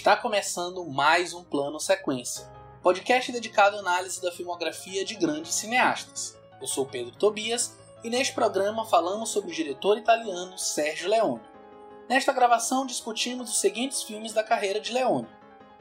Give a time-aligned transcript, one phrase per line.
[0.00, 2.50] Está começando mais um Plano Sequência,
[2.82, 6.34] podcast dedicado à análise da filmografia de grandes cineastas.
[6.58, 11.42] Eu sou Pedro Tobias e neste programa falamos sobre o diretor italiano Sergio Leone.
[12.08, 15.28] Nesta gravação discutimos os seguintes filmes da carreira de Leone: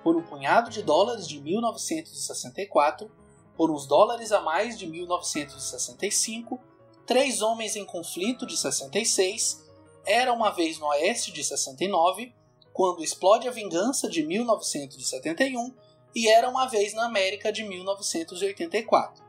[0.03, 3.09] Por um punhado de dólares de 1964,
[3.55, 6.59] Por uns dólares a mais de 1965,
[7.05, 9.65] Três Homens em Conflito de 66,
[10.05, 12.37] Era uma vez no Oeste de 69
[12.79, 15.73] quando Explode a Vingança de 1971
[16.15, 19.21] e Era uma Vez na América de 1984.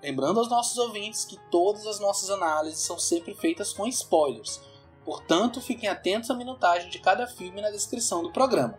[0.00, 4.60] Lembrando aos nossos ouvintes que todas as nossas análises são sempre feitas com spoilers,
[5.04, 8.78] portanto fiquem atentos à minutagem de cada filme na descrição do programa.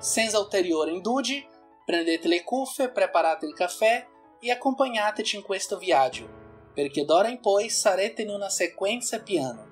[0.00, 1.48] Senza ulteriore dude,
[1.86, 4.08] prendete le cuffie, preparate il caffè
[4.42, 6.28] e accompagnateci in questo viaggio,
[6.74, 9.68] perché d'ora in poi sarete in una sequenza piano.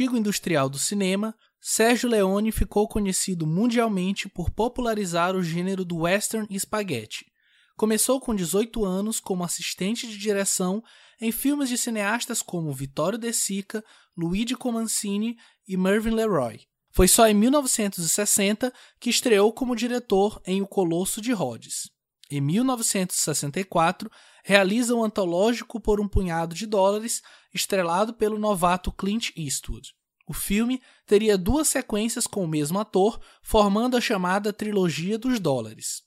[0.00, 6.46] Antigo industrial do cinema, Sérgio Leone ficou conhecido mundialmente por popularizar o gênero do western
[6.48, 7.26] e spaghetti.
[7.76, 10.82] Começou com 18 anos como assistente de direção
[11.20, 13.84] em filmes de cineastas como Vittorio De Sica,
[14.16, 15.36] Luigi Comancini
[15.68, 16.62] e Mervyn LeRoy.
[16.92, 21.90] Foi só em 1960 que estreou como diretor em O Colosso de Rhodes.
[22.30, 24.10] Em 1964,
[24.42, 27.20] realiza o antológico Por um Punhado de Dólares,
[27.52, 29.92] estrelado pelo novato Clint Eastwood.
[30.26, 36.02] O filme teria duas sequências com o mesmo ator, formando a chamada Trilogia dos Dólares.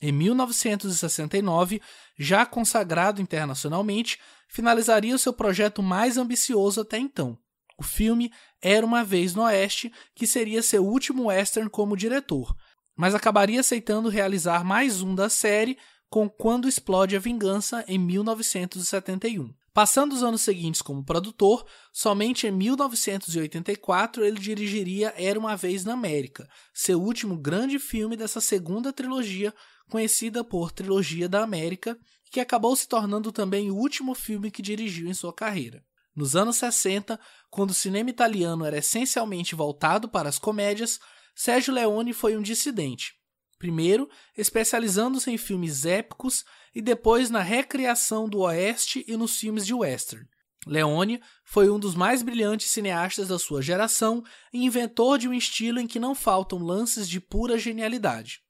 [0.00, 1.80] Em 1969,
[2.18, 7.38] já consagrado internacionalmente, finalizaria o seu projeto mais ambicioso até então.
[7.76, 12.56] O filme Era uma Vez no Oeste, que seria seu último western como diretor,
[12.96, 15.78] mas acabaria aceitando realizar mais um da série
[16.10, 19.54] com Quando Explode a Vingança em 1971.
[19.78, 25.92] Passando os anos seguintes como produtor, somente em 1984 ele dirigiria Era uma Vez na
[25.92, 29.54] América, seu último grande filme dessa segunda trilogia,
[29.88, 31.96] conhecida por Trilogia da América,
[32.28, 35.84] que acabou se tornando também o último filme que dirigiu em sua carreira.
[36.12, 37.16] Nos anos 60,
[37.48, 40.98] quando o cinema italiano era essencialmente voltado para as comédias,
[41.36, 43.14] Sérgio Leone foi um dissidente.
[43.60, 46.44] Primeiro, especializando-se em filmes épicos
[46.74, 50.26] e depois na recriação do Oeste e nos filmes de western.
[50.66, 55.80] Leone foi um dos mais brilhantes cineastas da sua geração e inventor de um estilo
[55.80, 58.40] em que não faltam lances de pura genialidade.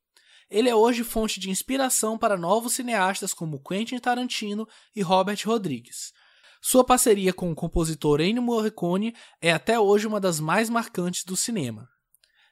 [0.50, 6.12] Ele é hoje fonte de inspiração para novos cineastas como Quentin Tarantino e Robert Rodrigues.
[6.60, 11.36] Sua parceria com o compositor Ennio Morricone é até hoje uma das mais marcantes do
[11.36, 11.88] cinema.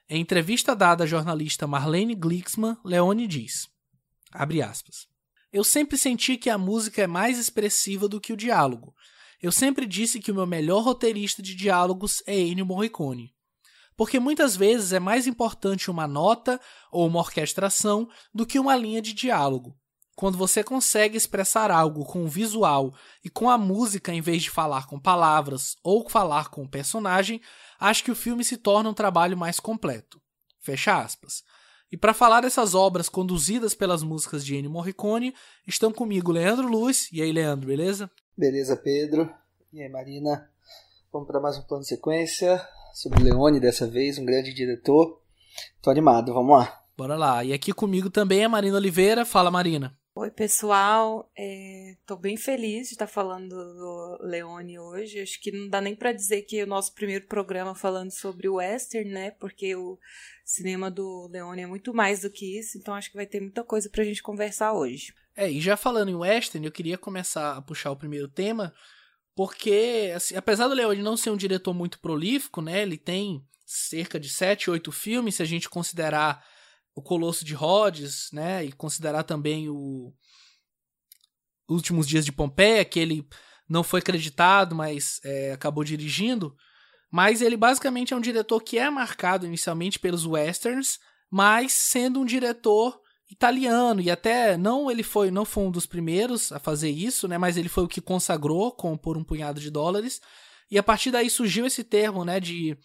[0.09, 3.67] Em entrevista dada à jornalista Marlene Glixman, Leone diz:
[4.31, 5.07] aspas,
[5.51, 8.93] Eu sempre senti que a música é mais expressiva do que o diálogo.
[9.41, 13.33] Eu sempre disse que o meu melhor roteirista de diálogos é Ennio Morricone.
[13.95, 16.59] Porque muitas vezes é mais importante uma nota
[16.91, 19.75] ou uma orquestração do que uma linha de diálogo.
[20.15, 22.93] Quando você consegue expressar algo com o visual
[23.23, 27.39] e com a música em vez de falar com palavras ou falar com o personagem,
[27.79, 30.19] acho que o filme se torna um trabalho mais completo.
[30.59, 31.43] Fecha aspas.
[31.91, 35.33] E para falar dessas obras conduzidas pelas músicas de Ennio Morricone,
[35.65, 37.07] estão comigo Leandro Luz.
[37.13, 38.11] E aí, Leandro, beleza?
[38.37, 39.33] Beleza, Pedro.
[39.71, 40.49] E aí, Marina?
[41.13, 42.61] Vamos para mais um plano de sequência
[42.93, 45.21] sobre Leone dessa vez, um grande diretor.
[45.81, 46.81] Tô animado, vamos lá.
[46.97, 47.43] Bora lá.
[47.43, 49.23] E aqui comigo também é Marina Oliveira.
[49.23, 49.95] Fala, Marina.
[50.19, 51.31] Oi, pessoal.
[51.37, 55.21] Estou é, bem feliz de estar falando do Leone hoje.
[55.21, 58.49] Acho que não dá nem para dizer que é o nosso primeiro programa falando sobre
[58.49, 59.29] o western, né?
[59.29, 59.99] Porque o
[60.43, 62.79] cinema do Leone é muito mais do que isso.
[62.79, 65.13] Então acho que vai ter muita coisa para a gente conversar hoje.
[65.35, 68.73] É, e já falando em western, eu queria começar a puxar o primeiro tema,
[69.35, 72.81] porque assim, apesar do Leone não ser um diretor muito prolífico, né?
[72.81, 76.43] Ele tem cerca de sete, oito filmes, se a gente considerar
[76.97, 80.11] o Colosso de Rhodes, né, e considerar também o
[81.69, 83.23] Últimos Dias de Pompeia, que ele
[83.69, 86.55] não foi acreditado, mas é, acabou dirigindo.
[87.11, 90.97] Mas ele basicamente é um diretor que é marcado inicialmente pelos westerns,
[91.29, 96.51] mas sendo um diretor italiano e até não ele foi não foi um dos primeiros
[96.51, 97.37] a fazer isso, né?
[97.37, 100.19] Mas ele foi o que consagrou com por um punhado de dólares.
[100.71, 102.75] e a partir daí surgiu esse termo, né, de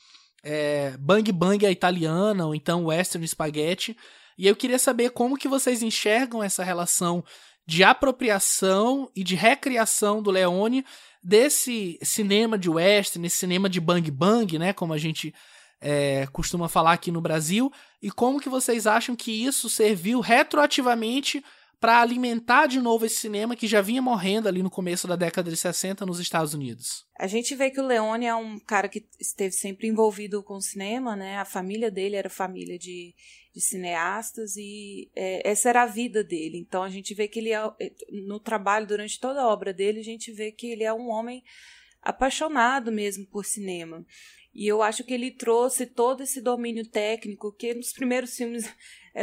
[0.42, 3.96] é, bang bang a italiana, ou então western spaghetti,
[4.36, 7.24] e eu queria saber como que vocês enxergam essa relação
[7.66, 10.84] de apropriação e de recriação do Leone
[11.22, 15.32] desse cinema de western, esse cinema de bang bang, né, como a gente
[15.80, 21.44] é, costuma falar aqui no Brasil, e como que vocês acham que isso serviu retroativamente
[21.82, 25.50] para alimentar de novo esse cinema que já vinha morrendo ali no começo da década
[25.50, 27.04] de 60 nos Estados Unidos.
[27.18, 30.62] A gente vê que o Leone é um cara que esteve sempre envolvido com o
[30.62, 31.38] cinema, né?
[31.38, 33.12] A família dele era família de,
[33.52, 36.56] de cineastas e é, essa era a vida dele.
[36.56, 39.98] Então a gente vê que ele é, é, no trabalho durante toda a obra dele,
[39.98, 41.42] a gente vê que ele é um homem
[42.00, 44.06] apaixonado mesmo por cinema.
[44.54, 48.72] E eu acho que ele trouxe todo esse domínio técnico que nos primeiros filmes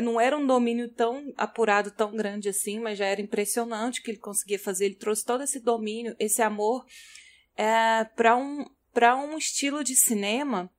[0.01, 4.11] não era um domínio tão apurado, tão grande assim, mas já era impressionante o que
[4.11, 4.85] ele conseguia fazer.
[4.85, 6.85] Ele trouxe todo esse domínio, esse amor
[7.57, 8.65] é, para um,
[9.27, 10.71] um estilo de cinema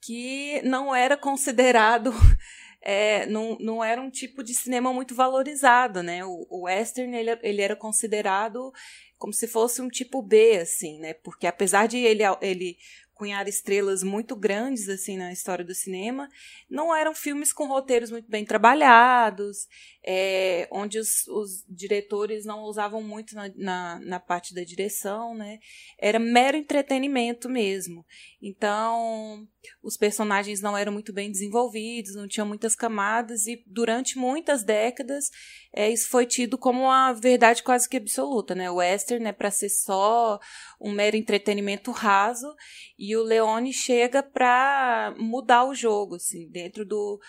[0.00, 2.12] que não era considerado.
[2.88, 6.24] É, não, não era um tipo de cinema muito valorizado, né?
[6.24, 8.72] O, o western ele, ele era considerado
[9.18, 11.12] como se fosse um tipo B, assim, né?
[11.14, 12.78] Porque apesar de ele, ele
[13.16, 16.28] cunhar estrelas muito grandes assim na história do cinema.
[16.70, 19.66] Não eram filmes com roteiros muito bem trabalhados,
[20.08, 25.58] é, onde os, os, diretores não usavam muito na, na, na, parte da direção, né?
[25.98, 28.06] Era mero entretenimento mesmo.
[28.40, 29.48] Então,
[29.82, 35.28] os personagens não eram muito bem desenvolvidos, não tinham muitas camadas e durante muitas décadas
[35.74, 38.70] é, isso foi tido como uma verdade quase que absoluta, né?
[38.70, 40.38] O western é para ser só
[40.80, 42.54] um mero entretenimento raso
[42.96, 47.20] e o Leone chega para mudar o jogo, assim, dentro do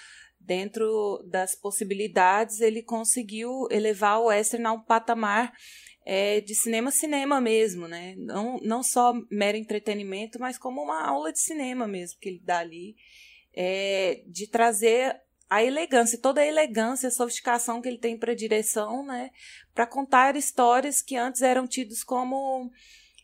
[0.48, 5.52] dentro das possibilidades ele conseguiu elevar o western a um patamar
[6.06, 8.16] é, de cinema cinema mesmo, né?
[8.18, 12.60] Não, não só mero entretenimento, mas como uma aula de cinema mesmo que ele dá
[12.60, 12.96] ali,
[13.54, 19.06] é, de trazer a elegância, toda a elegância, a sofisticação que ele tem para direção,
[19.06, 19.32] né?
[19.74, 22.72] Para contar histórias que antes eram tidos como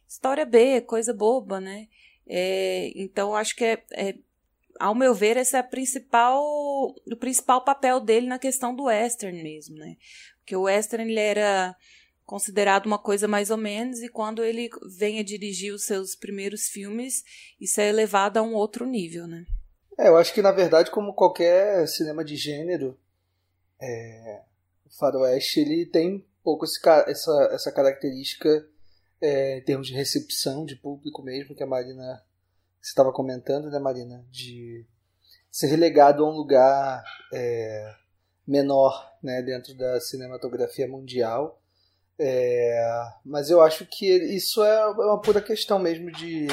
[0.07, 1.87] história B, coisa boba, né?
[2.27, 4.15] É, então acho que é, é,
[4.79, 9.41] ao meu ver esse é a principal, o principal papel dele na questão do western
[9.41, 9.95] mesmo, né?
[10.39, 11.75] Porque o western ele era
[12.25, 16.67] considerado uma coisa mais ou menos, e quando ele vem a dirigir os seus primeiros
[16.67, 17.23] filmes,
[17.59, 19.45] isso é elevado a um outro nível, né?
[19.97, 22.97] É, eu acho que na verdade, como qualquer cinema de gênero,
[23.79, 24.41] é,
[24.85, 28.67] o faroeste ele tem pouco esse, essa, essa característica
[29.21, 32.23] é, em termos de recepção de público mesmo, que a Marina
[32.89, 34.25] estava comentando, né, Marina?
[34.29, 34.85] De
[35.51, 37.03] ser relegado a um lugar
[37.33, 37.95] é,
[38.45, 41.59] menor né, dentro da cinematografia mundial
[42.19, 46.47] é, mas eu acho que isso é uma pura questão mesmo de,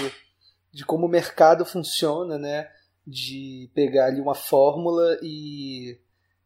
[0.73, 2.71] de como o mercado funciona, né?
[3.06, 5.99] De pegar ali uma fórmula e,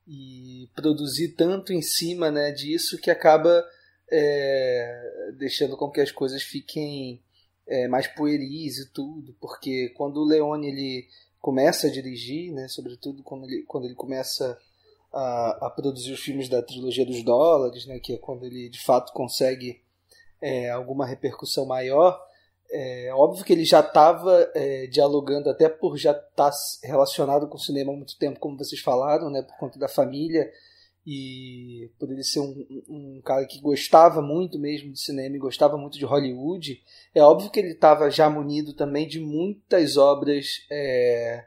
[0.07, 3.65] e produzir tanto em cima né, disso que acaba
[4.11, 7.23] é, deixando com que as coisas fiquem
[7.67, 9.35] é, mais pueris e tudo.
[9.41, 11.09] Porque quando o Leone ele
[11.41, 14.59] começa a dirigir, né, sobretudo quando ele, quando ele começa
[15.13, 18.83] a, a, produzir os filmes da trilogia dos dólares, né, que é quando ele de
[18.83, 19.83] fato consegue
[20.41, 22.21] é, alguma repercussão maior.
[22.71, 27.57] É óbvio que ele já estava é, dialogando, até por já estar tá relacionado com
[27.57, 30.51] o cinema há muito tempo, como vocês falaram, né, por conta da família
[31.07, 35.77] e por ele ser um, um cara que gostava muito mesmo de cinema e gostava
[35.77, 36.83] muito de Hollywood.
[37.15, 41.45] É óbvio que ele estava já munido também de muitas obras é,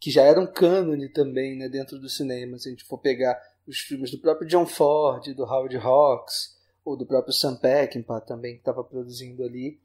[0.00, 2.58] que já eram cânone também né, dentro do cinema.
[2.58, 6.96] Se a gente for pegar os filmes do próprio John Ford, do Howard Hawks, ou
[6.96, 9.78] do próprio Sam Peckinpah também, que estava produzindo ali,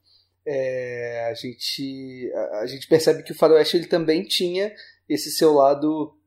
[0.46, 4.74] é, a, gente, a, a, gente percebe que o faroeste ele também tinha
[5.08, 6.18] esse seu lado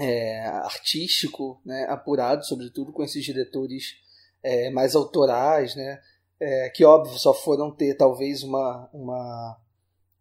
[0.00, 3.96] é, artístico, né, apurado, sobretudo com esses diretores
[4.42, 6.00] é, mais autorais, né,
[6.40, 9.60] é, que óbvio só foram ter talvez uma, uma,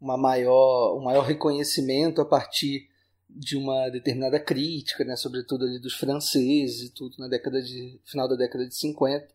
[0.01, 2.89] uma maior, um maior reconhecimento a partir
[3.29, 8.27] de uma determinada crítica, né, sobretudo ali dos franceses e tudo na década de final
[8.27, 9.33] da década de 50,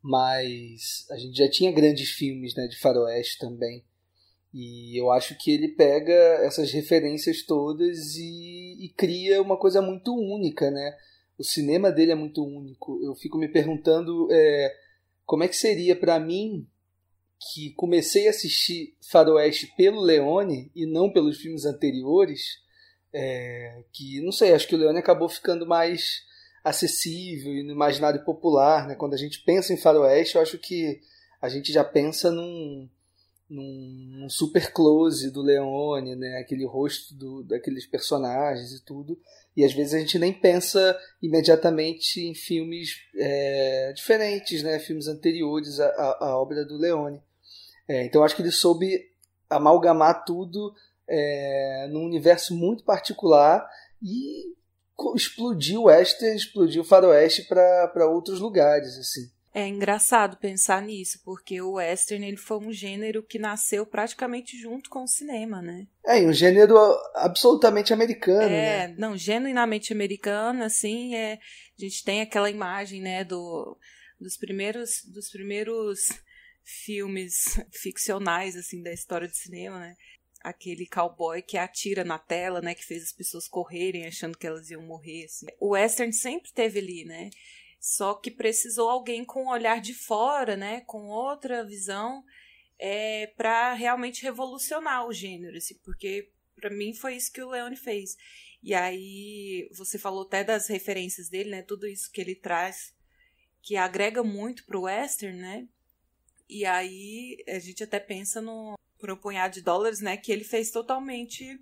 [0.00, 3.84] mas a gente já tinha grandes filmes, né, de faroeste também.
[4.52, 6.12] E eu acho que ele pega
[6.44, 10.94] essas referências todas e, e cria uma coisa muito única, né?
[11.38, 13.02] O cinema dele é muito único.
[13.02, 14.74] Eu fico me perguntando é,
[15.24, 16.66] como é que seria para mim
[17.52, 22.60] que comecei a assistir Faroeste pelo Leone e não pelos filmes anteriores,
[23.12, 26.22] é, que, não sei, acho que o Leone acabou ficando mais
[26.62, 28.86] acessível e no imaginário popular.
[28.86, 28.94] Né?
[28.94, 31.00] Quando a gente pensa em faroeste, eu acho que
[31.40, 32.88] a gente já pensa num,
[33.52, 36.38] num, super close do Leone, né?
[36.38, 39.18] Aquele rosto do, daqueles personagens e tudo.
[39.56, 44.78] E às vezes a gente nem pensa imediatamente em filmes é, diferentes, né?
[44.78, 47.22] Filmes anteriores à, à, à obra do Leone.
[47.86, 49.10] É, então acho que ele soube
[49.50, 50.74] amalgamar tudo
[51.06, 53.68] é, num universo muito particular
[54.02, 54.54] e
[55.14, 59.30] explodiu o western, explodiu o faroeste para outros lugares, assim.
[59.54, 64.88] É engraçado pensar nisso, porque o western ele foi um gênero que nasceu praticamente junto
[64.88, 65.86] com o cinema, né?
[66.06, 66.74] É, um gênero
[67.14, 68.94] absolutamente americano, é, né?
[68.96, 73.76] não, genuinamente americano, assim, é, a gente tem aquela imagem, né, do,
[74.18, 76.00] dos primeiros dos primeiros
[76.64, 77.34] filmes
[77.72, 79.96] ficcionais assim da história do cinema, né?
[80.42, 84.70] Aquele cowboy que atira na tela, né, que fez as pessoas correrem achando que elas
[84.70, 85.46] iam morrer, assim.
[85.60, 87.30] O western sempre teve ali, né?
[87.82, 92.24] Só que precisou alguém com um olhar de fora, né, com outra visão,
[92.78, 97.74] é, para realmente revolucionar o gênero, assim, porque para mim foi isso que o Leone
[97.74, 98.16] fez.
[98.62, 102.94] E aí você falou até das referências dele, né, tudo isso que ele traz
[103.60, 105.66] que agrega muito pro western, né?
[106.48, 110.44] E aí a gente até pensa no por um punhado de dólares, né, que ele
[110.44, 111.60] fez totalmente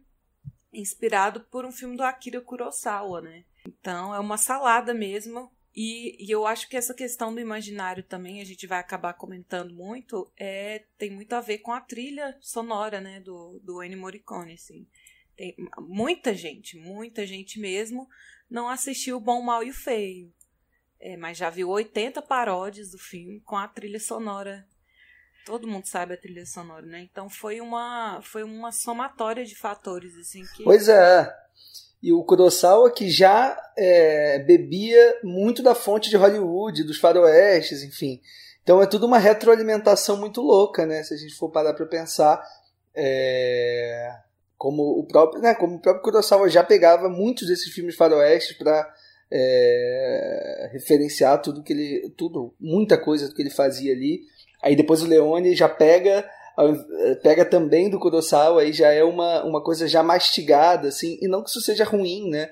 [0.71, 3.47] inspirado por um filme do Akira Kurosawa, né?
[3.67, 8.41] Então é uma salada mesmo e, e, eu acho que essa questão do imaginário também,
[8.41, 13.01] a gente vai acabar comentando muito, é, tem muito a ver com a trilha sonora,
[13.01, 14.87] né, do, do Ennio Morricone, assim.
[15.37, 18.09] Tem muita gente, muita gente mesmo,
[18.51, 20.33] não assistiu O Bom, Mal e o Feio.
[20.99, 24.67] É, mas já viu 80 paródias do filme com a trilha sonora.
[25.47, 27.01] Todo mundo sabe a trilha sonora, né?
[27.01, 30.65] Então foi uma, foi uma somatória de fatores, assim, que...
[30.65, 31.50] Pois é
[32.03, 38.21] e o Kurosawa que já é, bebia muito da fonte de Hollywood, dos faroestes, enfim.
[38.63, 41.03] Então é tudo uma retroalimentação muito louca, né?
[41.03, 42.43] Se a gente for parar para pensar,
[42.95, 44.15] é,
[44.57, 45.55] como o próprio, né?
[45.55, 48.89] Como o próprio Kurosawa já pegava muitos desses filmes faroestes para
[49.31, 54.23] é, referenciar tudo que ele, tudo, muita coisa que ele fazia ali.
[54.63, 56.29] Aí depois o Leone já pega
[57.23, 61.43] pega também do Kurosawa aí já é uma, uma coisa já mastigada assim e não
[61.43, 62.51] que isso seja ruim né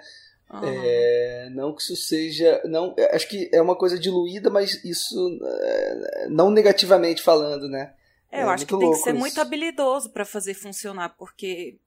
[0.51, 0.61] uhum.
[0.65, 6.29] é, não que isso seja não acho que é uma coisa diluída mas isso é,
[6.29, 7.93] não negativamente falando né
[8.31, 9.19] é, eu é acho que tem que ser isso.
[9.19, 11.79] muito habilidoso para fazer funcionar porque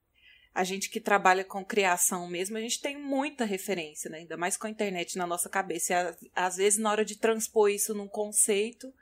[0.53, 4.19] a gente que trabalha com criação mesmo, a gente tem muita referência, né?
[4.19, 5.93] ainda mais com a internet na nossa cabeça.
[6.21, 8.93] E, às vezes, na hora de transpor isso num conceito,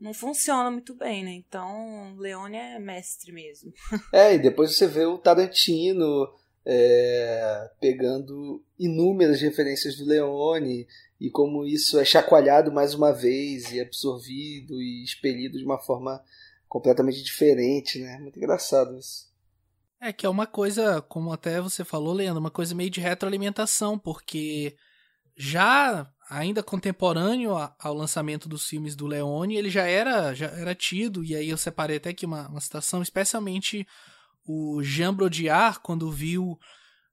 [0.00, 1.32] não funciona muito bem, né?
[1.32, 3.72] Então, Leone é mestre mesmo.
[4.12, 6.28] É, e depois você vê o Tarantino
[6.64, 10.86] é, pegando inúmeras referências do Leone
[11.20, 16.22] e como isso é chacoalhado mais uma vez e absorvido e expelido de uma forma
[16.68, 18.18] completamente diferente, né?
[18.18, 19.28] Muito engraçado isso.
[20.00, 23.98] É que é uma coisa, como até você falou, Leandro, uma coisa meio de retroalimentação,
[23.98, 24.76] porque
[25.36, 31.24] já ainda contemporâneo ao lançamento dos filmes do Leone, ele já era, já era tido,
[31.24, 33.86] e aí eu separei até aqui uma, uma citação, especialmente
[34.44, 36.58] o Jean Brodiard, quando viu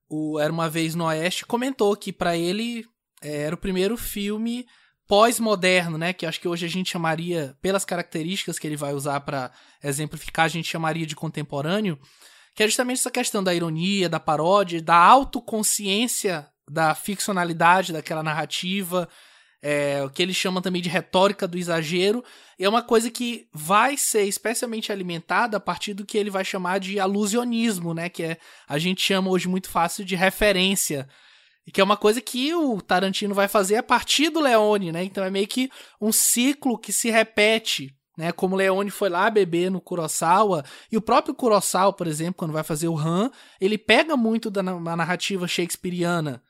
[0.08, 2.86] o Era Uma Vez no Oeste, comentou que para ele
[3.22, 4.66] é, era o primeiro filme
[5.08, 9.20] pós-moderno, né, que acho que hoje a gente chamaria, pelas características que ele vai usar
[9.22, 9.52] para
[9.84, 12.00] exemplificar, a gente chamaria de contemporâneo,
[12.56, 19.08] que é justamente essa questão da ironia, da paródia, da autoconsciência da ficcionalidade daquela narrativa,
[19.68, 22.24] é, o que ele chama também de retórica do exagero,
[22.60, 26.80] é uma coisa que vai ser especialmente alimentada a partir do que ele vai chamar
[26.80, 28.08] de alusionismo, né?
[28.08, 31.08] Que é, a gente chama hoje muito fácil de referência.
[31.66, 35.04] E que é uma coisa que o Tarantino vai fazer a partir do Leone, né?
[35.04, 38.32] Então é meio que um ciclo que se repete, né?
[38.32, 42.64] Como Leone foi lá beber no Kurosawa, e o próprio Kurosawa, por exemplo, quando vai
[42.64, 46.44] fazer o Han, ele pega muito da narrativa shakespeariana,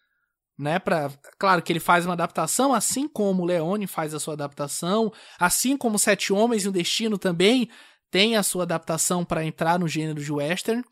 [0.57, 4.33] né, para claro que ele faz uma adaptação, assim como o Leone faz a sua
[4.33, 7.69] adaptação, assim como Sete Homens e o Destino também
[8.09, 10.83] tem a sua adaptação para entrar no gênero de western.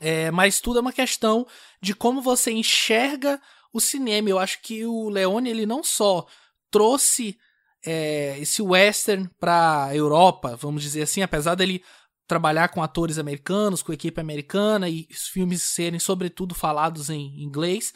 [0.00, 1.46] É, mas tudo é uma questão
[1.80, 3.40] de como você enxerga
[3.72, 4.28] o cinema.
[4.28, 6.26] Eu acho que o Leone ele não só
[6.70, 7.36] trouxe
[7.84, 11.82] é, esse western para Europa, vamos dizer assim, apesar dele
[12.26, 17.92] trabalhar com atores americanos, com equipe americana e os filmes serem sobretudo falados em inglês,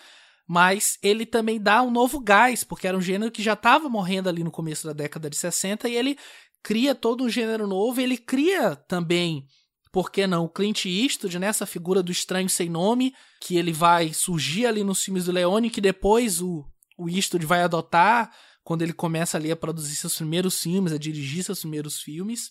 [0.52, 4.28] mas ele também dá um novo gás, porque era um gênero que já estava morrendo
[4.28, 6.18] ali no começo da década de 60 e ele
[6.60, 9.46] cria todo um gênero novo, ele cria também,
[9.92, 13.72] por que não, o Clint Eastwood, né, essa figura do estranho sem nome, que ele
[13.72, 16.64] vai surgir ali nos filmes do Leone, que depois o,
[16.98, 21.44] o Eastwood vai adotar quando ele começa ali a produzir seus primeiros filmes, a dirigir
[21.44, 22.50] seus primeiros filmes.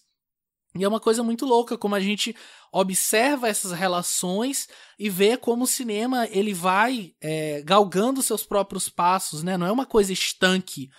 [0.75, 2.35] E é uma coisa muito louca como a gente
[2.71, 4.67] observa essas relações
[4.99, 9.57] e vê como o cinema ele vai é, galgando seus próprios passos, né?
[9.57, 10.89] Não é uma coisa estanque.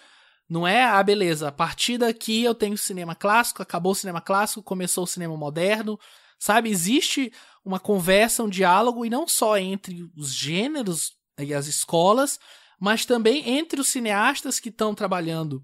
[0.49, 4.65] Não é, ah, beleza, a partir daqui eu tenho cinema clássico, acabou o cinema clássico,
[4.65, 5.97] começou o cinema moderno,
[6.41, 6.69] sabe?
[6.69, 7.33] Existe
[7.65, 12.41] uma conversa, um diálogo, e não só entre os gêneros e as escolas,
[12.81, 15.63] mas também entre os cineastas que estão trabalhando.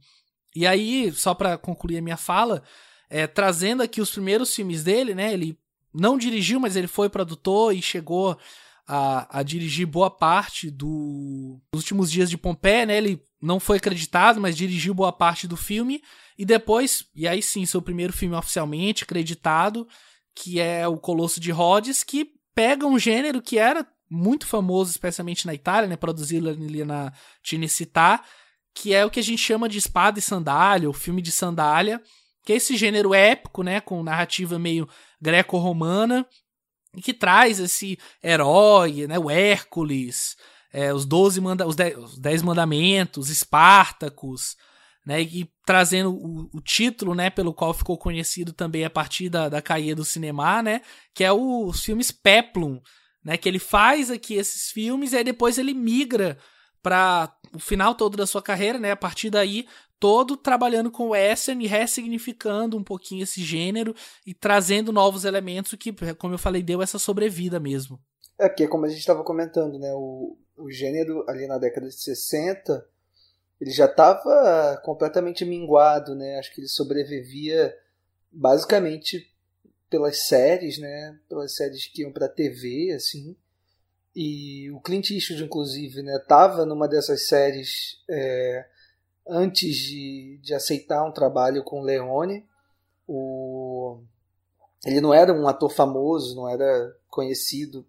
[0.55, 2.63] E aí, só para concluir a minha fala,
[3.09, 5.33] é, trazendo aqui os primeiros filmes dele, né?
[5.33, 5.59] Ele
[5.93, 8.39] não dirigiu, mas ele foi produtor e chegou
[8.87, 12.97] a, a dirigir boa parte do, dos últimos dias de Pompeia, né?
[12.97, 16.03] Ele não foi acreditado, mas dirigiu boa parte do filme.
[16.39, 19.89] E depois, e aí sim, seu primeiro filme oficialmente acreditado,
[20.35, 25.47] que é o Colosso de Rhodes, que pega um gênero que era muito famoso, especialmente
[25.47, 28.23] na Itália, né, produzido ali na Cinecittà,
[28.75, 32.01] que é o que a gente chama de espada e sandália, ou filme de sandália,
[32.47, 34.89] que é esse gênero épico, né, com narrativa meio
[35.21, 36.25] greco-romana,
[36.97, 40.37] e que traz esse herói, né, o Hércules,
[40.73, 44.57] é, os, 12 manda os, dez, os Dez Mandamentos, Espartacus,
[45.05, 49.49] né, e trazendo o, o, título, né, pelo qual ficou conhecido também a partir da,
[49.49, 52.81] da caia do cinema, né, que é o, os filmes Peplum,
[53.25, 56.39] né, que ele faz aqui esses filmes e aí depois ele migra
[56.81, 59.67] para o final todo da sua carreira, né, a partir daí
[59.99, 63.95] todo trabalhando com western e ressignificando um pouquinho esse gênero
[64.27, 67.99] e trazendo novos elementos que, como eu falei, deu essa sobrevida mesmo.
[68.39, 71.95] É, porque como a gente estava comentando, né, o, o gênero ali na década de
[71.95, 72.87] 60
[73.61, 76.39] ele já estava completamente minguado, né?
[76.39, 77.75] Acho que ele sobrevivia
[78.31, 79.33] basicamente
[79.89, 81.19] pelas séries, né?
[81.29, 83.35] Pelas séries que iam para TV, assim.
[84.15, 86.19] E o Clint Eastwood, inclusive, né?
[86.29, 88.67] Tava numa dessas séries é,
[89.29, 92.45] antes de, de aceitar um trabalho com Leone.
[93.07, 93.99] O...
[94.85, 97.87] Ele não era um ator famoso, não era conhecido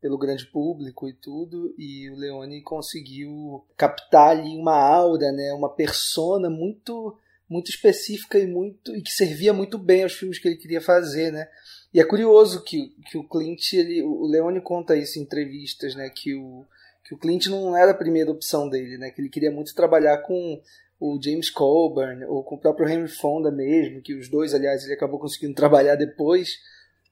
[0.00, 5.68] pelo grande público e tudo, e o Leone conseguiu captar ali uma aura, né, uma
[5.68, 7.16] persona muito
[7.48, 11.32] muito específica e muito e que servia muito bem aos filmes que ele queria fazer,
[11.32, 11.48] né?
[11.94, 16.10] E é curioso que, que o Clint, ele, o Leone conta isso em entrevistas, né,
[16.10, 16.66] que o
[17.04, 20.18] que o Clint não era a primeira opção dele, né, que ele queria muito trabalhar
[20.18, 20.60] com
[21.00, 24.94] o James Coburn ou com o próprio Henry Fonda mesmo, que os dois, aliás, ele
[24.94, 26.58] acabou conseguindo trabalhar depois,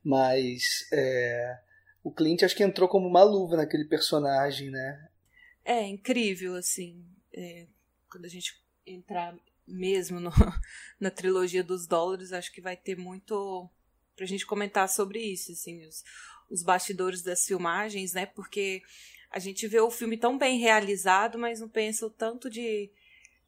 [0.03, 1.59] mas é,
[2.03, 5.09] o Clint acho que entrou como uma luva naquele personagem, né?
[5.65, 7.67] É incrível, assim, é,
[8.11, 10.31] quando a gente entrar mesmo no,
[11.01, 13.69] na trilogia dos dólares, acho que vai ter muito
[14.15, 16.03] pra gente comentar sobre isso, assim, os,
[16.51, 18.27] os bastidores das filmagens, né?
[18.27, 18.83] Porque
[19.31, 22.91] a gente vê o filme tão bem realizado, mas não pensa o tanto de,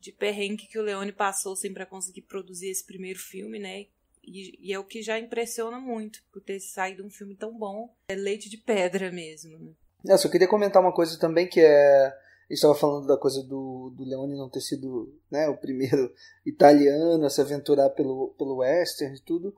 [0.01, 3.87] de perrengue que o Leone passou assim, para conseguir produzir esse primeiro filme, né?
[4.25, 7.95] E, e, é o que já impressiona muito, por ter saído um filme tão bom.
[8.09, 9.59] É leite de pedra mesmo.
[9.59, 9.73] Né?
[10.07, 12.15] É, só queria comentar uma coisa também que é.
[12.51, 16.13] estava falando da coisa do, do Leone não ter sido né, o primeiro
[16.45, 19.57] italiano a se aventurar pelo, pelo western e tudo.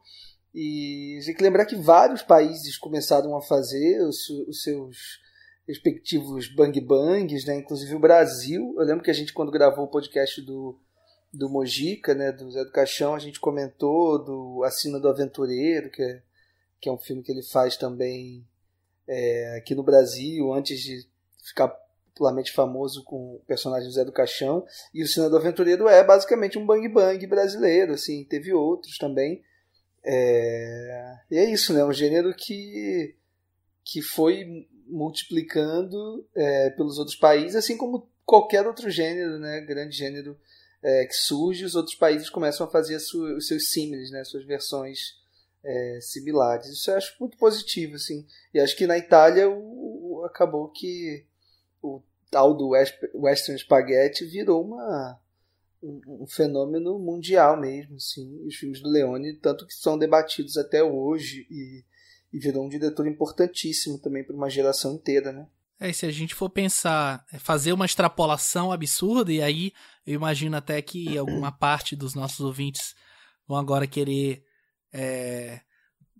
[0.55, 5.21] E tem que lembrar que vários países começaram a fazer os, os seus
[5.67, 7.57] respectivos bang bangs, né?
[7.57, 8.75] inclusive o Brasil.
[8.77, 10.79] Eu lembro que a gente, quando gravou o podcast do
[11.33, 16.03] do Mojica, né, do Zé do Caixão, a gente comentou do Assina do Aventureiro, que
[16.03, 16.23] é,
[16.81, 18.45] que é um filme que ele faz também
[19.07, 21.07] é, aqui no Brasil, antes de
[21.45, 21.69] ficar
[22.09, 24.67] popularmente famoso com o personagem Zé do Caixão.
[24.93, 29.43] E o Assina do Aventureiro é basicamente um bang bang brasileiro, assim, teve outros também.
[30.05, 33.15] É, e é isso, né, um gênero que,
[33.85, 40.39] que foi multiplicando é, pelos outros países, assim como qualquer outro gênero, né, grande gênero
[40.83, 45.21] é, que surge, os outros países começam a fazer os seus símiles, né, suas versões
[45.63, 46.67] é, similares.
[46.69, 48.27] Isso eu acho muito positivo, assim.
[48.53, 51.25] E acho que na Itália o, acabou que
[51.83, 55.21] o tal do Western Spaghetti virou uma,
[55.83, 58.45] um, um, fenômeno mundial mesmo, assim.
[58.47, 61.85] Os filmes do Leone, tanto que são debatidos até hoje e,
[62.33, 65.47] e virou um diretor importantíssimo também para uma geração inteira, né?
[65.79, 69.73] É, e se a gente for pensar, é, fazer uma extrapolação absurda, e aí
[70.07, 72.95] eu imagino até que alguma parte dos nossos ouvintes
[73.49, 74.45] vão agora querer
[74.93, 75.61] é,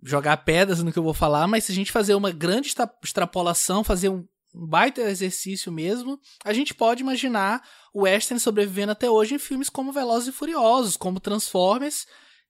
[0.01, 3.83] jogar pedras no que eu vou falar, mas se a gente fazer uma grande extrapolação,
[3.83, 7.61] fazer um, um baita exercício mesmo, a gente pode imaginar
[7.93, 12.05] o Western sobrevivendo até hoje em filmes como Velozes e Furiosos, como Transformers,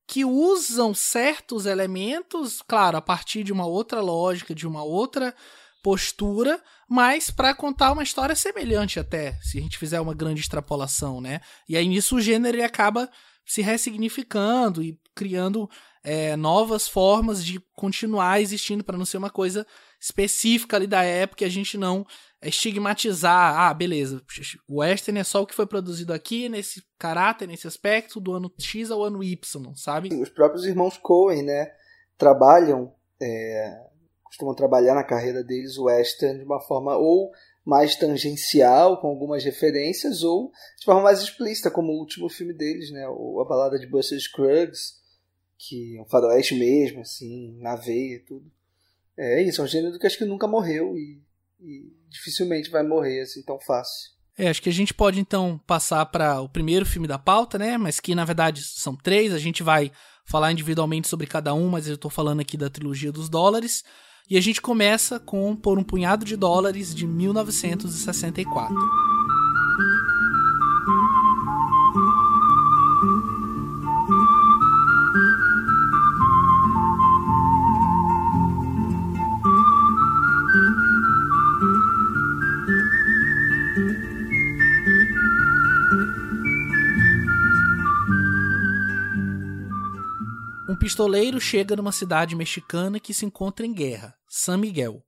[0.08, 5.34] que usam certos elementos, claro, a partir de uma outra lógica, de uma outra
[5.84, 11.22] postura, mas para contar uma história semelhante até, se a gente fizer uma grande extrapolação,
[11.22, 11.40] né?
[11.68, 13.10] E aí nisso o gênero ele acaba
[13.46, 15.70] se ressignificando e criando
[16.04, 19.66] é, novas formas de continuar existindo para não ser uma coisa
[20.00, 22.06] específica ali da época e a gente não
[22.44, 24.22] estigmatizar, ah, beleza,
[24.68, 28.52] o western é só o que foi produzido aqui nesse caráter, nesse aspecto do ano
[28.60, 30.10] X ao ano Y, sabe?
[30.20, 31.72] Os próprios irmãos Coen, né,
[32.18, 33.80] trabalham, é,
[34.24, 37.32] costumam trabalhar na carreira deles o western de uma forma ou
[37.64, 42.92] mais tangencial, com algumas referências, ou de forma mais explícita, como o último filme deles,
[42.92, 45.01] né, a balada de Buster Scruggs,
[45.68, 48.52] que é um faroeste mesmo, assim, na veia e tudo.
[49.18, 51.22] É isso, é um gênero que acho que nunca morreu e,
[51.60, 54.10] e dificilmente vai morrer assim tão fácil.
[54.38, 57.78] É, acho que a gente pode então passar para o primeiro filme da pauta, né?
[57.78, 59.34] Mas que na verdade são três.
[59.34, 59.92] A gente vai
[60.26, 63.84] falar individualmente sobre cada um, mas eu estou falando aqui da trilogia dos dólares.
[64.30, 69.21] E a gente começa com Por um Punhado de Dólares de 1964.
[90.82, 95.06] Pistoleiro chega numa cidade mexicana que se encontra em guerra, San Miguel.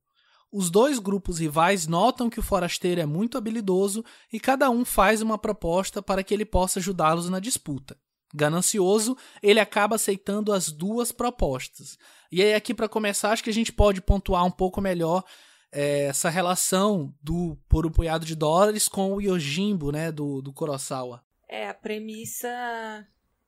[0.52, 5.20] Os dois grupos rivais notam que o forasteiro é muito habilidoso e cada um faz
[5.20, 7.98] uma proposta para que ele possa ajudá-los na disputa.
[8.32, 11.98] Ganancioso, ele acaba aceitando as duas propostas.
[12.30, 15.24] E aí, aqui para começar, acho que a gente pode pontuar um pouco melhor
[15.72, 20.52] é, essa relação do por um punhado de dólares com o Yojimbo, né, do, do
[20.52, 21.24] Kurosawa.
[21.48, 22.48] É, a premissa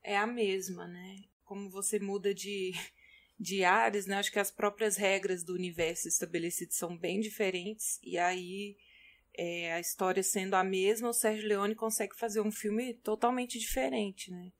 [0.03, 1.26] é a mesma, né?
[1.47, 2.73] Como você muda de,
[3.39, 4.17] de áreas, né?
[4.17, 7.99] Acho que as próprias regras do universo estabelecido são bem diferentes.
[8.03, 8.77] E aí,
[9.33, 14.29] é, a história sendo a mesma, o Sérgio Leone consegue fazer um filme totalmente diferente,
[14.29, 14.51] né?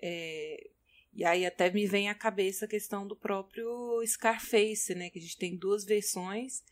[0.00, 0.70] É,
[1.12, 5.10] e aí até me vem à cabeça a questão do próprio Scarface, né?
[5.10, 6.62] Que a gente tem duas versões,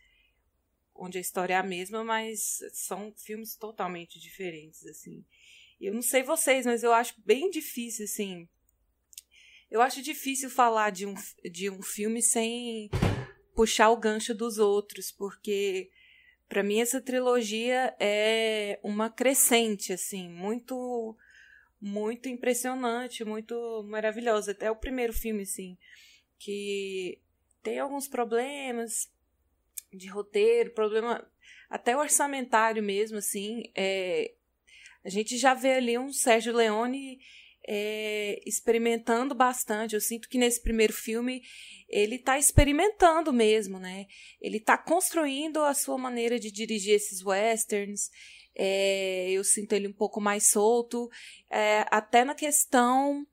[0.95, 5.23] onde a história é a mesma, mas são filmes totalmente diferentes, assim.
[5.79, 8.47] Eu não sei vocês, mas eu acho bem difícil, assim,
[9.71, 11.15] eu acho difícil falar de um,
[11.49, 12.89] de um filme sem
[13.55, 15.89] puxar o gancho dos outros, porque
[16.49, 21.17] para mim essa trilogia é uma crescente, assim, muito
[21.79, 24.51] muito impressionante, muito maravilhosa.
[24.51, 25.75] Até o primeiro filme, assim,
[26.37, 27.19] que
[27.63, 29.11] tem alguns problemas
[29.91, 31.27] de roteiro, problema
[31.69, 33.63] até orçamentário mesmo, assim.
[33.75, 34.33] É,
[35.03, 37.19] a gente já vê ali um Sérgio Leone
[37.67, 39.95] é, experimentando bastante.
[39.95, 41.41] Eu sinto que nesse primeiro filme
[41.87, 44.07] ele está experimentando mesmo, né?
[44.39, 48.09] Ele está construindo a sua maneira de dirigir esses westerns.
[48.55, 51.09] É, eu sinto ele um pouco mais solto,
[51.49, 53.25] é, até na questão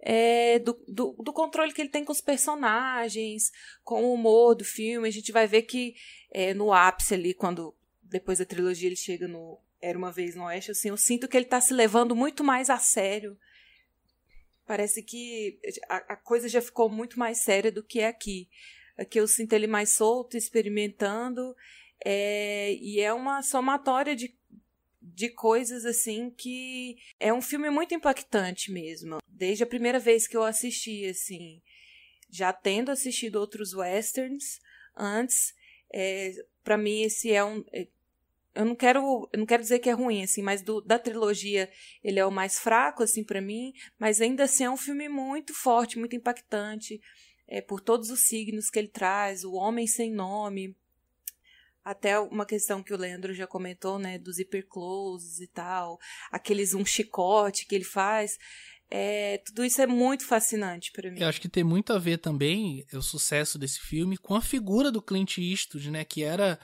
[0.00, 3.50] é, do, do, do, controle que ele tem com os personagens,
[3.82, 5.08] com o humor do filme.
[5.08, 5.94] A gente vai ver que
[6.30, 10.44] é, no ápice ali, quando depois da trilogia ele chega no Era Uma Vez no
[10.44, 13.38] Oeste, assim, eu sinto que ele está se levando muito mais a sério
[14.66, 18.48] parece que a, a, coisa já ficou muito mais séria do que é aqui.
[18.96, 21.54] Aqui eu sinto ele mais solto, experimentando,
[22.04, 24.34] é, e é uma somatória de,
[25.00, 29.18] de coisas assim que é um filme muito impactante mesmo.
[29.28, 31.60] Desde a primeira vez que eu assisti, assim,
[32.30, 34.60] já tendo assistido outros westerns
[34.96, 35.54] antes,
[35.92, 37.88] é, para mim esse é um é,
[38.54, 41.68] eu não quero eu não quero dizer que é ruim assim mas do, da trilogia
[42.02, 45.52] ele é o mais fraco assim para mim mas ainda assim é um filme muito
[45.52, 47.00] forte muito impactante
[47.46, 50.76] é, por todos os signos que ele traz o homem sem nome
[51.84, 55.98] até uma questão que o Leandro já comentou né dos hipercloses e tal
[56.30, 58.38] aqueles um chicote que ele faz
[58.90, 61.18] é, tudo isso é muito fascinante para mim.
[61.20, 64.92] Eu acho que tem muito a ver também o sucesso desse filme com a figura
[64.92, 66.60] do Clint Eastwood, né, que era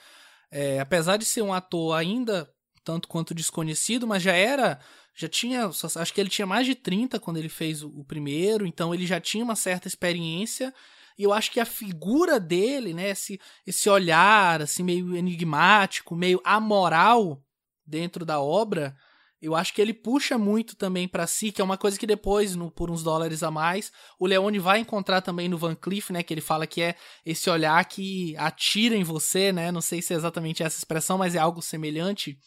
[0.51, 2.49] é, apesar de ser um ator ainda
[2.83, 4.79] tanto quanto desconhecido, mas já era.
[5.13, 5.67] Já tinha.
[5.67, 9.05] Acho que ele tinha mais de 30 quando ele fez o, o primeiro, então ele
[9.05, 10.73] já tinha uma certa experiência.
[11.17, 16.41] E eu acho que a figura dele, né, esse, esse olhar assim meio enigmático, meio
[16.43, 17.43] amoral
[17.85, 18.95] dentro da obra,
[19.41, 22.55] eu acho que ele puxa muito também para si, que é uma coisa que depois,
[22.55, 26.21] no, por uns dólares a mais, o Leone vai encontrar também no Van Cleef, né?
[26.21, 29.71] Que ele fala que é esse olhar que atira em você, né?
[29.71, 32.37] Não sei se é exatamente essa expressão, mas é algo semelhante.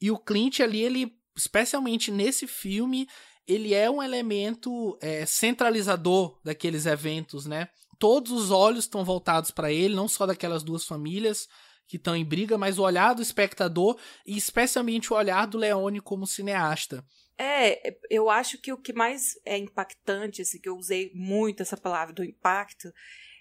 [0.00, 3.06] E o Clint ali, ele, especialmente nesse filme,
[3.46, 7.68] ele é um elemento é, centralizador daqueles eventos, né?
[8.00, 11.46] Todos os olhos estão voltados para ele, não só daquelas duas famílias,
[11.86, 16.00] que estão em briga, mas o olhar do espectador e especialmente o olhar do Leone
[16.00, 17.04] como cineasta.
[17.38, 21.76] É, eu acho que o que mais é impactante, assim, que eu usei muito essa
[21.76, 22.90] palavra do impacto,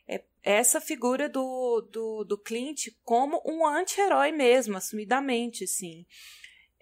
[0.07, 6.05] é essa figura do, do, do Clint como um anti-herói mesmo, assumidamente, assim.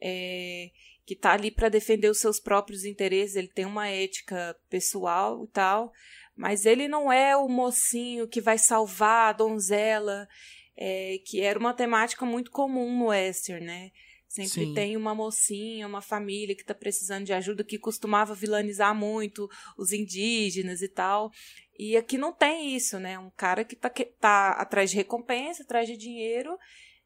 [0.02, 0.70] É,
[1.06, 5.48] que tá ali para defender os seus próprios interesses, ele tem uma ética pessoal e
[5.48, 5.92] tal,
[6.36, 10.28] mas ele não é o mocinho que vai salvar a donzela,
[10.76, 13.92] é, que era uma temática muito comum no western, né?
[14.28, 14.74] Sempre Sim.
[14.74, 19.94] tem uma mocinha, uma família que está precisando de ajuda, que costumava vilanizar muito os
[19.94, 21.32] indígenas e tal.
[21.78, 23.20] E aqui não tem isso, né?
[23.20, 26.58] Um cara que está tá atrás de recompensa, atrás de dinheiro,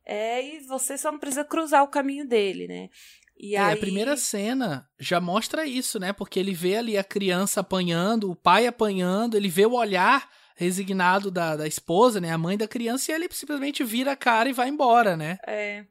[0.06, 2.90] é, e você só não precisa cruzar o caminho dele, né?
[3.38, 3.74] E é, aí...
[3.74, 6.14] a primeira cena já mostra isso, né?
[6.14, 11.30] Porque ele vê ali a criança apanhando, o pai apanhando, ele vê o olhar resignado
[11.30, 12.32] da, da esposa, né?
[12.32, 15.38] A mãe da criança, e ele simplesmente vira a cara e vai embora, né?
[15.48, 15.86] É.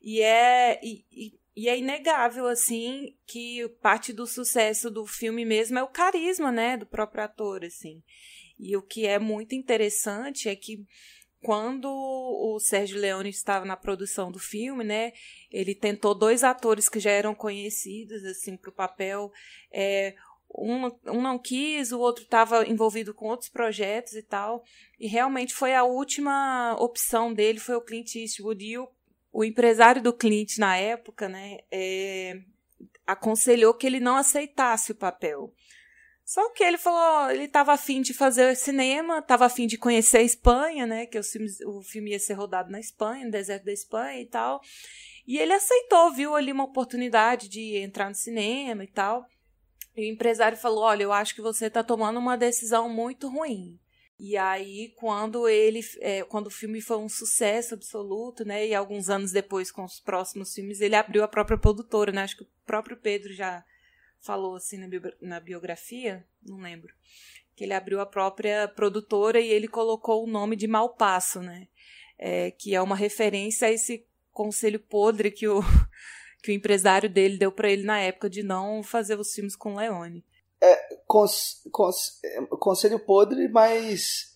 [0.00, 0.78] E é.
[0.82, 5.88] E, e, e é inegável, assim, que parte do sucesso do filme mesmo é o
[5.88, 6.76] carisma, né?
[6.76, 8.02] Do próprio ator, assim.
[8.58, 10.84] E o que é muito interessante é que
[11.42, 15.12] quando o Sérgio Leone estava na produção do filme, né,
[15.50, 19.32] ele tentou dois atores que já eram conhecidos assim para o papel.
[19.72, 20.14] É,
[20.54, 24.62] um, um não quis, o outro estava envolvido com outros projetos e tal.
[24.98, 28.64] E realmente foi a última opção dele, foi o Clint Eastwood.
[28.64, 28.88] E o,
[29.32, 32.40] o empresário do Clint na época, né, é,
[33.06, 35.52] aconselhou que ele não aceitasse o papel.
[36.24, 40.22] Só que ele falou, ele estava afim de fazer cinema, estava afim de conhecer a
[40.22, 41.04] Espanha, né?
[41.04, 44.26] Que o filme, o filme ia ser rodado na Espanha, no deserto da Espanha e
[44.26, 44.60] tal.
[45.26, 49.26] E ele aceitou, viu ali uma oportunidade de entrar no cinema e tal.
[49.96, 53.78] E o empresário falou: Olha, eu acho que você está tomando uma decisão muito ruim.
[54.22, 58.66] E aí, quando ele, é, quando o filme foi um sucesso absoluto, né?
[58.66, 62.22] E alguns anos depois, com os próximos filmes, ele abriu a própria produtora, né?
[62.22, 63.64] Acho que o próprio Pedro já
[64.20, 66.92] falou assim na, bi na biografia, não lembro,
[67.56, 71.66] que ele abriu a própria produtora e ele colocou o nome de Malpasso, né?
[72.18, 75.62] É, que é uma referência a esse conselho podre que o,
[76.42, 79.76] que o empresário dele deu para ele na época de não fazer os filmes com
[79.76, 80.24] Leone.
[80.62, 80.76] É,
[81.06, 82.20] cons, cons,
[82.58, 84.30] conselho podre, mas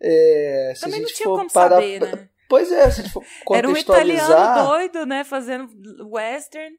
[0.00, 2.28] é, se Também a gente não tinha for como saber, né?
[2.48, 5.68] Pois é, se a gente for Era um italiano doido, né, fazendo
[6.08, 6.76] western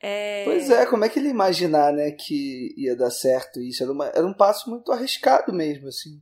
[0.00, 0.44] é...
[0.44, 3.82] Pois é, como é que ele imaginar, né, que ia dar certo isso?
[3.82, 6.20] Era, uma, era um passo muito arriscado mesmo, assim.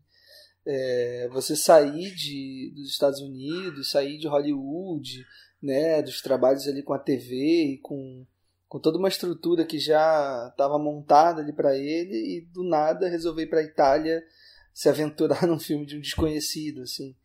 [0.67, 5.27] É, você sair de, dos Estados Unidos, sair de Hollywood,
[5.65, 8.27] né, dos trabalhos ali com a TV e com,
[8.69, 13.45] com toda uma estrutura que já estava montada ali para ele e do nada resolver
[13.45, 14.23] ir para a Itália
[14.75, 17.17] se aventurar num filme de um desconhecido, assim.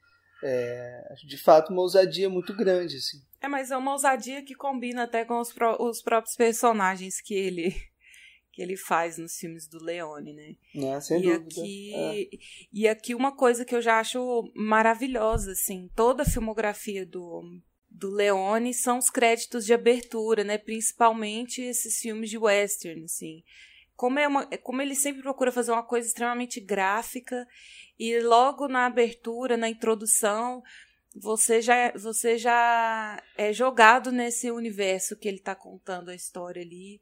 [0.41, 3.21] É, de fato, uma ousadia muito grande, assim.
[3.41, 7.33] É, mas é uma ousadia que combina até com os, pró os próprios personagens que
[7.33, 7.75] ele
[8.53, 10.55] que ele faz nos filmes do Leone, né?
[10.75, 11.61] É, sem e dúvida.
[11.61, 12.37] Aqui, é.
[12.71, 17.43] E aqui uma coisa que eu já acho maravilhosa, assim, toda a filmografia do,
[17.99, 20.57] do Leone são os créditos de abertura, né?
[20.57, 23.43] Principalmente esses filmes de western, assim.
[23.95, 27.45] Como, é uma, como ele sempre procura fazer uma coisa extremamente gráfica
[27.99, 30.63] e logo na abertura, na introdução,
[31.13, 37.01] você já, você já é jogado nesse universo que ele está contando a história ali.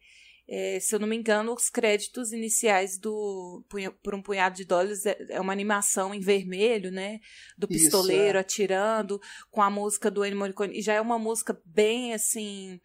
[0.49, 3.65] É, se eu não me engano, os créditos iniciais do
[4.01, 7.19] Por um Punhado de Dólares é, é uma animação em vermelho, né?
[7.57, 8.39] Do pistoleiro Isso, é.
[8.39, 9.19] atirando,
[9.51, 10.79] com a música do Ennio Morricone.
[10.79, 12.79] E já é uma música bem, assim,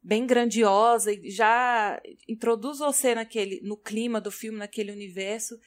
[0.00, 5.58] bem grandiosa, e já introduz você naquele, no clima do filme, naquele universo.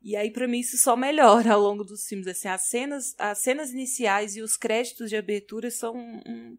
[0.00, 2.28] E aí, para mim, isso só melhora ao longo dos filmes.
[2.28, 6.56] Assim, as cenas, as cenas iniciais e os créditos de abertura são um,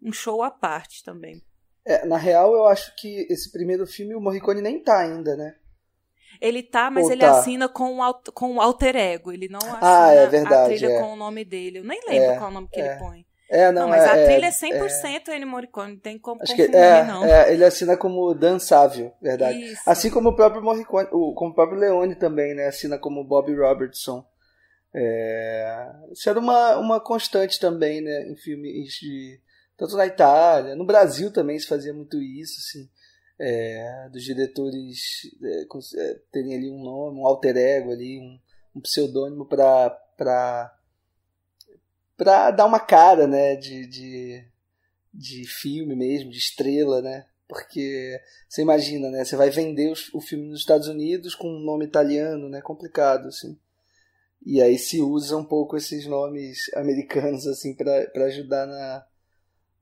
[0.00, 1.42] um show à parte também.
[1.86, 5.54] É, na real, eu acho que esse primeiro filme o Morricone nem tá ainda, né?
[6.40, 7.38] Ele tá, mas Ou ele tá.
[7.38, 9.32] assina com o, com o alter ego.
[9.32, 11.00] Ele não assina ah, é verdade, a trilha é.
[11.00, 11.78] com o nome dele.
[11.78, 12.96] Eu nem lembro é, qual é o nome que ele é.
[12.96, 13.26] põe.
[13.48, 16.18] É, não, não mas é, a trilha é, é 100% é, Ennio Morricone, não tem
[16.18, 17.24] como acho confundir, que é, não.
[17.24, 19.56] É, ele assina como dançável, verdade.
[19.62, 19.82] Isso.
[19.86, 23.54] Assim como o próprio Morricone, o, como o próprio Leone também, né, assina como Bob
[23.54, 24.26] Robertson.
[24.92, 29.40] É, isso era uma, uma constante também, né, em filmes de
[29.76, 32.88] tanto na Itália, no Brasil também se fazia muito isso, assim,
[33.38, 34.98] é, dos diretores
[35.42, 35.66] é,
[36.00, 38.38] é terem ali um nome, um alter ego ali, um,
[38.74, 40.02] um pseudônimo para
[42.16, 44.44] para dar uma cara, né, de, de,
[45.12, 47.26] de filme mesmo, de estrela, né?
[47.46, 49.24] Porque você imagina, né?
[49.24, 52.60] Você vai vender os, o filme nos Estados Unidos com um nome italiano, né?
[52.60, 53.56] Complicado, assim.
[54.44, 59.06] E aí se usa um pouco esses nomes americanos, assim, para ajudar na...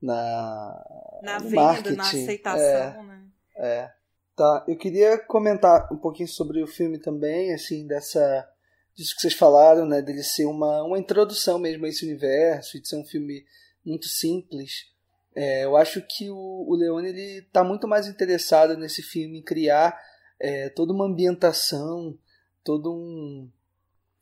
[0.05, 1.95] Na, na venda, marketing.
[1.95, 3.25] na aceitação, é, né?
[3.57, 3.91] É.
[4.35, 8.47] Tá, eu queria comentar um pouquinho sobre o filme também, assim, dessa
[8.95, 12.87] disso que vocês falaram, né, dele ser uma, uma introdução mesmo a esse universo, de
[12.87, 13.45] ser um filme
[13.85, 14.89] muito simples.
[15.35, 19.43] É, eu acho que o, o Leone ele está muito mais interessado nesse filme em
[19.43, 19.99] criar
[20.39, 22.17] é, toda uma ambientação,
[22.63, 23.49] todo um,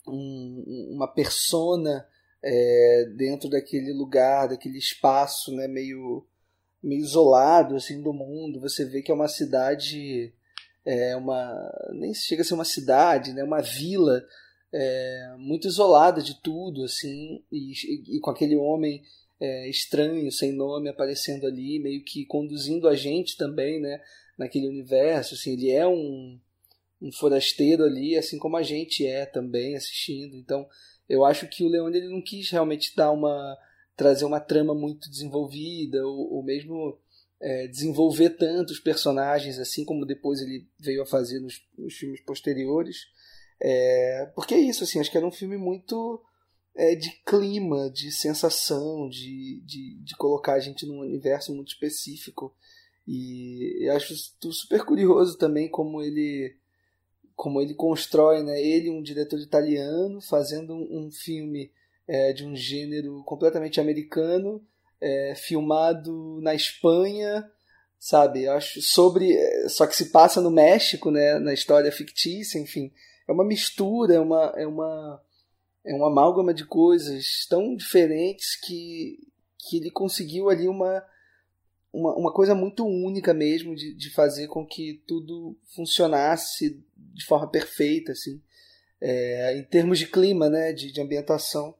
[0.07, 2.07] um uma persona
[2.43, 6.25] é, dentro daquele lugar, daquele espaço, né, meio
[6.81, 8.59] meio isolado assim do mundo.
[8.59, 10.33] Você vê que é uma cidade,
[10.85, 14.21] é uma nem chega a ser uma cidade, né, uma vila
[14.73, 19.03] é, muito isolada de tudo, assim, e, e com aquele homem
[19.39, 24.01] é, estranho, sem nome, aparecendo ali, meio que conduzindo a gente também, né,
[24.37, 25.35] naquele universo.
[25.35, 26.39] Assim, ele é um,
[27.01, 30.35] um forasteiro ali, assim como a gente é também assistindo.
[30.35, 30.67] Então,
[31.07, 33.57] eu acho que o Leone ele não quis realmente dar uma
[33.95, 36.97] trazer uma trama muito desenvolvida ou, ou mesmo
[37.39, 43.07] é, desenvolver tantos personagens assim como depois ele veio a fazer nos, nos filmes posteriores.
[43.61, 46.21] É, porque é isso assim acho que era um filme muito
[46.75, 52.55] é, de clima de sensação de, de, de colocar a gente num universo muito específico.
[53.07, 54.15] E eu acho
[54.51, 56.57] super curioso também como ele
[57.35, 61.71] como ele constrói né ele um diretor italiano fazendo um, filme
[62.07, 64.61] é, de um gênero completamente americano,
[64.99, 67.49] é, filmado na Espanha,
[67.99, 68.47] sabe?
[68.47, 71.39] Acho sobre, é, só que se passa no México, né?
[71.39, 72.91] Na história fictícia, enfim,
[73.27, 75.21] é uma mistura, é uma é uma
[75.85, 79.19] é uma amálgama de coisas tão diferentes que
[79.69, 81.03] que ele conseguiu ali uma
[81.93, 87.49] uma, uma coisa muito única mesmo de, de fazer com que tudo funcionasse de forma
[87.49, 88.41] perfeita, assim,
[88.99, 91.77] é, em termos de clima, né, de, de ambientação.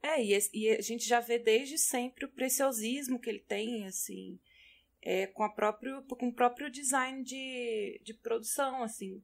[0.00, 4.38] É, e, e, a gente já vê desde sempre o preciosismo que ele tem, assim,
[5.02, 9.20] é, com, a próprio, com o próprio design de, de produção, assim.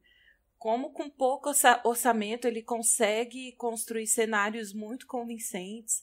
[0.58, 1.50] Como com pouco
[1.84, 6.02] orçamento ele consegue construir cenários muito convincentes.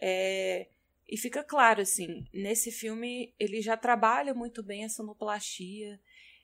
[0.00, 0.68] É,
[1.08, 6.00] e fica claro, assim, nesse filme ele já trabalha muito bem a sonoplastia.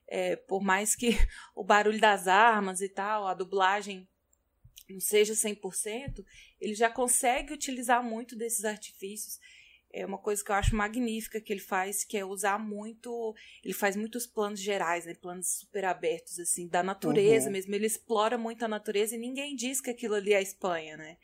[0.07, 1.11] É, por mais que
[1.55, 4.09] o barulho das armas e tal, a dublagem
[4.89, 6.25] não seja 100%,
[6.61, 9.39] ele já consegue utilizar muito desses artifícios.
[9.93, 13.35] É uma coisa que eu acho magnífica que ele faz, que é usar muito.
[13.65, 15.15] Ele faz muitos planos gerais, né?
[15.15, 17.53] Planos super abertos, assim, da natureza uhum.
[17.53, 17.75] mesmo.
[17.75, 21.17] Ele explora muito a natureza e ninguém diz que aquilo ali é a Espanha, né?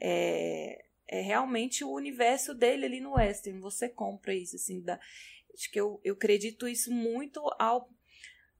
[0.00, 3.60] É, é realmente o universo dele ali no Western.
[3.60, 4.80] Você compra isso, assim.
[4.80, 4.98] Da,
[5.52, 7.90] acho que eu, eu acredito isso muito ao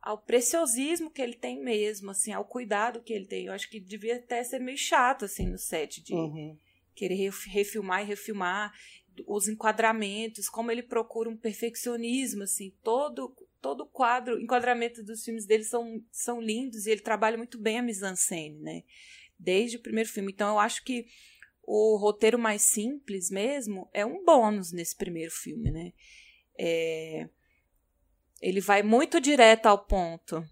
[0.03, 3.45] ao preciosismo que ele tem mesmo, assim, ao cuidado que ele tem.
[3.45, 6.57] Eu acho que devia até ser meio chato, assim, no set, de uhum.
[6.95, 8.73] querer refilmar e refilmar
[9.27, 15.65] os enquadramentos, como ele procura um perfeccionismo, assim, todo todo quadro, enquadramento dos filmes dele
[15.65, 18.85] são, são lindos e ele trabalha muito bem a mise-en-scène, né?
[19.39, 20.33] Desde o primeiro filme.
[20.33, 21.05] Então eu acho que
[21.73, 25.93] o roteiro mais simples mesmo é um bônus nesse primeiro filme, né?
[26.59, 27.29] É,
[28.43, 30.45] ele vai muito direto ao ponto.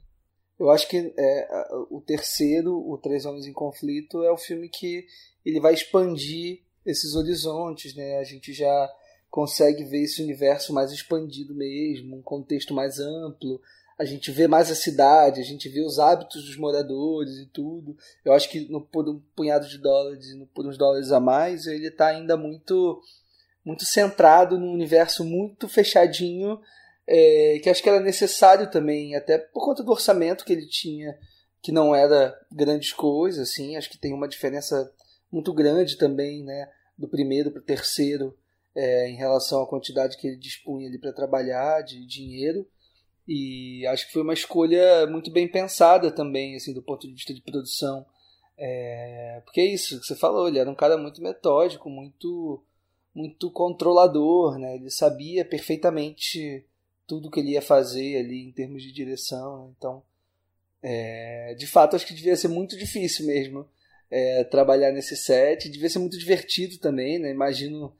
[0.60, 1.48] Eu acho que é,
[1.90, 5.06] o terceiro, o Três Homens em Conflito, é o filme que
[5.44, 8.18] ele vai expandir esses horizontes, né?
[8.18, 8.88] A gente já
[9.28, 13.60] consegue ver esse universo mais expandido mesmo, um contexto mais amplo.
[13.98, 17.96] A gente vê mais a cidade, a gente vê os hábitos dos moradores e tudo.
[18.24, 21.66] Eu acho que no, por um punhado de dólares, no, por uns dólares a mais,
[21.66, 23.02] ele está ainda muito
[23.64, 26.58] muito centrado num universo muito fechadinho
[27.08, 31.18] é, que acho que era necessário também, até por conta do orçamento que ele tinha,
[31.62, 34.92] que não era grandes coisas, assim, acho que tem uma diferença
[35.32, 38.36] muito grande também, né, do primeiro para o terceiro,
[38.74, 42.68] é, em relação à quantidade que ele dispunha ali para trabalhar de dinheiro,
[43.28, 47.34] e acho que foi uma escolha muito bem pensada também, assim, do ponto de vista
[47.34, 48.06] de produção,
[48.56, 52.62] é, porque é isso que você falou, ele era um cara muito metódico, muito
[53.14, 54.76] muito controlador, né?
[54.76, 56.64] Ele sabia perfeitamente
[57.06, 59.66] tudo que ele ia fazer ali em termos de direção.
[59.66, 59.72] Né?
[59.76, 60.02] Então,
[60.80, 63.66] é, de fato, acho que devia ser muito difícil mesmo
[64.10, 65.68] é, trabalhar nesse set.
[65.68, 67.30] Devia ser muito divertido também, né?
[67.30, 67.92] Imagino,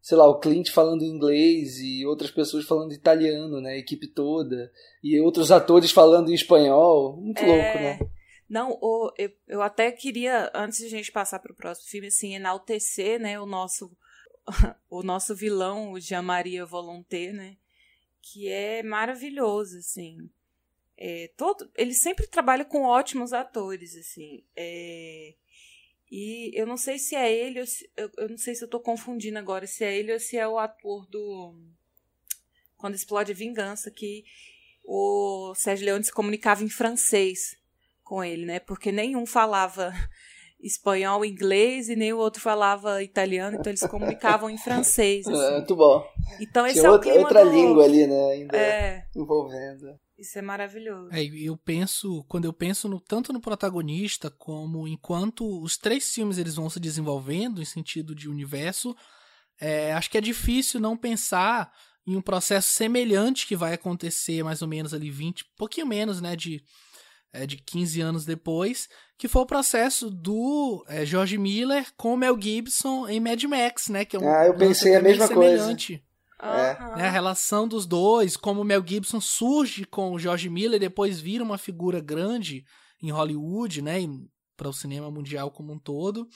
[0.00, 3.72] sei lá, o Clint falando inglês e outras pessoas falando italiano, né?
[3.72, 4.72] A equipe toda.
[5.02, 7.16] E outros atores falando em espanhol.
[7.16, 7.46] Muito é...
[7.46, 8.10] louco, né?
[8.50, 12.08] Não, o, eu, eu até queria, antes de a gente passar para o próximo filme,
[12.08, 13.96] assim, enaltecer, né, o nosso,
[14.90, 17.56] o nosso vilão, o Jean-Maria Volonté, né,
[18.20, 20.28] que é maravilhoso, assim.
[20.98, 24.42] É, todo, ele sempre trabalha com ótimos atores, assim.
[24.56, 25.34] É,
[26.10, 28.68] e eu não sei se é ele, ou se, eu, eu, não sei se eu
[28.68, 31.54] tô confundindo agora, se é ele ou se é o ator do
[32.76, 34.24] Quando Explode Vingança, que
[34.84, 37.56] o Sérgio Leone se comunicava em francês
[38.02, 38.58] com ele, né?
[38.58, 39.92] Porque nenhum falava
[40.58, 45.26] espanhol, inglês e nem o outro falava italiano, então eles se comunicavam em francês.
[45.30, 45.52] É, Assim.
[45.52, 46.04] muito bom.
[46.40, 48.30] Então esse Tinha é o outra, outra língua ali, né?
[48.32, 49.96] Ainda É, envolvendo.
[50.20, 51.08] Isso é maravilhoso.
[51.12, 56.36] É, eu penso, quando eu penso no, tanto no protagonista como enquanto os três filmes
[56.36, 58.94] eles vão se desenvolvendo em sentido de universo,
[59.58, 61.72] é, acho que é difícil não pensar
[62.06, 66.36] em um processo semelhante que vai acontecer mais ou menos ali 20, pouquinho menos, né,
[66.36, 66.62] de,
[67.32, 72.16] é, de 15 anos depois, que foi o processo do é, George Miller com o
[72.16, 75.62] Mel Gibson em Mad Max, né, que é um Ah, eu pensei a mesma coisa.
[75.62, 76.04] semelhante
[76.42, 76.72] É.
[76.72, 76.96] Aham.
[76.96, 80.80] né, a relação dos dois, como o Mel Gibson surge com o George Miller e
[80.80, 82.64] depois vira uma figura grande
[83.02, 83.98] em Hollywood, né,
[84.56, 86.28] para o cinema mundial como um todo.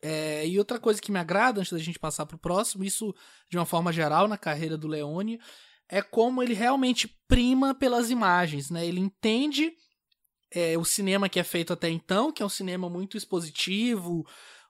[0.00, 3.14] É, e outra coisa que me agrada, antes da gente passar para o próximo, isso
[3.50, 5.40] de uma forma geral na carreira do Leone,
[5.88, 8.86] é como ele realmente prima pelas imagens, né?
[8.86, 9.72] Ele entende
[10.52, 14.24] é, o cinema que é feito até então, que é um cinema muito expositivo,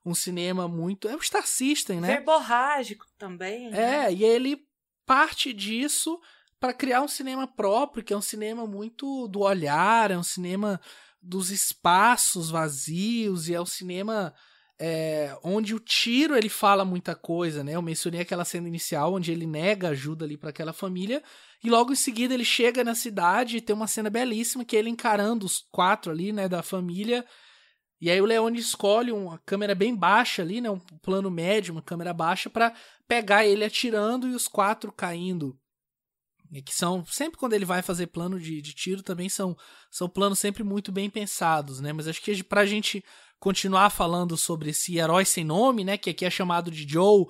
[0.05, 1.09] um cinema muito...
[1.09, 2.09] É o Star System, né?
[2.09, 3.71] Verborrágico também.
[3.71, 4.07] né?
[4.07, 4.67] É, e ele
[5.09, 6.21] parte disso
[6.61, 10.79] para criar um cinema próprio, que é um cinema muito do olhar, é um cinema
[11.23, 14.35] dos espaços vazios, e é um cinema
[14.79, 17.75] é, onde o tiro ele fala muita coisa, né?
[17.75, 21.23] Eu mencionei aquela cena inicial onde ele nega ajuda ali para aquela família,
[21.65, 24.79] e logo em seguida ele chega na cidade e tem uma cena belíssima que é
[24.81, 27.25] ele encarando os quatro ali, né, da família.
[28.01, 31.83] E aí o Leone escolhe uma câmera bem baixa ali, né, um plano médio, uma
[31.83, 32.73] câmera baixa para
[33.09, 35.59] pegar ele atirando e os quatro caindo.
[36.53, 39.57] E que são sempre quando ele vai fazer plano de, de tiro também são
[39.91, 41.93] são planos sempre muito bem pensados, né?
[41.93, 43.05] Mas acho que pra gente
[43.39, 47.27] continuar falando sobre esse herói sem nome, né, que aqui é chamado de Joe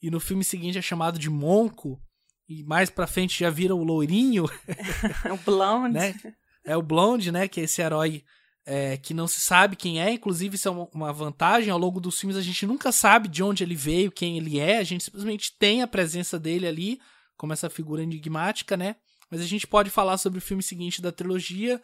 [0.00, 2.00] e no filme seguinte é chamado de Monco
[2.48, 4.44] e mais pra frente já vira o loirinho,
[5.32, 5.94] O Blonde.
[5.94, 6.14] né?
[6.64, 7.48] É o Blonde, né?
[7.48, 8.24] Que é esse herói
[8.64, 10.12] é, que não se sabe quem é.
[10.12, 11.70] Inclusive, isso é uma- vantagem.
[11.70, 14.78] Ao longo dos filmes, a gente nunca sabe de onde ele veio, quem ele é.
[14.78, 17.00] A gente simplesmente tem a presença dele ali,
[17.36, 18.96] como essa figura enigmática, né?
[19.30, 21.80] Mas a gente pode falar sobre o filme seguinte da trilogia,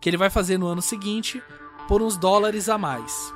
[0.00, 1.42] que ele vai fazer no ano seguinte,
[1.88, 3.32] por uns dólares a mais.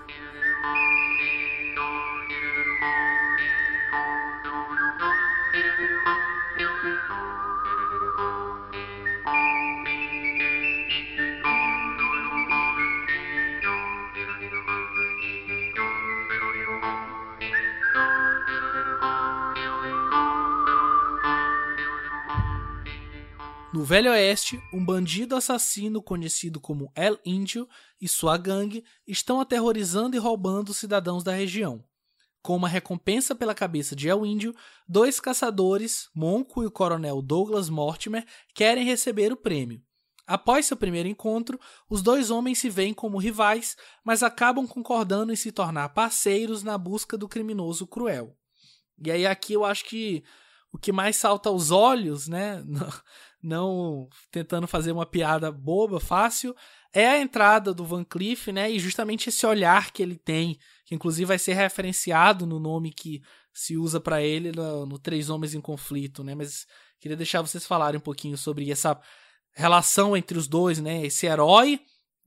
[23.77, 27.69] No Velho Oeste, um bandido assassino conhecido como El Índio
[28.01, 31.85] e sua gangue estão aterrorizando e roubando os cidadãos da região.
[32.41, 34.57] Com uma recompensa pela cabeça de El Índio,
[34.89, 38.25] dois caçadores, Monco e o coronel Douglas Mortimer,
[38.55, 39.83] querem receber o prêmio.
[40.27, 45.37] Após seu primeiro encontro, os dois homens se veem como rivais, mas acabam concordando em
[45.37, 48.39] se tornar parceiros na busca do criminoso cruel.
[49.05, 50.25] E aí aqui eu acho que
[50.73, 52.63] o que mais salta aos olhos, né,
[53.47, 56.55] não, tentando fazer uma piada boba, fácil,
[56.93, 60.95] é a entrada do Van Cleef, né, e justamente esse olhar que ele tem, que
[60.95, 63.23] inclusive vai ser referenciado no nome que
[63.53, 66.67] se usa para ele no, no Três Homens em Conflito, né, mas
[67.01, 68.99] queria deixar vocês falarem um pouquinho sobre essa
[69.55, 71.81] relação entre os dois, né, esse herói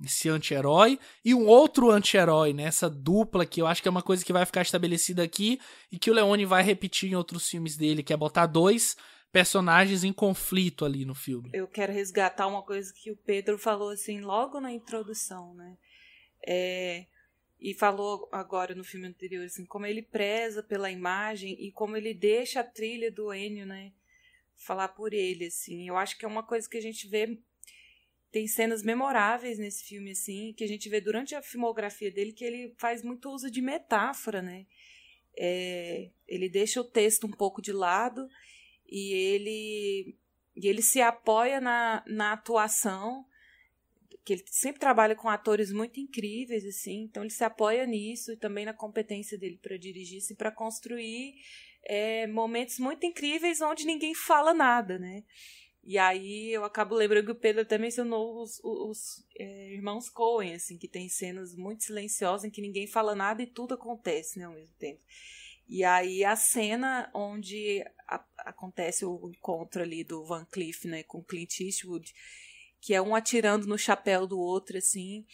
[0.03, 2.63] esse anti-herói e um outro anti-herói, né?
[2.63, 5.59] Essa dupla que eu acho que é uma coisa que vai ficar estabelecida aqui
[5.91, 8.95] e que o Leone vai repetir em outros filmes dele, que é botar dois
[9.31, 11.49] personagens em conflito ali no filme.
[11.53, 15.77] Eu quero resgatar uma coisa que o Pedro falou assim logo na introdução, né?
[16.45, 17.05] É,
[17.59, 22.13] e falou agora no filme anterior assim, como ele preza pela imagem e como ele
[22.13, 23.91] deixa a trilha do Ennio, né,
[24.55, 25.87] falar por ele assim.
[25.87, 27.37] Eu acho que é uma coisa que a gente vê
[28.31, 32.45] tem cenas memoráveis nesse filme, assim, que a gente vê durante a filmografia dele que
[32.45, 34.67] ele faz muito uso de metáfora, né?
[35.35, 38.29] É, ele deixa o texto um pouco de lado
[38.89, 40.17] e ele,
[40.55, 43.25] e ele se apoia na, na atuação,
[44.25, 48.37] que ele sempre trabalha com atores muito incríveis, assim, então ele se apoia nisso e
[48.37, 51.35] também na competência dele para dirigir e para construir
[51.83, 55.23] é, momentos muito incríveis onde ninguém fala nada, né?
[55.83, 60.53] E aí eu acabo lembrando que o Pedro até mencionou os, os, é, irmãos Coen,
[60.53, 64.45] assim, que tem cenas muito silenciosas em que ninguém fala nada e tudo acontece, né,
[64.45, 65.01] ao mesmo tempo.
[65.67, 71.23] E aí a cena onde a, acontece o encontro ali do Van Cleef, né, com
[71.23, 72.13] Clint Eastwood,
[72.81, 75.25] que é um atirando no chapéu do outro, assim,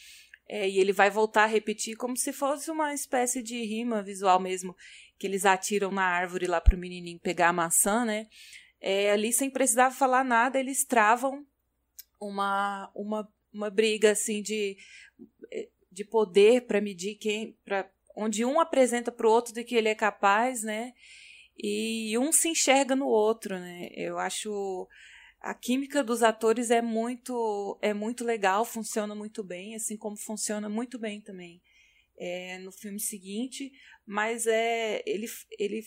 [0.47, 4.39] é, e ele vai voltar a repetir como se fosse uma espécie de rima visual
[4.39, 4.75] mesmo,
[5.17, 8.27] que eles atiram na árvore lá pro menininho pegar a maçã, né,
[8.81, 11.45] é, ali sem precisar falar nada, eles travam
[12.19, 14.77] uma, uma, uma briga assim de,
[15.91, 17.57] de poder para medir quem.
[17.63, 20.93] Pra, onde um apresenta para o outro de que ele é capaz, né?
[21.57, 23.89] E um se enxerga no outro, né?
[23.93, 24.87] Eu acho
[25.39, 30.67] a química dos atores é muito é muito legal, funciona muito bem, assim como funciona
[30.67, 31.61] muito bem também
[32.17, 33.71] é, no filme seguinte,
[34.05, 35.27] mas é ele
[35.57, 35.85] ele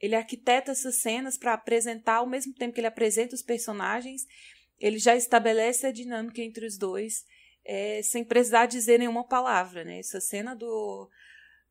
[0.00, 4.26] ele arquiteta essas cenas para apresentar ao mesmo tempo que ele apresenta os personagens,
[4.80, 7.24] ele já estabelece a dinâmica entre os dois,
[7.64, 10.00] é, sem precisar dizer nenhuma palavra, né?
[10.00, 11.08] Essa cena do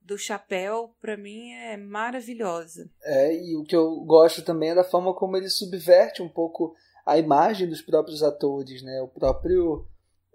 [0.02, 2.90] do chapéu, para mim, é maravilhosa.
[3.04, 6.76] É, e o que eu gosto também é da forma como ele subverte um pouco
[7.06, 9.02] a imagem dos próprios atores, né?
[9.02, 9.86] O próprio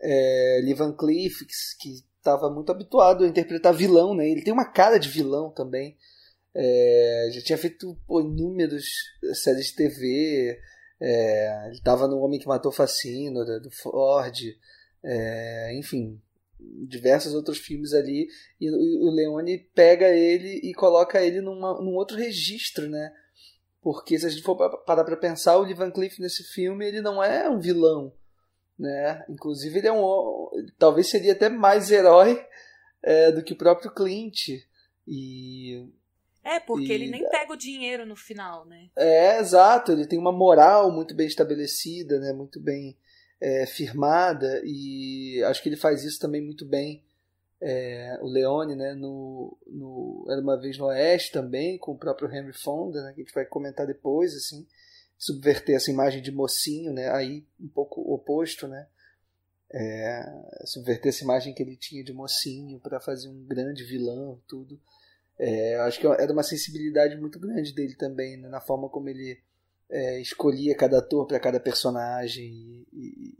[0.00, 4.28] é, Lee Van que estava muito habituado a interpretar vilão, né?
[4.28, 5.96] Ele tem uma cara de vilão também.
[6.54, 8.84] É, já tinha feito pô, inúmeras
[9.34, 10.58] séries de TV.
[11.00, 14.36] É, ele estava no Homem que Matou Facino, do Ford.
[15.04, 16.20] É, enfim,
[16.58, 18.28] diversos outros filmes ali
[18.60, 23.12] e o Leone pega ele e coloca ele numa, num outro registro, né?
[23.82, 27.00] Porque se a gente for parar para pensar, o Lee Van Cleef nesse filme ele
[27.00, 28.12] não é um vilão,
[28.78, 29.24] né?
[29.28, 30.48] Inclusive ele é um,
[30.78, 32.44] talvez seria até mais herói
[33.02, 34.48] é, do que o próprio Clint
[35.06, 35.86] e
[36.46, 38.88] é, porque e, ele nem pega o dinheiro no final, né?
[38.96, 39.90] É, exato.
[39.90, 42.32] Ele tem uma moral muito bem estabelecida, né?
[42.32, 42.96] Muito bem
[43.40, 47.04] é, firmada e acho que ele faz isso também muito bem.
[47.60, 52.30] É, o Leone, né, no, no Era uma vez no Oeste também, com o próprio
[52.30, 54.66] Henry Fonda, né, que a gente vai comentar depois, assim,
[55.16, 58.86] subverter essa imagem de mocinho, né, aí um pouco oposto, né,
[59.72, 60.22] é,
[60.66, 64.78] subverter essa imagem que ele tinha de mocinho para fazer um grande vilão, tudo.
[65.38, 69.40] É, acho que era uma sensibilidade muito grande dele também, né, na forma como ele
[69.90, 73.34] é, escolhia cada ator para cada personagem e, e,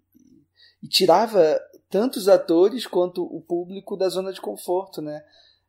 [0.83, 5.25] e, tirava tanto os atores quanto o público da zona de conforto, né?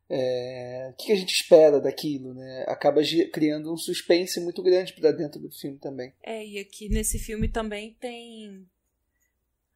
[0.10, 2.64] É, o que a gente espera daquilo, né?
[2.68, 3.02] Acaba
[3.32, 6.14] criando um suspense muito grande para dentro do filme também.
[6.24, 8.66] É, e aqui nesse filme também tem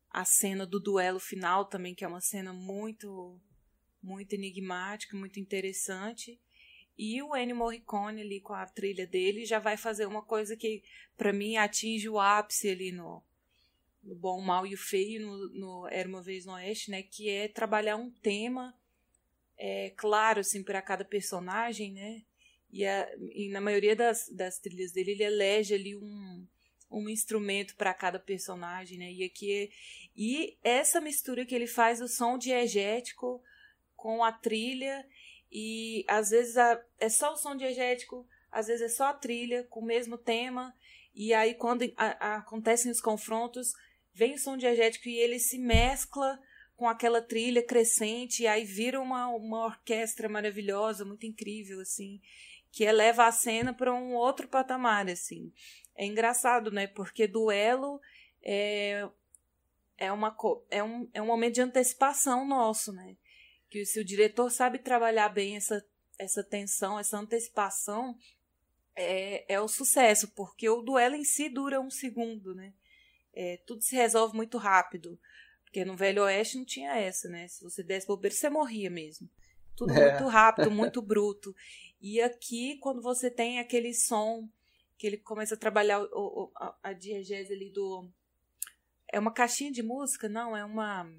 [0.09, 3.39] a cena do duelo final também, que é uma cena muito
[4.01, 6.39] muito enigmática, muito interessante.
[7.03, 10.83] E o Ennio Morricone ali com a trilha dele já vai fazer uma coisa que
[11.17, 13.23] para mim atinge o ápice ali no,
[14.03, 17.01] no Bom, Mal e o Feio, no, no Era Uma Vez no Oeste, né?
[17.01, 18.77] Que é trabalhar um tema
[19.57, 22.21] é, claro, assim, para cada personagem, né?
[22.71, 26.45] E, a, e na maioria das, das trilhas dele, ele elege ali um,
[26.91, 29.11] um instrumento para cada personagem, né?
[29.11, 29.69] E aqui é,
[30.15, 33.41] e essa mistura que ele faz o som diegético
[33.95, 35.03] com a trilha
[35.51, 39.63] e às vezes a, é só o som diegético, às vezes é só a trilha
[39.69, 40.73] com o mesmo tema.
[41.13, 43.73] E aí, quando a, a, acontecem os confrontos,
[44.13, 46.39] vem o som diegético e ele se mescla
[46.75, 52.19] com aquela trilha crescente, e aí vira uma, uma orquestra maravilhosa, muito incrível, assim,
[52.71, 55.53] que eleva a cena para um outro patamar, assim.
[55.95, 56.87] É engraçado, né?
[56.87, 58.01] Porque duelo
[58.41, 59.07] é,
[59.95, 60.35] é, uma,
[60.71, 63.15] é, um, é um momento de antecipação nosso, né?
[63.72, 65.84] Que se o diretor sabe trabalhar bem essa,
[66.19, 68.17] essa tensão, essa antecipação,
[68.93, 72.74] é, é o sucesso, porque o duelo em si dura um segundo, né?
[73.34, 75.17] É, tudo se resolve muito rápido.
[75.63, 77.47] Porque no Velho Oeste não tinha essa, né?
[77.47, 79.30] Se você desse bobeira, você morria mesmo.
[79.74, 80.11] Tudo é.
[80.11, 81.55] muito rápido, muito bruto.
[82.01, 84.49] E aqui, quando você tem aquele som
[84.97, 88.05] que ele começa a trabalhar o, o, a, a diegese ali do.
[89.07, 90.28] É uma caixinha de música?
[90.28, 91.09] Não, é uma.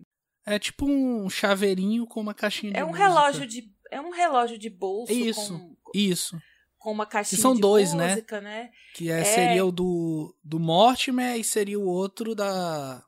[0.44, 3.06] É tipo um chaveirinho com uma caixinha de é um música.
[3.06, 6.38] relógio de é um relógio de bolso isso com, isso
[6.78, 8.62] com uma caixinha que são de dois música, né?
[8.64, 8.70] né?
[8.94, 13.02] que é, é, seria o do do Mortimer e seria o outro da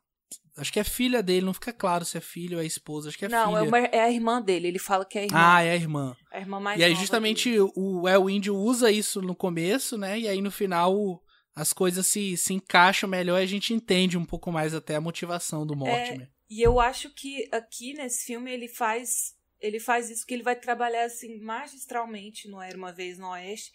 [0.57, 3.19] acho que é filha dele não fica claro se é filho ou é esposa acho
[3.19, 3.59] que é não filha.
[3.59, 5.77] é uma, é a irmã dele ele fala que é a irmã ah é a
[5.77, 7.73] irmã a irmã mais e aí justamente dele.
[7.75, 11.21] o El Índio usa isso no começo né e aí no final
[11.57, 15.01] as coisas se, se encaixam melhor e a gente entende um pouco mais até a
[15.01, 16.29] motivação do Mortimer.
[16.49, 20.57] E eu acho que aqui nesse filme ele faz ele faz isso que ele vai
[20.57, 23.73] trabalhar assim magistralmente no Era uma vez no Oeste,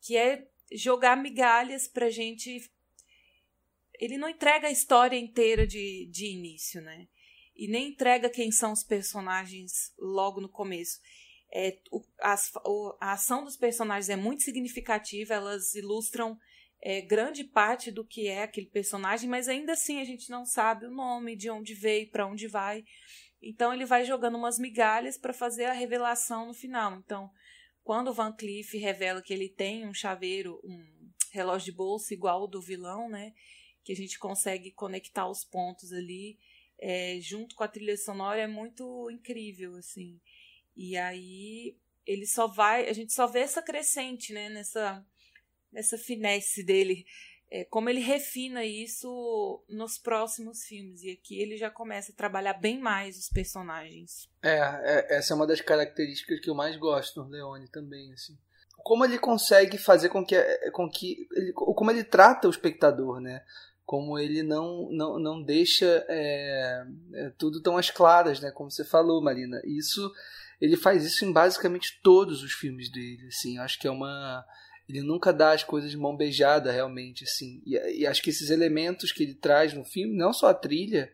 [0.00, 2.70] que é jogar migalhas pra gente
[4.00, 7.08] ele não entrega a história inteira de, de início, né?
[7.56, 11.00] E nem entrega quem são os personagens logo no começo.
[11.52, 16.38] É, o, as, o, a ação dos personagens é muito significativa, elas ilustram
[16.80, 20.86] é, grande parte do que é aquele personagem, mas ainda assim a gente não sabe
[20.86, 22.84] o nome, de onde veio, para onde vai.
[23.42, 26.96] Então ele vai jogando umas migalhas para fazer a revelação no final.
[26.96, 27.30] Então,
[27.82, 32.42] quando o Van Cleef revela que ele tem um chaveiro, um relógio de bolsa igual
[32.42, 33.32] ao do vilão, né?
[33.88, 36.38] que a gente consegue conectar os pontos ali
[36.78, 40.20] é, junto com a trilha sonora é muito incrível, assim.
[40.76, 41.74] E aí
[42.04, 45.02] ele só vai, a gente só vê essa crescente, né, nessa,
[45.72, 47.04] nessa finesse dele,
[47.50, 51.02] é, como ele refina isso nos próximos filmes.
[51.02, 54.28] E aqui ele já começa a trabalhar bem mais os personagens.
[54.42, 58.36] É, é essa é uma das características que eu mais gosto do Leone também, assim.
[58.76, 60.36] Como ele consegue fazer com que,
[60.72, 63.42] com que ele, como ele trata o espectador, né?
[63.88, 68.50] como ele não não, não deixa é, é, tudo tão às claras, né?
[68.50, 69.62] Como você falou, Marina.
[69.64, 70.12] Isso
[70.60, 73.58] ele faz isso em basicamente todos os filmes dele, assim.
[73.58, 74.44] Acho que é uma
[74.88, 77.60] ele nunca dá as coisas de mão beijada realmente, assim.
[77.66, 81.10] E, e acho que esses elementos que ele traz no filme, não só a trilha,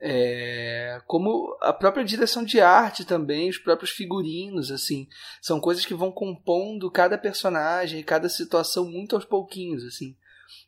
[0.00, 5.08] é, como a própria direção de arte também, os próprios figurinos, assim,
[5.42, 10.16] são coisas que vão compondo cada personagem, cada situação muito aos pouquinhos, assim.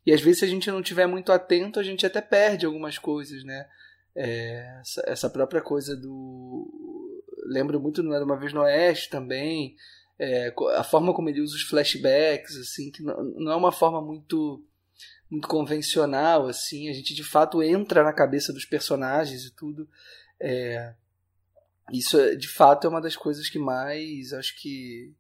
[0.05, 2.99] E às vezes, se a gente não tiver muito atento, a gente até perde algumas
[2.99, 3.69] coisas, né?
[4.17, 7.23] É, essa, essa, própria coisa do.
[7.47, 9.77] Lembro muito no Era uma Vez no Oeste também.
[10.23, 14.63] É, a forma como ele usa os flashbacks, assim, que não, é uma forma muito
[15.31, 16.91] muito convencional, assim.
[16.91, 19.89] A gente de fato entra na cabeça dos personagens e tudo.
[20.39, 20.95] É,
[21.91, 25.15] isso, de fato, é uma das coisas que mais acho que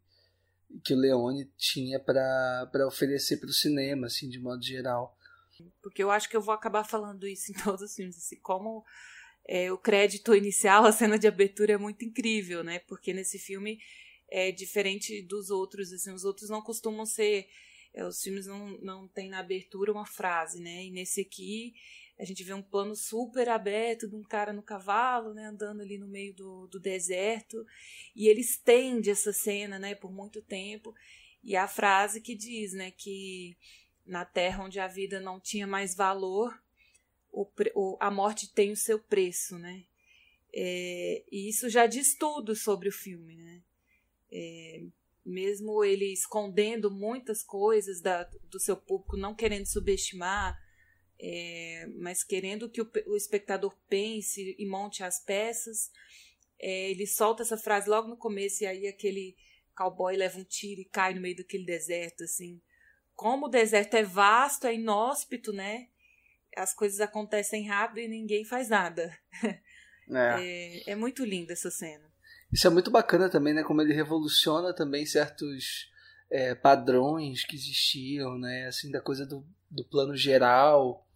[0.85, 5.17] que o Leone tinha para oferecer para o cinema, assim, de modo geral.
[5.83, 8.85] Porque eu acho que eu vou acabar falando isso em todos os filmes, assim, como
[9.49, 12.81] é, o crédito inicial, a cena de abertura é muito incrível, né?
[12.81, 13.79] Porque nesse filme
[14.31, 17.49] é diferente dos outros, assim, os outros não costumam ser,
[17.93, 20.85] é, os filmes não, não tem na abertura uma frase, né?
[20.85, 21.75] E nesse aqui
[22.21, 25.97] a gente vê um plano super aberto de um cara no cavalo, né, andando ali
[25.97, 27.67] no meio do, do deserto,
[28.15, 30.95] e ele estende essa cena, né, por muito tempo.
[31.43, 33.57] E a frase que diz, né, que
[34.05, 36.63] na terra onde a vida não tinha mais valor,
[37.33, 39.85] o, o, a morte tem o seu preço, né?
[40.53, 43.63] É, e isso já diz tudo sobre o filme, né?
[44.33, 44.83] É,
[45.25, 50.59] mesmo ele escondendo muitas coisas da, do seu público, não querendo subestimar
[51.23, 55.91] é, mas querendo que o, o, espectador pense e monte as peças.
[56.59, 59.37] É, ele solta essa frase logo no começo e aí aquele
[59.77, 62.61] cowboy leva um tiro e cai no meio daquele deserto, assim.
[63.15, 65.89] Como o deserto é vasto, é inóspito, né?
[66.57, 69.17] As coisas acontecem rápido e ninguém faz nada.
[69.45, 69.61] É,
[70.89, 72.10] é, é muito linda essa cena.
[72.53, 73.63] Isso é muito bacana também, né?
[73.63, 75.91] Como ele revoluciona também certos
[76.31, 78.67] é, padrões que existiam, né?
[78.67, 81.07] Assim, da coisa do, do plano geral,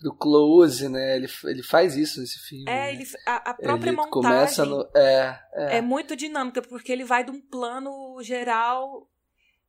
[0.00, 1.16] do close, né?
[1.16, 2.64] Ele, ele faz isso nesse filme.
[2.68, 2.94] É, né?
[2.94, 5.76] ele, a, a própria ele montagem começa no, é, é.
[5.78, 9.08] é muito dinâmica, porque ele vai de um plano geral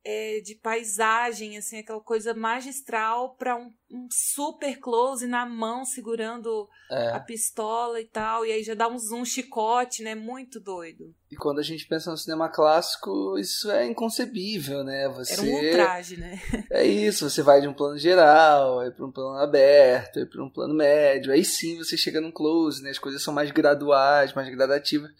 [0.04, 6.68] é, de paisagem, assim, aquela coisa magistral para um, um, super close na mão segurando
[6.90, 7.12] é.
[7.12, 10.14] a pistola e tal, e aí já dá um zoom chicote, né?
[10.14, 11.14] Muito doido.
[11.30, 15.08] E quando a gente pensa no cinema clássico, isso é inconcebível, né?
[15.08, 16.38] Você Era um ultraje, né?
[16.70, 20.44] É isso, você vai de um plano geral, aí para um plano aberto, aí para
[20.44, 22.90] um plano médio, aí sim você chega num close, né?
[22.90, 25.10] As coisas são mais graduais, mais gradativas.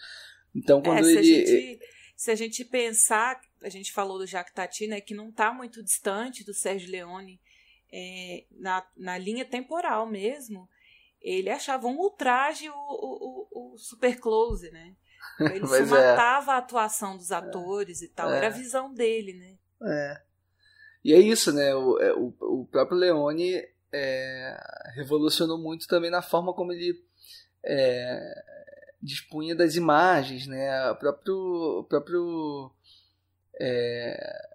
[0.55, 1.81] Então quando é, ele se a gente,
[2.17, 5.83] se a gente pensar a gente falou do Jacques Tati, né, que não está muito
[5.83, 7.41] distante do Sérgio Leone
[7.91, 10.69] é, na, na linha temporal mesmo.
[11.21, 14.95] Ele achava um ultraje o, o, o, super close, né?
[15.41, 16.55] Ele se matava é.
[16.55, 18.05] a atuação dos atores é.
[18.05, 18.37] e tal, é.
[18.37, 19.57] era a visão dele, né?
[19.83, 20.23] É.
[21.03, 21.75] E é isso, né?
[21.75, 24.57] O, é, o, o próprio Leone é,
[24.95, 27.03] revolucionou muito também na forma como ele
[27.65, 28.45] é,
[29.01, 30.91] dispunha das imagens, né?
[30.91, 31.37] O próprio,
[31.81, 32.74] o próprio
[33.61, 34.49] é,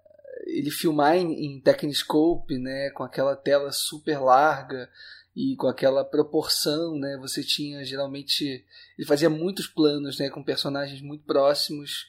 [0.46, 4.88] ele filmar em, em Techniscope, né, com aquela tela super larga
[5.34, 8.64] e com aquela proporção, né, você tinha geralmente
[8.98, 12.06] ele fazia muitos planos, né, com personagens muito próximos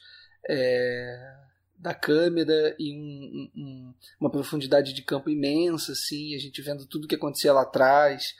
[0.48, 1.34] é,
[1.78, 7.08] da câmera e um, um, uma profundidade de campo imensa, assim, a gente vendo tudo
[7.08, 8.34] que acontecia lá atrás.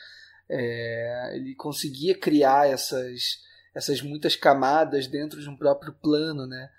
[0.48, 3.40] É, ele conseguia criar essas
[3.74, 6.70] essas muitas camadas dentro de um próprio plano, né?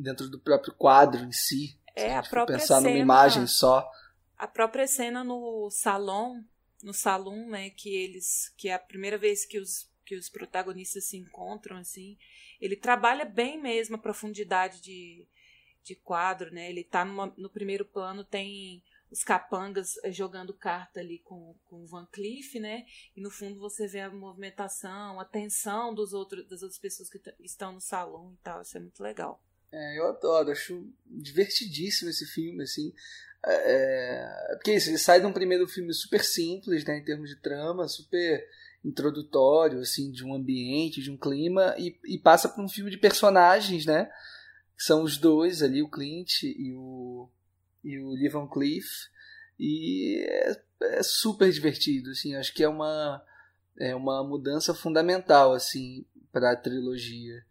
[0.00, 1.78] Dentro do próprio quadro em si.
[1.94, 3.90] É, a, própria pensar cena, numa imagem só.
[4.36, 6.44] A própria cena no salão,
[6.82, 11.04] no salão, né, que eles, que é a primeira vez que os que os protagonistas
[11.04, 12.16] se encontram assim,
[12.58, 15.28] ele trabalha bem mesmo a profundidade de,
[15.84, 16.70] de quadro, né?
[16.70, 21.82] Ele tá numa, no primeiro plano tem os capangas eh, jogando carta ali com, com
[21.82, 22.86] o Van Cleef, né?
[23.14, 27.20] E no fundo você vê a movimentação, a tensão dos outros, das outras pessoas que
[27.40, 28.62] estão no salão e tal.
[28.62, 29.42] Isso é muito legal.
[29.70, 32.92] É, eu adoro, acho divertidíssimo esse filme, assim.
[33.44, 37.30] É, é porque isso, ele sai de um primeiro filme super simples, né, em termos
[37.30, 38.46] de trama, super
[38.84, 42.96] introdutório, assim, de um ambiente, de um clima, e, e passa para um filme de
[42.96, 44.10] personagens, né,
[44.76, 47.28] que são os dois ali, o Clint e o,
[47.84, 48.86] e o Lee Van Cleef,
[49.58, 53.22] e é, é super divertido, assim, acho que é uma,
[53.78, 57.44] é uma mudança fundamental, assim, para a trilogia.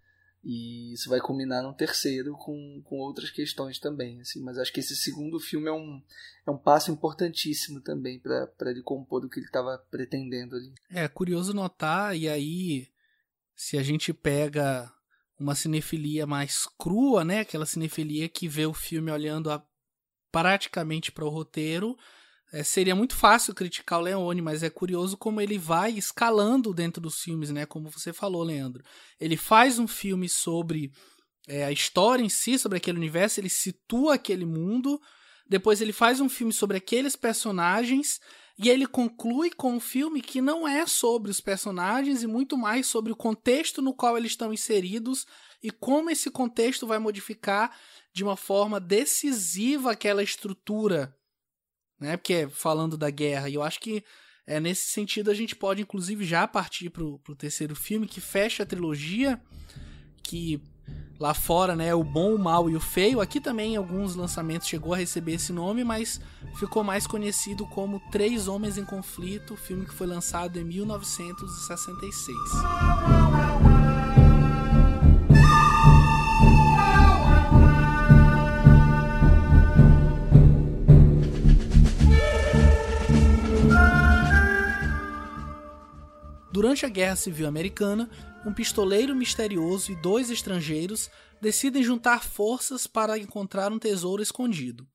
[0.49, 4.21] E isso vai culminar no terceiro com, com outras questões também.
[4.21, 6.01] Assim, mas acho que esse segundo filme é um,
[6.47, 10.73] é um passo importantíssimo também para ele compor o que ele estava pretendendo ali.
[10.89, 12.87] É curioso notar, e aí,
[13.57, 14.89] se a gente pega
[15.37, 17.41] uma cinefilia mais crua, né?
[17.41, 19.61] Aquela cinefilia que vê o filme olhando a,
[20.31, 21.97] praticamente para o roteiro,
[22.51, 27.01] é, seria muito fácil criticar o Leone, mas é curioso como ele vai escalando dentro
[27.01, 27.65] dos filmes, né?
[27.65, 28.83] Como você falou, Leandro.
[29.19, 30.91] Ele faz um filme sobre
[31.47, 35.01] é, a história em si, sobre aquele universo, ele situa aquele mundo.
[35.49, 38.19] Depois ele faz um filme sobre aqueles personagens
[38.57, 42.87] e ele conclui com um filme que não é sobre os personagens e muito mais
[42.87, 45.25] sobre o contexto no qual eles estão inseridos
[45.61, 47.77] e como esse contexto vai modificar
[48.13, 51.15] de uma forma decisiva aquela estrutura
[51.99, 52.17] né?
[52.17, 54.03] Porque é falando da guerra, e eu acho que
[54.45, 58.63] é nesse sentido a gente pode inclusive já partir pro, pro terceiro filme que fecha
[58.63, 59.41] a trilogia,
[60.23, 60.61] que
[61.19, 63.19] lá fora, né, o bom, o mal e o feio.
[63.19, 66.21] Aqui também em alguns lançamentos chegou a receber esse nome, mas
[66.55, 72.37] ficou mais conhecido como Três Homens em Conflito, filme que foi lançado em 1966.
[86.57, 88.09] Durante a Guerra Civil Americana,
[88.43, 91.07] um pistoleiro misterioso e dois estrangeiros
[91.39, 94.87] decidem juntar forças para encontrar um tesouro escondido.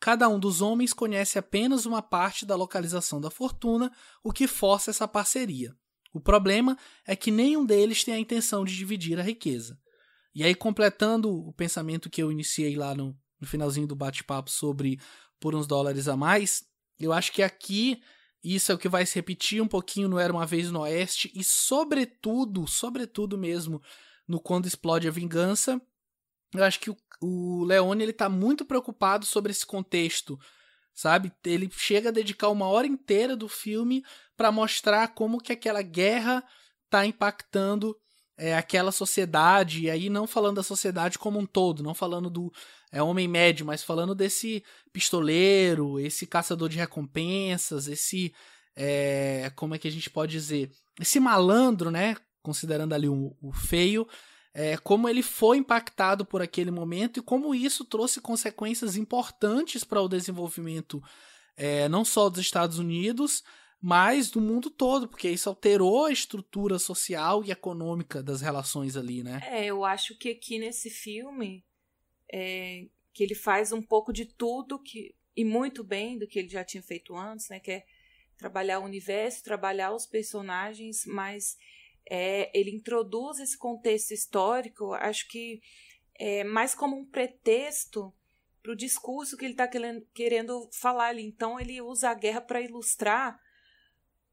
[0.00, 3.92] Cada um dos homens conhece apenas uma parte da localização da fortuna,
[4.24, 5.72] o que força essa parceria.
[6.12, 9.78] O problema é que nenhum deles tem a intenção de dividir a riqueza.
[10.34, 14.98] E aí, completando o pensamento que eu iniciei lá no, no finalzinho do bate-papo sobre
[15.38, 16.64] por uns dólares a mais,
[16.98, 18.02] eu acho que aqui
[18.44, 21.32] isso é o que vai se repetir um pouquinho no Era Uma Vez no Oeste
[21.34, 23.80] e, sobretudo, sobretudo mesmo,
[24.28, 25.80] no Quando Explode a Vingança.
[26.54, 30.38] Eu acho que o, o Leone ele tá muito preocupado sobre esse contexto,
[30.92, 31.32] sabe?
[31.44, 34.04] Ele chega a dedicar uma hora inteira do filme
[34.36, 36.44] para mostrar como que aquela guerra
[36.90, 37.98] tá impactando
[38.36, 42.52] é, aquela sociedade, e aí não falando da sociedade como um todo, não falando do
[42.90, 44.62] é, homem médio, mas falando desse
[44.92, 48.34] pistoleiro, esse caçador de recompensas, esse.
[48.76, 50.70] É, como é que a gente pode dizer?
[51.00, 52.16] Esse malandro, né?
[52.42, 54.06] Considerando ali o, o feio,
[54.52, 60.00] é, como ele foi impactado por aquele momento e como isso trouxe consequências importantes para
[60.00, 61.02] o desenvolvimento
[61.56, 63.42] é, não só dos Estados Unidos,
[63.86, 69.22] mas do mundo todo, porque isso alterou a estrutura social e econômica das relações ali,
[69.22, 69.42] né?
[69.44, 71.62] É, eu acho que aqui nesse filme
[72.32, 76.48] é, que ele faz um pouco de tudo que e muito bem do que ele
[76.48, 77.60] já tinha feito antes, né?
[77.60, 77.84] Que é
[78.38, 81.58] trabalhar o universo, trabalhar os personagens, mas
[82.08, 85.60] é, ele introduz esse contexto histórico, acho que
[86.18, 88.14] é mais como um pretexto
[88.62, 91.26] para o discurso que ele está querendo, querendo falar ali.
[91.26, 93.43] Então ele usa a guerra para ilustrar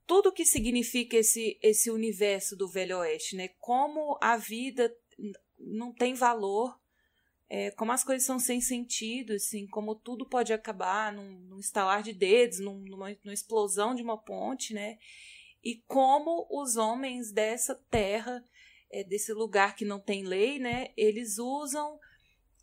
[0.06, 3.50] tudo o que significa esse, esse universo do Velho Oeste, né?
[3.60, 4.94] Como a vida
[5.58, 6.80] não tem valor,
[7.50, 12.02] é, como as coisas são sem sentido, assim, como tudo pode acabar num, num estalar
[12.02, 14.98] de dedos, num, numa, numa explosão de uma ponte, né?
[15.64, 18.44] E como os homens dessa terra,
[18.90, 20.94] é, desse lugar que não tem lei, né?
[20.96, 22.00] Eles usam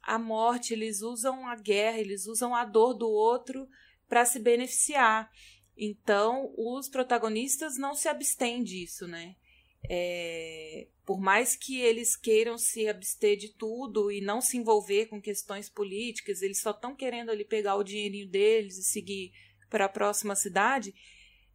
[0.02, 3.68] a morte, eles usam a guerra, eles usam a dor do outro
[4.08, 5.30] para se beneficiar.
[5.78, 9.36] Então, os protagonistas não se abstêm disso, né?
[9.88, 15.22] É, por mais que eles queiram se abster de tudo e não se envolver com
[15.22, 19.32] questões políticas, eles só estão querendo ali pegar o dinheirinho deles e seguir
[19.70, 20.92] para a próxima cidade,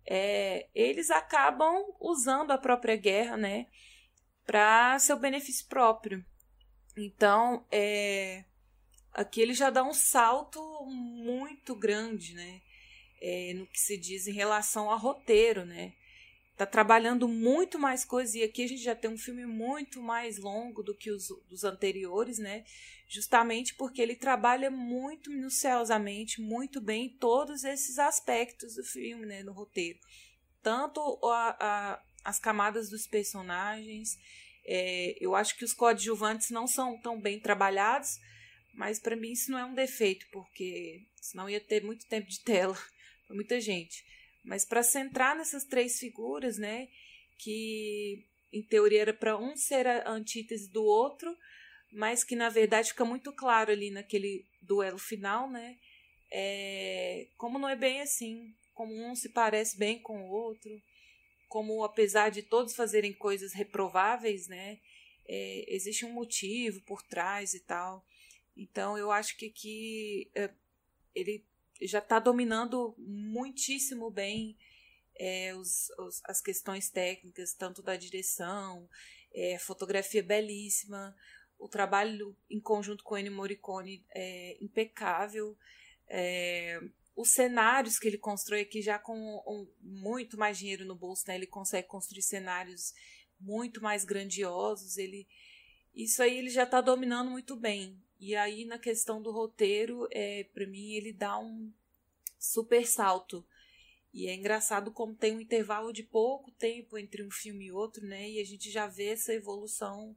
[0.05, 3.67] é, eles acabam usando a própria guerra, né,
[4.45, 6.23] para seu benefício próprio.
[6.95, 8.45] Então, é,
[9.11, 12.61] aqui ele já dá um salto muito grande, né?
[13.29, 15.93] É, no que se diz em relação ao roteiro, né?
[16.57, 20.37] Tá trabalhando muito mais coisas, e aqui a gente já tem um filme muito mais
[20.37, 22.63] longo do que os dos anteriores, né?
[23.07, 29.41] Justamente porque ele trabalha muito minuciosamente, muito bem todos esses aspectos do filme, né?
[29.41, 29.99] No roteiro.
[30.61, 34.09] Tanto a, a, as camadas dos personagens,
[34.65, 38.11] É, eu acho que os coadjuvantes não são tão bem trabalhados,
[38.73, 42.39] mas para mim isso não é um defeito, porque senão ia ter muito tempo de
[42.39, 42.77] tela
[43.25, 44.03] para muita gente.
[44.43, 46.87] Mas para centrar nessas três figuras, né,
[47.37, 51.35] que em teoria era para um ser a antítese do outro,
[51.91, 55.77] mas que na verdade fica muito claro ali naquele duelo final, né?
[56.31, 60.71] É, como não é bem assim, como um se parece bem com o outro,
[61.47, 64.79] como apesar de todos fazerem coisas reprováveis, né?
[65.27, 68.03] É, existe um motivo por trás e tal.
[68.57, 70.51] Então eu acho que aqui é,
[71.15, 71.45] ele
[71.85, 74.57] já está dominando muitíssimo bem
[75.15, 78.89] é, os, os, as questões técnicas, tanto da direção,
[79.33, 81.15] é, fotografia belíssima,
[81.57, 85.57] o trabalho em conjunto com Ennio Morricone é impecável,
[86.07, 86.79] é,
[87.15, 91.35] os cenários que ele constrói aqui já com um, muito mais dinheiro no bolso, né?
[91.35, 92.93] ele consegue construir cenários
[93.39, 95.27] muito mais grandiosos, ele
[95.93, 98.01] isso aí ele já está dominando muito bem.
[98.23, 101.69] E aí na questão do roteiro, é, para mim ele dá um
[102.39, 103.45] super salto.
[104.13, 108.05] E é engraçado como tem um intervalo de pouco tempo entre um filme e outro,
[108.05, 108.29] né?
[108.29, 110.15] E a gente já vê essa evolução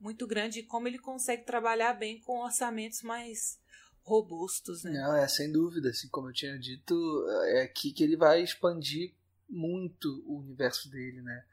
[0.00, 3.60] muito grande e como ele consegue trabalhar bem com orçamentos mais
[4.02, 4.90] robustos, né?
[4.90, 6.94] Não, é sem dúvida, assim como eu tinha dito,
[7.46, 9.14] é aqui que ele vai expandir
[9.48, 11.44] muito o universo dele, né?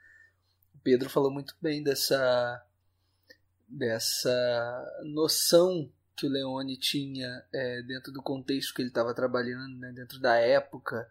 [0.73, 2.65] O Pedro falou muito bem dessa
[3.71, 9.91] dessa noção que o Leone tinha é, dentro do contexto que ele estava trabalhando, né,
[9.91, 11.09] dentro da época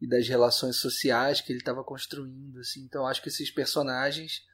[0.00, 2.60] e das relações sociais que ele estava construindo.
[2.60, 2.80] Assim.
[2.82, 4.46] Então acho que esses personagens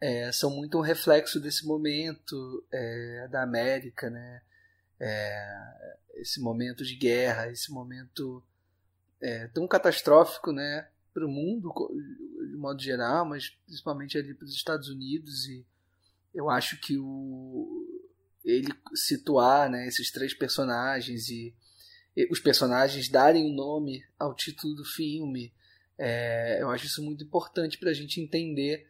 [0.00, 4.42] é, são muito um reflexo desse momento é, da América, né?
[5.00, 8.42] É, esse momento de guerra, esse momento
[9.20, 11.72] é, tão catastrófico né, para o mundo
[12.48, 15.66] de modo geral, mas principalmente ali para os Estados Unidos e
[16.34, 17.84] eu acho que o
[18.44, 21.54] ele situar né, esses três personagens e,
[22.14, 25.52] e os personagens darem o um nome ao título do filme
[25.96, 28.86] é, eu acho isso muito importante para a gente entender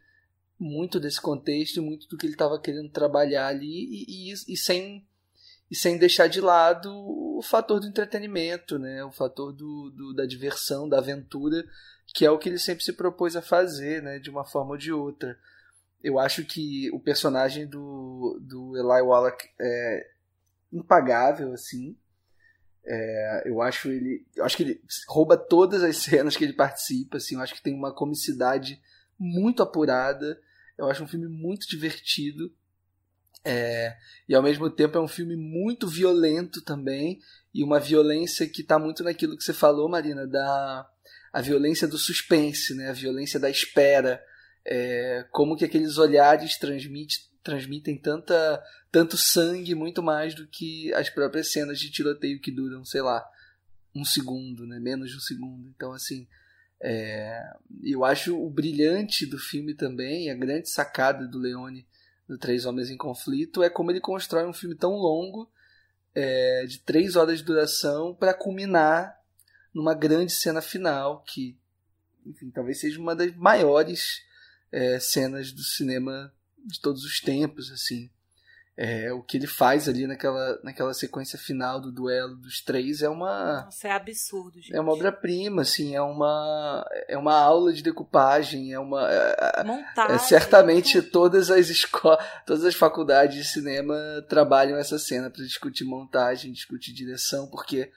[0.58, 5.06] muito desse contexto muito do que ele estava querendo trabalhar ali e, e, e, sem
[5.70, 10.26] e sem deixar de lado o fator do entretenimento né o fator do, do, da
[10.26, 11.64] diversão da aventura
[12.08, 14.76] que é o que ele sempre se propôs a fazer né de uma forma ou
[14.76, 15.38] de outra
[16.04, 20.06] eu acho que o personagem do, do Eli Wallach é
[20.70, 21.96] impagável, assim.
[22.84, 24.26] É, eu acho ele.
[24.36, 27.36] Eu acho que ele rouba todas as cenas que ele participa, assim.
[27.36, 28.78] Eu acho que tem uma comicidade
[29.18, 30.38] muito apurada.
[30.76, 32.52] Eu acho um filme muito divertido.
[33.42, 33.96] É,
[34.28, 37.18] e ao mesmo tempo é um filme muito violento também.
[37.54, 40.86] E uma violência que está muito naquilo que você falou, Marina, da
[41.32, 42.90] a violência do suspense, né?
[42.90, 44.22] a violência da espera
[44.64, 51.10] é, como que aqueles olhares transmite, transmitem tanta, tanto sangue muito mais do que as
[51.10, 53.24] próprias cenas de tiroteio que duram, sei lá,
[53.94, 54.78] um segundo, né?
[54.80, 55.68] menos de um segundo.
[55.68, 56.26] Então, assim,
[56.80, 61.86] é, eu acho o brilhante do filme também, a grande sacada do Leone
[62.26, 65.50] do Três Homens em Conflito é como ele constrói um filme tão longo,
[66.14, 69.18] é, de três horas de duração, para culminar
[69.74, 71.56] numa grande cena final que,
[72.24, 74.22] enfim, talvez seja uma das maiores
[74.74, 76.32] é, cenas do cinema
[76.66, 78.10] de todos os tempos, assim.
[78.76, 83.08] É, o que ele faz ali naquela, naquela sequência final do duelo dos três é
[83.08, 83.62] uma.
[83.66, 84.74] Nossa, é absurdo, gente.
[84.74, 89.08] É uma obra-prima, assim, é uma, é uma aula de decupagem, é uma.
[89.08, 90.16] É, é Montagem.
[90.16, 93.94] É, certamente todas as escolas, todas as faculdades de cinema
[94.28, 97.92] trabalham essa cena para discutir montagem, discutir direção, porque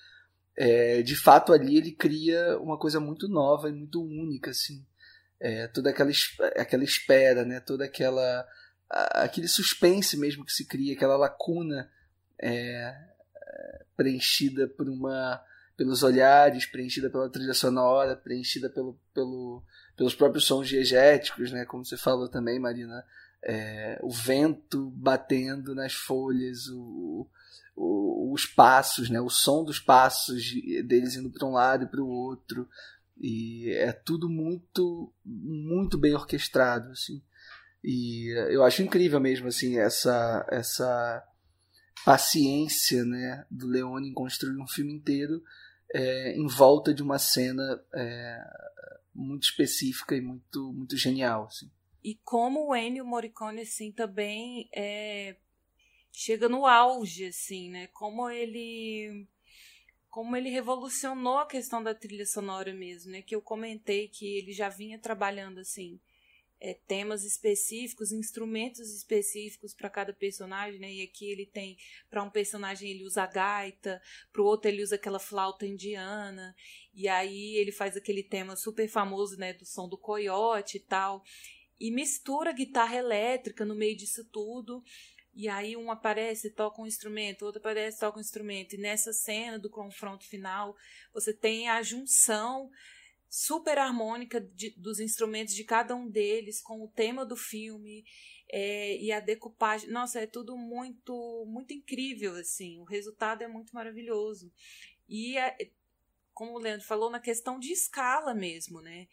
[0.56, 4.86] é, de fato ali ele cria uma coisa muito nova e muito única, assim
[5.40, 6.12] é, toda aquela,
[6.56, 7.60] aquela espera, né?
[7.60, 8.48] toda aquela
[8.90, 11.92] aquele suspense mesmo que se cria, aquela lacuna
[12.42, 12.96] é,
[13.98, 15.44] preenchida por uma
[15.78, 19.64] pelos olhares, preenchida pela trilha sonora, preenchida pelo, pelo,
[19.96, 21.66] pelos próprios sons diegéticos, né?
[21.66, 23.06] como você falou também, Marina,
[23.44, 27.30] é, o vento batendo nas folhas, o,
[27.76, 29.22] o, os passos, né?
[29.22, 30.44] o som dos passos
[30.88, 32.68] deles indo para um lado e para o outro,
[33.20, 37.22] e é tudo muito, muito bem orquestrado, assim.
[37.84, 41.24] E eu acho incrível mesmo, assim, essa, essa
[42.06, 45.44] paciência, né, do Leone em construir um filme inteiro
[45.94, 48.44] é, em volta de uma cena é,
[49.14, 51.70] muito específica e muito, muito genial, assim.
[52.04, 55.36] E como o Ennio Morricone, assim, também é,
[56.12, 57.88] chega no auge, assim, né?
[57.88, 59.28] Como ele
[60.18, 63.22] como ele revolucionou a questão da trilha sonora mesmo, né?
[63.22, 66.00] Que eu comentei que ele já vinha trabalhando assim
[66.60, 70.92] é, temas específicos, instrumentos específicos para cada personagem, né?
[70.92, 71.78] E aqui ele tem
[72.10, 74.02] para um personagem ele usa a gaita,
[74.34, 76.56] para o outro ele usa aquela flauta indiana,
[76.96, 81.24] e aí ele faz aquele tema super famoso, né, do som do coiote e tal,
[81.80, 84.84] e mistura guitarra elétrica no meio disso tudo.
[85.38, 88.74] E aí um aparece, toca um instrumento, outro aparece, toca um instrumento.
[88.74, 90.76] E nessa cena do confronto final,
[91.14, 92.72] você tem a junção
[93.30, 98.04] super harmônica de, dos instrumentos de cada um deles, com o tema do filme
[98.52, 99.92] é, e a decupagem.
[99.92, 102.80] Nossa, é tudo muito, muito incrível, assim.
[102.80, 104.52] O resultado é muito maravilhoso.
[105.08, 105.56] E, é,
[106.34, 109.08] como o Leandro falou, na questão de escala mesmo, né?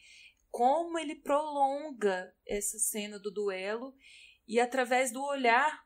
[0.51, 3.95] Como ele prolonga essa cena do duelo
[4.49, 5.84] e através do olhar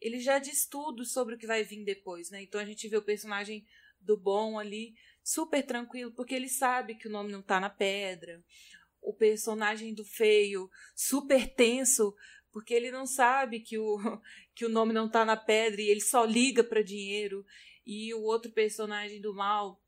[0.00, 2.42] ele já diz tudo sobre o que vai vir depois, né?
[2.42, 3.66] Então a gente vê o personagem
[4.00, 8.42] do bom ali super tranquilo, porque ele sabe que o nome não tá na pedra.
[9.00, 12.14] O personagem do feio, super tenso,
[12.50, 13.98] porque ele não sabe que o,
[14.54, 17.44] que o nome não tá na pedra e ele só liga para dinheiro.
[17.86, 19.82] E o outro personagem do mal,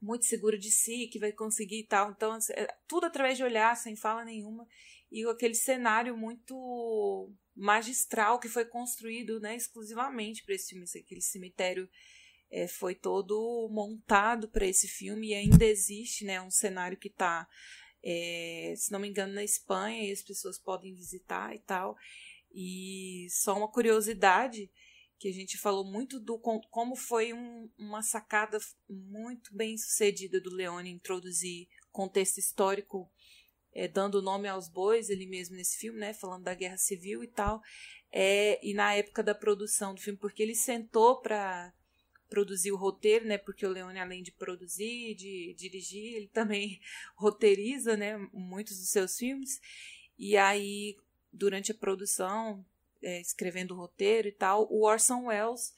[0.00, 2.10] muito seguro de si, que vai conseguir e tal.
[2.10, 4.66] Então, assim, é tudo através de olhar, sem fala nenhuma.
[5.14, 11.88] E aquele cenário muito magistral que foi construído né, exclusivamente para esse filme, aquele cemitério
[12.50, 17.46] é, foi todo montado para esse filme e ainda existe né, um cenário que está,
[18.02, 21.96] é, se não me engano, na Espanha e as pessoas podem visitar e tal.
[22.52, 24.68] E só uma curiosidade
[25.16, 28.58] que a gente falou muito do como foi um, uma sacada
[28.90, 33.08] muito bem sucedida do Leone introduzir contexto histórico
[33.74, 37.28] é, dando nome aos bois ele mesmo nesse filme, né, falando da guerra civil e
[37.28, 37.60] tal,
[38.12, 41.72] é, e na época da produção do filme, porque ele sentou para
[42.28, 43.38] produzir o roteiro, né?
[43.38, 46.80] Porque o Leone, além de produzir, de dirigir, ele também
[47.14, 48.16] roteiriza, né?
[48.32, 49.60] Muitos dos seus filmes.
[50.18, 50.96] E aí,
[51.32, 52.64] durante a produção,
[53.02, 55.74] é, escrevendo o roteiro e tal, o Orson Welles,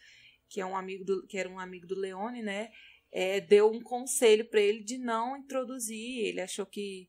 [0.49, 2.71] que é um amigo do, que era um amigo do Leone, né?
[3.13, 6.27] É, deu um conselho para ele de não introduzir.
[6.27, 7.09] Ele achou que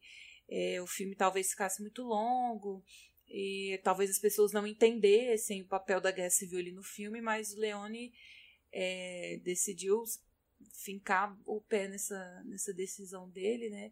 [0.50, 2.84] é, o filme talvez ficasse muito longo
[3.28, 7.54] e talvez as pessoas não entendessem o papel da guerra civil ali no filme, mas
[7.54, 8.14] o Leone
[8.72, 10.04] é, decidiu
[10.74, 13.91] fincar o pé nessa, nessa decisão dele, né?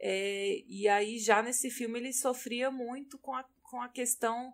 [0.00, 4.52] É, e aí já nesse filme ele sofria muito com a, com a questão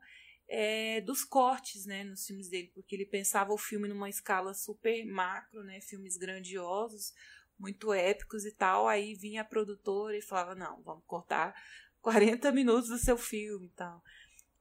[0.48, 5.04] é, dos cortes, né, nos filmes dele, porque ele pensava o filme numa escala super
[5.04, 7.12] macro, né, filmes grandiosos,
[7.58, 11.54] muito épicos e tal, aí vinha a produtora e falava, não, vamos cortar
[12.00, 14.02] 40 minutos do seu filme e tal,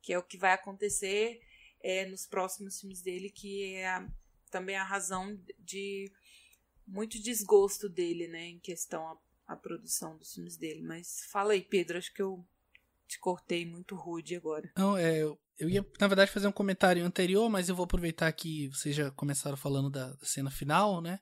[0.01, 1.41] que é o que vai acontecer
[1.81, 4.07] é, nos próximos filmes dele, que é a,
[4.49, 6.11] também a razão de
[6.87, 10.81] muito desgosto dele, né, em questão a, a produção dos filmes dele.
[10.81, 12.45] Mas fala aí, Pedro, acho que eu
[13.07, 14.71] te cortei muito rude agora.
[14.75, 15.21] Não, é,
[15.57, 19.11] eu ia, na verdade, fazer um comentário anterior, mas eu vou aproveitar que vocês já
[19.11, 21.19] começaram falando da cena final, né?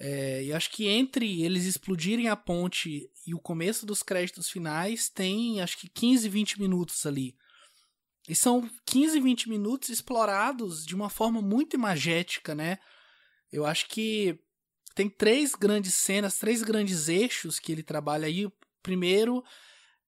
[0.00, 5.08] É, e acho que entre eles explodirem a ponte e o começo dos créditos finais
[5.08, 7.36] tem acho que 15, 20 minutos ali.
[8.28, 12.78] E são 15, 20 minutos explorados de uma forma muito imagética, né?
[13.50, 14.38] Eu acho que
[14.94, 18.46] tem três grandes cenas, três grandes eixos que ele trabalha aí.
[18.46, 19.42] O primeiro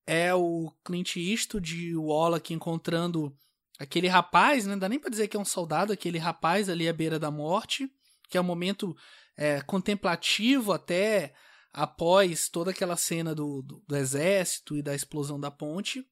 [0.05, 3.35] é o Clint Eastwood e o Wallach encontrando
[3.79, 4.73] aquele rapaz, né?
[4.73, 7.31] Não dá nem pra dizer que é um soldado, aquele rapaz ali à beira da
[7.31, 7.89] morte,
[8.29, 8.95] que é um momento
[9.41, 11.33] é, contemplativo até
[11.73, 16.05] após toda aquela cena do, do, do exército e da explosão da ponte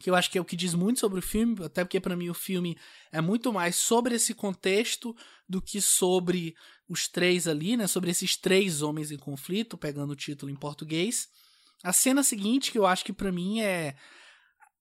[0.00, 2.16] que eu acho que é o que diz muito sobre o filme, até porque para
[2.16, 2.76] mim o filme
[3.12, 5.14] é muito mais sobre esse contexto
[5.46, 6.54] do que sobre
[6.88, 11.28] os três ali, né, sobre esses três homens em conflito, pegando o título em português.
[11.82, 13.94] A cena seguinte, que eu acho que para mim é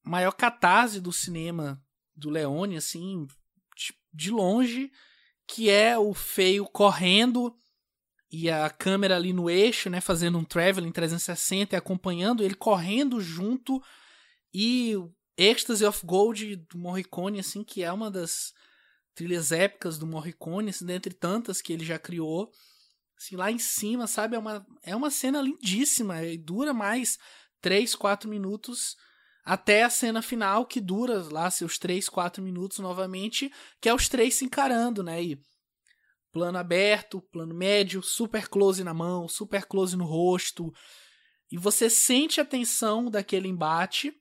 [0.06, 1.82] a maior catarse do cinema
[2.16, 3.28] do Leone, assim,
[4.14, 4.90] de longe,
[5.46, 7.54] que é o feio correndo
[8.32, 13.20] e a câmera ali no eixo, né, fazendo um traveling 360 e acompanhando ele correndo
[13.20, 13.82] junto
[14.54, 14.96] e
[15.38, 18.54] Ecstasy of Gold do Morricone, assim, que é uma das
[19.16, 22.52] trilhas épicas do Morricone, assim, dentre tantas que ele já criou.
[23.18, 24.36] Assim, lá em cima, sabe?
[24.36, 27.18] É uma, é uma cena lindíssima e dura mais
[27.62, 28.96] 3, 4 minutos
[29.44, 33.52] até a cena final, que dura lá seus 3, 4 minutos novamente,
[33.82, 35.24] que é os três se encarando, né?
[35.24, 35.42] E
[36.40, 40.74] plano aberto, plano médio, super close na mão, super close no rosto.
[41.52, 44.14] E você sente a tensão daquele embate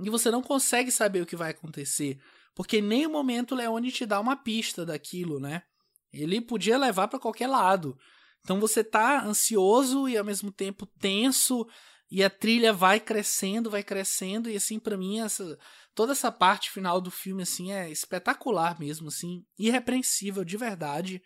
[0.00, 2.20] e você não consegue saber o que vai acontecer,
[2.54, 5.64] porque em nenhum momento o Leone te dá uma pista daquilo, né?
[6.12, 7.98] Ele podia levar para qualquer lado.
[8.44, 11.66] Então você tá ansioso e ao mesmo tempo tenso
[12.08, 15.58] e a trilha vai crescendo, vai crescendo e assim para mim essa
[15.94, 21.22] toda essa parte final do filme assim é espetacular mesmo assim, irrepreensível de verdade.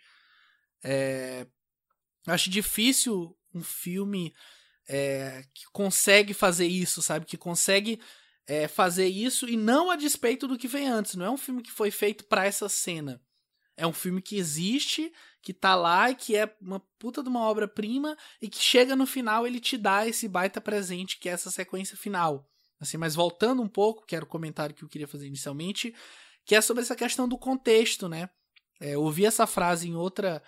[0.85, 1.47] É,
[2.27, 4.35] acho difícil um filme
[4.89, 7.27] é, que consegue fazer isso, sabe?
[7.27, 8.01] Que consegue
[8.47, 11.15] é, fazer isso e não a despeito do que vem antes.
[11.15, 13.21] Não é um filme que foi feito para essa cena.
[13.77, 15.13] É um filme que existe,
[15.43, 19.07] que tá lá e que é uma puta de uma obra-prima e que chega no
[19.07, 22.49] final ele te dá esse baita presente que é essa sequência final.
[22.81, 25.95] Assim, mas voltando um pouco, que era o comentário que eu queria fazer inicialmente,
[26.45, 28.29] que é sobre essa questão do contexto, né?
[28.81, 30.43] É, eu ouvi essa frase em outra,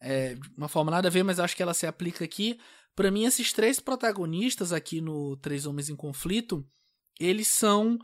[0.00, 2.58] é, uma forma nada a ver, mas acho que ela se aplica aqui.
[2.94, 6.66] Para mim, esses três protagonistas aqui no Três Homens em Conflito,
[7.20, 7.98] eles são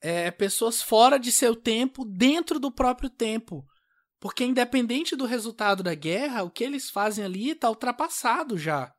[0.00, 3.66] é, pessoas fora de seu tempo, dentro do próprio tempo.
[4.20, 8.94] Porque, independente do resultado da guerra, o que eles fazem ali está ultrapassado já.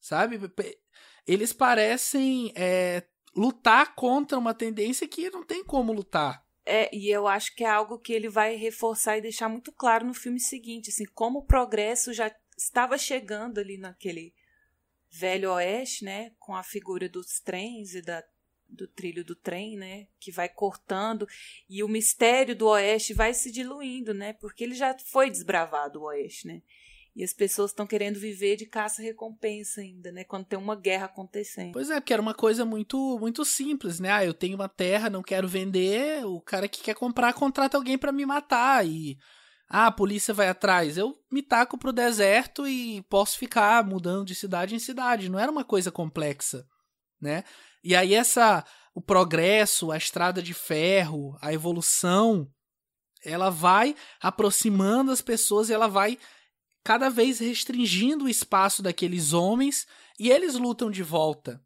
[0.00, 0.40] Sabe?
[1.26, 6.44] Eles parecem é, lutar contra uma tendência que não tem como lutar.
[6.64, 10.06] É, e eu acho que é algo que ele vai reforçar e deixar muito claro
[10.06, 14.34] no filme seguinte, assim, como o progresso já estava chegando ali naquele
[15.10, 18.22] velho oeste, né, com a figura dos trens e da
[18.72, 21.26] do trilho do trem, né, que vai cortando
[21.68, 26.04] e o mistério do oeste vai se diluindo, né, porque ele já foi desbravado o
[26.04, 26.62] oeste, né?
[27.14, 30.22] E as pessoas estão querendo viver de caça-recompensa ainda, né?
[30.24, 31.72] Quando tem uma guerra acontecendo.
[31.72, 34.10] Pois é, porque era uma coisa muito muito simples, né?
[34.10, 37.98] Ah, eu tenho uma terra, não quero vender, o cara que quer comprar contrata alguém
[37.98, 39.16] para me matar e
[39.68, 40.96] ah, a polícia vai atrás.
[40.96, 45.28] Eu me taco pro deserto e posso ficar mudando de cidade em cidade.
[45.28, 46.64] Não era uma coisa complexa,
[47.20, 47.44] né?
[47.82, 52.48] E aí essa o progresso, a estrada de ferro, a evolução,
[53.24, 56.18] ela vai aproximando as pessoas e ela vai
[56.82, 59.86] cada vez restringindo o espaço daqueles homens
[60.18, 61.62] e eles lutam de volta.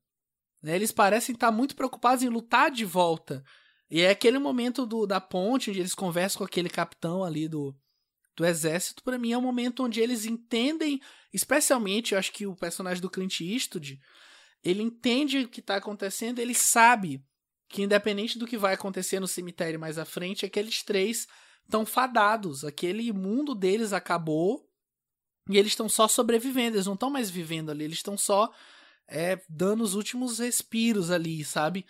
[0.63, 0.75] Né?
[0.75, 3.45] Eles parecem estar muito preocupados em lutar de volta.
[3.91, 7.77] E é aquele momento do, da ponte onde eles conversam com aquele capitão ali do,
[8.37, 11.01] do exército, para mim é um momento onde eles entendem,
[11.33, 14.01] especialmente, eu acho que o personagem do Clint Eastwood,
[14.63, 17.23] ele entende o que está acontecendo, ele sabe
[17.69, 21.27] que independente do que vai acontecer no cemitério mais à frente, aqueles três
[21.63, 24.69] estão fadados, aquele mundo deles acabou
[25.49, 28.51] e eles estão só sobrevivendo, eles não estão mais vivendo ali, eles estão só
[29.09, 31.85] é, dando os últimos respiros ali, sabe?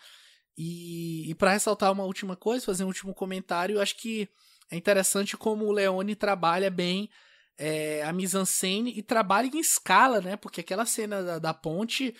[0.57, 4.29] E, e para ressaltar uma última coisa, fazer um último comentário, eu acho que
[4.71, 7.09] é interessante como o Leone trabalha bem
[7.57, 10.37] é, a mise-en-scène e trabalha em escala, né?
[10.37, 12.15] Porque aquela cena da, da ponte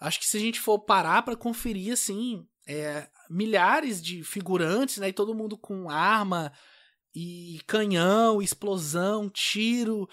[0.00, 5.10] Acho que se a gente for parar para conferir, assim, é, milhares de figurantes, né?
[5.10, 6.50] E todo mundo com arma
[7.14, 10.08] e canhão, explosão, tiro.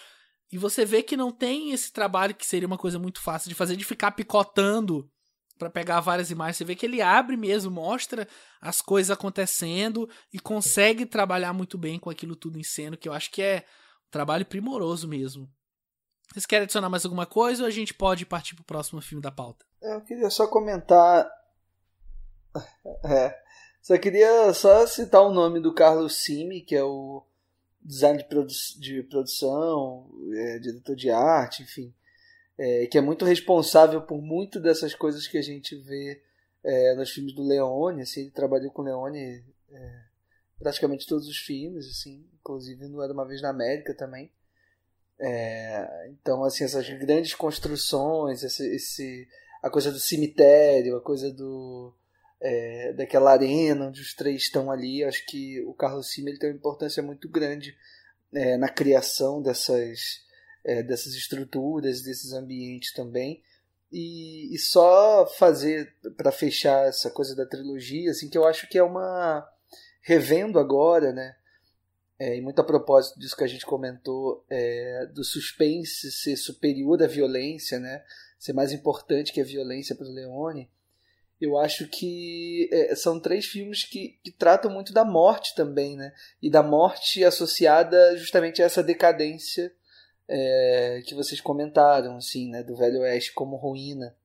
[0.52, 3.56] E você vê que não tem esse trabalho que seria uma coisa muito fácil de
[3.56, 5.10] fazer, de ficar picotando
[5.58, 6.58] para pegar várias imagens.
[6.58, 8.28] Você vê que ele abre mesmo, mostra
[8.62, 13.14] as coisas acontecendo e consegue trabalhar muito bem com aquilo tudo em cena, que eu
[13.14, 13.66] acho que é
[14.08, 15.50] um trabalho primoroso mesmo.
[16.32, 19.22] Vocês querem adicionar mais alguma coisa ou a gente pode partir para o próximo filme
[19.22, 19.66] da pauta?
[19.82, 21.30] É, eu queria só comentar.
[23.06, 23.38] É,
[23.82, 27.24] só queria só citar o nome do Carlos Simi, que é o
[27.88, 31.94] design de, produ de produção, é, diretor de arte, enfim,
[32.58, 36.22] é, que é muito responsável por muito dessas coisas que a gente vê
[36.64, 38.02] é, nos filmes do Leone.
[38.02, 39.42] Assim, ele trabalhou com Leone
[39.72, 40.02] é,
[40.60, 44.30] praticamente todos os filmes, assim, inclusive no Era uma vez na América também.
[45.20, 49.28] É, então, assim, essas grandes construções, esse, esse
[49.64, 51.94] a coisa do cemitério, a coisa do
[52.42, 55.04] é, daquela arena onde os três estão ali.
[55.04, 57.76] Acho que o Carlos Cima ele tem uma importância muito grande
[58.34, 60.22] é, na criação dessas,
[60.64, 63.42] é, dessas estruturas, desses ambientes também.
[63.92, 68.78] E, e só fazer para fechar essa coisa da trilogia, assim, que eu acho que
[68.78, 69.48] é uma
[70.02, 71.36] revendo agora, né?
[72.20, 77.02] É, e muito a propósito disso que a gente comentou, é, do suspense ser superior
[77.04, 78.04] à violência, né?
[78.40, 80.70] ser mais importante que a violência para o Leone,
[81.40, 86.12] eu acho que é, são três filmes que, que, tratam muito da morte também, né?
[86.42, 89.72] E da morte associada justamente a essa decadência
[90.28, 92.64] é, que vocês comentaram, assim, né?
[92.64, 94.16] Do Velho Oeste como ruína.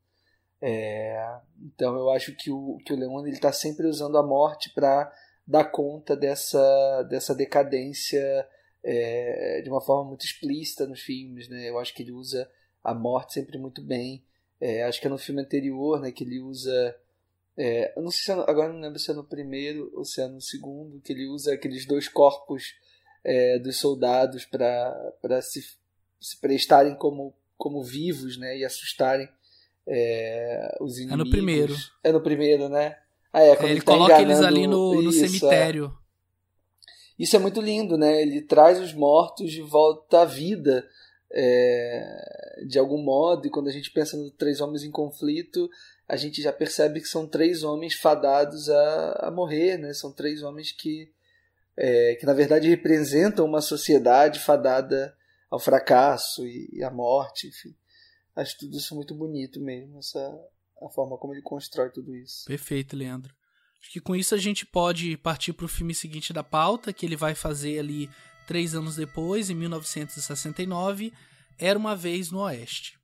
[0.60, 5.12] É, então eu acho que o, que o Leone está sempre usando a morte para
[5.46, 8.48] dar conta dessa, dessa decadência
[8.82, 11.68] é, de uma forma muito explícita nos filmes, né?
[11.68, 12.48] Eu acho que ele usa
[12.82, 14.24] a morte sempre muito bem.
[14.60, 16.96] É, acho que é no filme anterior, né, que ele usa.
[17.56, 20.20] É, eu não sei se é, agora não lembro se é no primeiro ou se
[20.22, 22.74] é no segundo, que ele usa aqueles dois corpos
[23.24, 25.62] é, dos soldados para se,
[26.20, 29.28] se prestarem como, como vivos né, e assustarem
[29.86, 31.20] é, os inimigos.
[31.20, 31.76] É no primeiro.
[32.04, 32.96] É no primeiro, né?
[33.32, 35.28] Ah, é, quando é, ele, ele tá coloca eles ali no, no isso, é.
[35.28, 35.96] cemitério.
[37.18, 38.20] Isso é muito lindo, né?
[38.22, 40.86] Ele traz os mortos de volta à vida
[41.32, 45.68] é, de algum modo, e quando a gente pensa no Três Homens em Conflito,
[46.08, 49.92] a gente já percebe que são três homens fadados a, a morrer, né?
[49.94, 51.10] São três homens que,
[51.76, 55.16] é, que na verdade representam uma sociedade fadada
[55.50, 57.74] ao fracasso e, e à morte, enfim.
[58.34, 60.18] Acho tudo isso muito bonito mesmo, essa
[60.84, 62.44] a forma como ele constrói tudo isso.
[62.46, 63.34] Perfeito, Leandro.
[63.80, 67.04] Acho que com isso a gente pode partir para o filme seguinte da pauta, que
[67.04, 68.08] ele vai fazer ali
[68.46, 71.12] três anos depois, em 1969,
[71.58, 72.98] Era uma Vez no Oeste.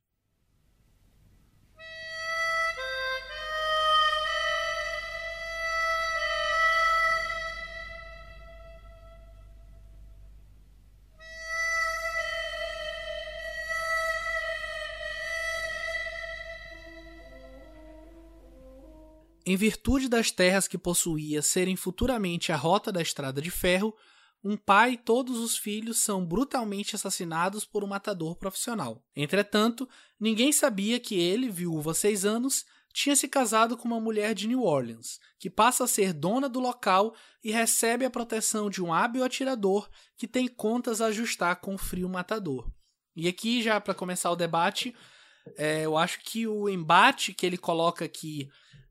[19.45, 23.95] Em virtude das terras que possuía serem futuramente a rota da estrada de ferro,
[24.43, 29.03] um pai e todos os filhos são brutalmente assassinados por um matador profissional.
[29.15, 29.87] Entretanto,
[30.19, 34.47] ninguém sabia que ele, viúvo há seis anos, tinha se casado com uma mulher de
[34.47, 37.13] New Orleans, que passa a ser dona do local
[37.43, 41.77] e recebe a proteção de um hábil atirador que tem contas a ajustar com o
[41.77, 42.69] frio matador.
[43.15, 44.95] E aqui, já para começar o debate,
[45.57, 48.49] é, eu acho que o embate que ele coloca aqui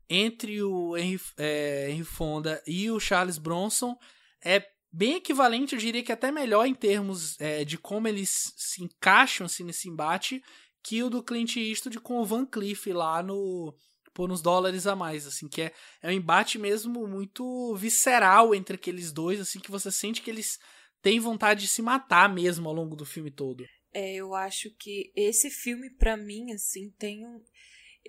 [0.09, 3.95] entre o Henry, é, Henry Fonda e o Charles Bronson
[4.43, 8.83] é bem equivalente, eu diria que até melhor em termos é, de como eles se
[8.83, 10.41] encaixam assim, nesse embate
[10.81, 13.75] que o do Clint Eastwood com o Van Cleef lá no
[14.13, 15.71] por uns dólares a mais, assim, que é,
[16.01, 20.59] é um embate mesmo muito visceral entre aqueles dois, assim, que você sente que eles
[21.01, 23.63] têm vontade de se matar mesmo ao longo do filme todo.
[23.93, 27.41] É, eu acho que esse filme, para mim, assim, tem um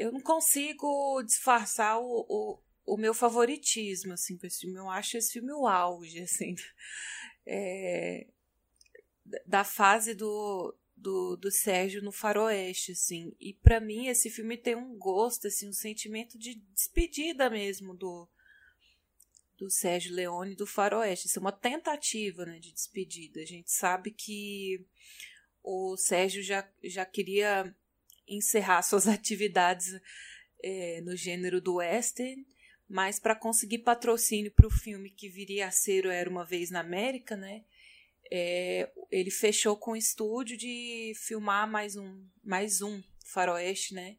[0.00, 4.78] eu não consigo disfarçar o, o, o, meu favoritismo, assim, com esse filme.
[4.78, 6.54] Eu acho esse filme o auge, assim,
[7.46, 8.26] é,
[9.46, 13.36] da fase do, do, do Sérgio no faroeste, assim.
[13.38, 18.26] E para mim esse filme tem um gosto, assim, um sentimento de despedida mesmo do,
[19.58, 21.26] do Sérgio Leone do faroeste.
[21.26, 23.40] Isso é uma tentativa, né, de despedida.
[23.40, 24.82] A gente sabe que
[25.62, 27.76] o Sérgio já, já queria
[28.30, 29.88] encerrar suas atividades
[30.62, 32.46] é, no gênero do western,
[32.88, 36.70] mas para conseguir patrocínio para o filme que viria a ser o Era Uma Vez
[36.70, 37.64] na América, né?
[38.32, 44.16] É, ele fechou com o estúdio de filmar mais um, mais um faroeste, né?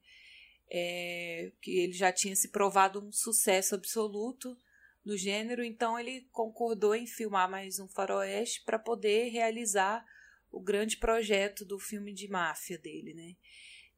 [0.70, 4.58] É, que ele já tinha se provado um sucesso absoluto
[5.04, 10.06] no gênero, então ele concordou em filmar mais um faroeste para poder realizar
[10.52, 13.36] o grande projeto do filme de máfia dele, né?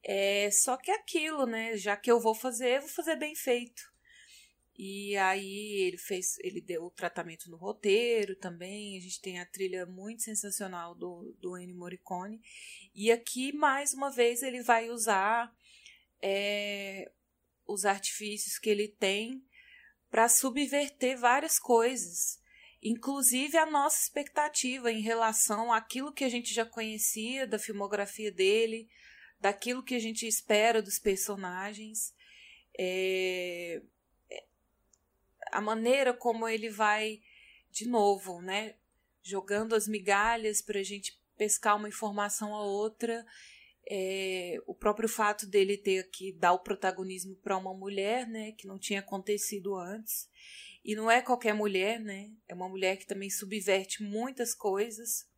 [0.06, 1.76] É, só que é aquilo, né?
[1.76, 3.82] Já que eu vou fazer, vou fazer bem feito.
[4.76, 8.98] E aí ele fez, ele deu o tratamento no roteiro também.
[8.98, 12.40] A gente tem a trilha muito sensacional do, do Ennio Morricone.
[12.94, 15.54] E aqui, mais uma vez, ele vai usar
[16.20, 17.10] é,
[17.66, 19.42] os artifícios que ele tem
[20.10, 22.40] para subverter várias coisas.
[22.82, 28.88] Inclusive a nossa expectativa em relação àquilo que a gente já conhecia da filmografia dele,
[29.44, 32.14] daquilo que a gente espera dos personagens,
[32.78, 33.82] é,
[34.30, 34.44] é,
[35.52, 37.20] a maneira como ele vai,
[37.70, 38.76] de novo, né,
[39.22, 43.22] jogando as migalhas para a gente pescar uma informação a outra.
[43.86, 48.66] É, o próprio fato dele ter que dar o protagonismo para uma mulher, né, que
[48.66, 50.26] não tinha acontecido antes.
[50.82, 52.30] E não é qualquer mulher, né?
[52.48, 55.28] É uma mulher que também subverte muitas coisas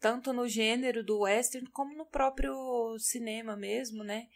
[0.00, 4.28] tanto no gênero do western como no próprio cinema mesmo, né?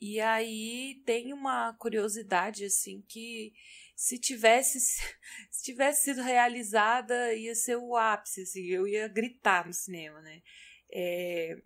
[0.00, 3.52] E aí tem uma curiosidade assim que
[3.96, 4.78] se tivesse
[5.50, 10.42] se tivesse sido realizada ia ser o ápice, assim, eu ia gritar no cinema, né?
[10.90, 11.60] É,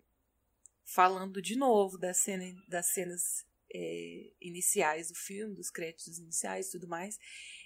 [0.83, 6.87] falando de novo da cena, das cenas é, iniciais do filme, dos créditos iniciais tudo
[6.87, 7.17] mais.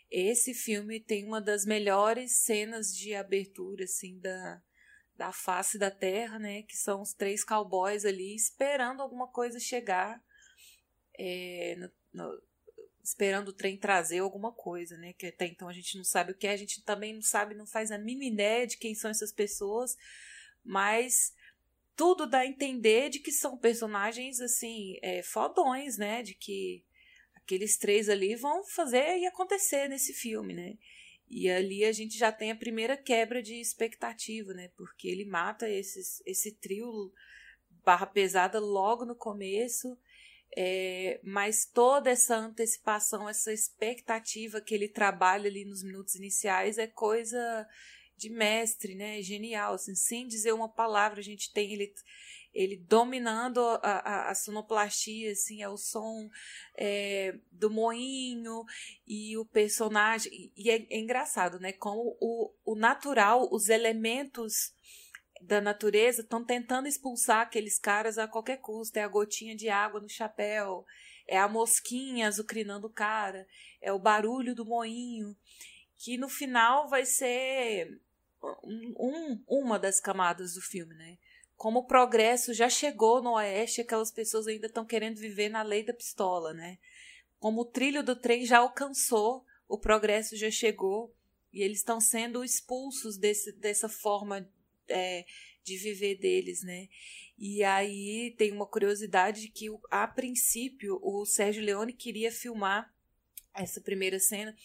[0.09, 4.61] Esse filme tem uma das melhores cenas de abertura assim da,
[5.17, 6.61] da face da terra, né?
[6.63, 10.21] Que são os três cowboys ali esperando alguma coisa chegar,
[11.17, 12.41] é, no, no,
[13.03, 15.13] esperando o trem trazer alguma coisa, né?
[15.13, 17.55] Que até então a gente não sabe o que é, a gente também não sabe,
[17.55, 19.97] não faz a mínima ideia de quem são essas pessoas,
[20.63, 21.33] mas
[21.95, 26.21] tudo dá a entender de que são personagens assim, é, fodões, né?
[26.21, 26.85] De que
[27.33, 30.77] aqueles três ali vão fazer e acontecer nesse filme, né?
[31.29, 34.69] E ali a gente já tem a primeira quebra de expectativa, né?
[34.77, 37.11] Porque ele mata esses, esse trio
[37.83, 39.97] barra pesada logo no começo.
[40.55, 46.87] É, mas toda essa antecipação, essa expectativa que ele trabalha ali nos minutos iniciais é
[46.87, 47.67] coisa
[48.15, 49.21] de mestre, né?
[49.21, 51.93] Genial, assim, sem dizer uma palavra, a gente tem ele
[52.57, 56.27] ele dominando a, a, a, sonoplastia, assim, é o som
[56.75, 58.65] é, do moinho
[59.05, 60.51] e o personagem.
[60.57, 61.71] E é, é, engraçado, né?
[61.71, 64.73] Como o, o natural, os elementos
[65.39, 68.97] da natureza estão tentando expulsar aqueles caras a qualquer custo.
[68.97, 70.83] É a gotinha de água no chapéu,
[71.27, 73.47] é a mosquinha azucrinando o cara,
[73.79, 75.37] é o barulho do moinho,
[75.95, 78.01] que no final vai ser
[78.63, 81.19] um, uma das camadas do filme, né?
[81.57, 85.83] Como o progresso já chegou no Oeste, aquelas pessoas ainda estão querendo viver na lei
[85.83, 86.77] da pistola, né?
[87.39, 91.13] Como o trilho do trem já alcançou, o progresso já chegou
[91.51, 94.47] e eles estão sendo expulsos desse, dessa forma
[94.87, 95.25] é,
[95.63, 96.87] de viver deles, né?
[97.37, 102.93] E aí tem uma curiosidade que, a princípio, o Sérgio Leone queria filmar
[103.53, 104.55] essa primeira cena.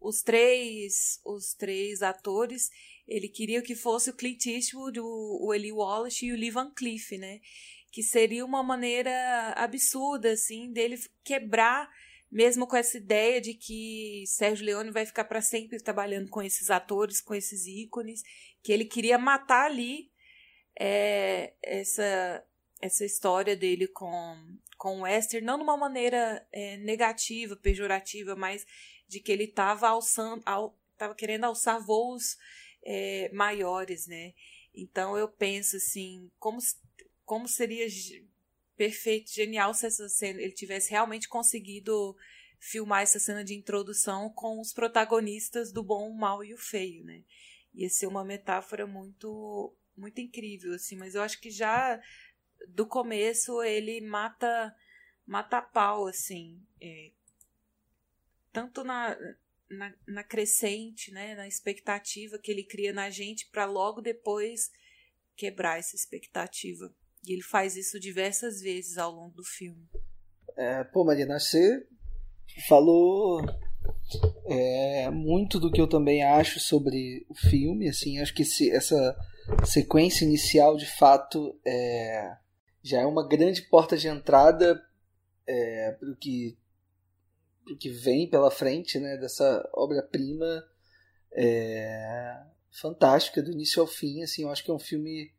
[0.00, 2.70] Os três, os três atores
[3.10, 6.70] ele queria que fosse o Clint Eastwood, o, o Eli Wallace e o Lee Van
[6.70, 7.40] Cleef, né?
[7.90, 11.90] Que seria uma maneira absurda, assim, dele quebrar,
[12.30, 16.70] mesmo com essa ideia de que Sérgio Leone vai ficar para sempre trabalhando com esses
[16.70, 18.22] atores, com esses ícones,
[18.62, 20.08] que ele queria matar ali
[20.78, 22.44] é, essa,
[22.80, 28.64] essa história dele com, com o Wester, não de uma maneira é, negativa, pejorativa, mas
[29.08, 32.36] de que ele estava alçando, al, tava querendo alçar voos
[32.82, 34.34] é, maiores, né?
[34.74, 36.58] Então eu penso assim, como,
[37.24, 37.86] como seria
[38.76, 42.16] perfeito, genial se essa cena, ele tivesse realmente conseguido
[42.58, 47.04] filmar essa cena de introdução com os protagonistas do bom, o mal e o feio,
[47.04, 47.22] né?
[47.74, 52.00] Ia ser uma metáfora muito muito incrível, assim, mas eu acho que já
[52.68, 54.74] do começo ele mata
[55.26, 57.12] mata pau, assim, é,
[58.52, 59.16] tanto na,
[59.70, 64.70] na, na crescente, né, na expectativa que ele cria na gente para logo depois
[65.36, 66.92] quebrar essa expectativa.
[67.26, 69.88] E ele faz isso diversas vezes ao longo do filme.
[70.56, 71.86] É, pô, Marina, você
[72.68, 73.42] falou
[74.46, 77.88] é, muito do que eu também acho sobre o filme.
[77.88, 79.16] Assim, acho que se, essa
[79.64, 82.36] sequência inicial, de fato, é,
[82.82, 84.82] já é uma grande porta de entrada
[85.46, 86.58] é, para o que
[87.78, 90.64] que vem pela frente, né, dessa obra-prima
[91.32, 95.32] é, fantástica do início ao fim, assim, eu acho que é um filme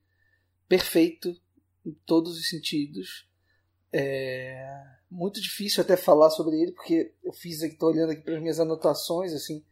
[0.68, 1.30] perfeito
[1.86, 3.28] em todos os sentidos.
[3.92, 8.36] É muito difícil até falar sobre ele porque eu fiz aqui, tô olhando aqui para
[8.36, 9.64] as minhas anotações, assim,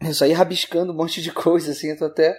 [0.00, 2.36] eu saí rabiscando um monte de coisa, assim, eu tô até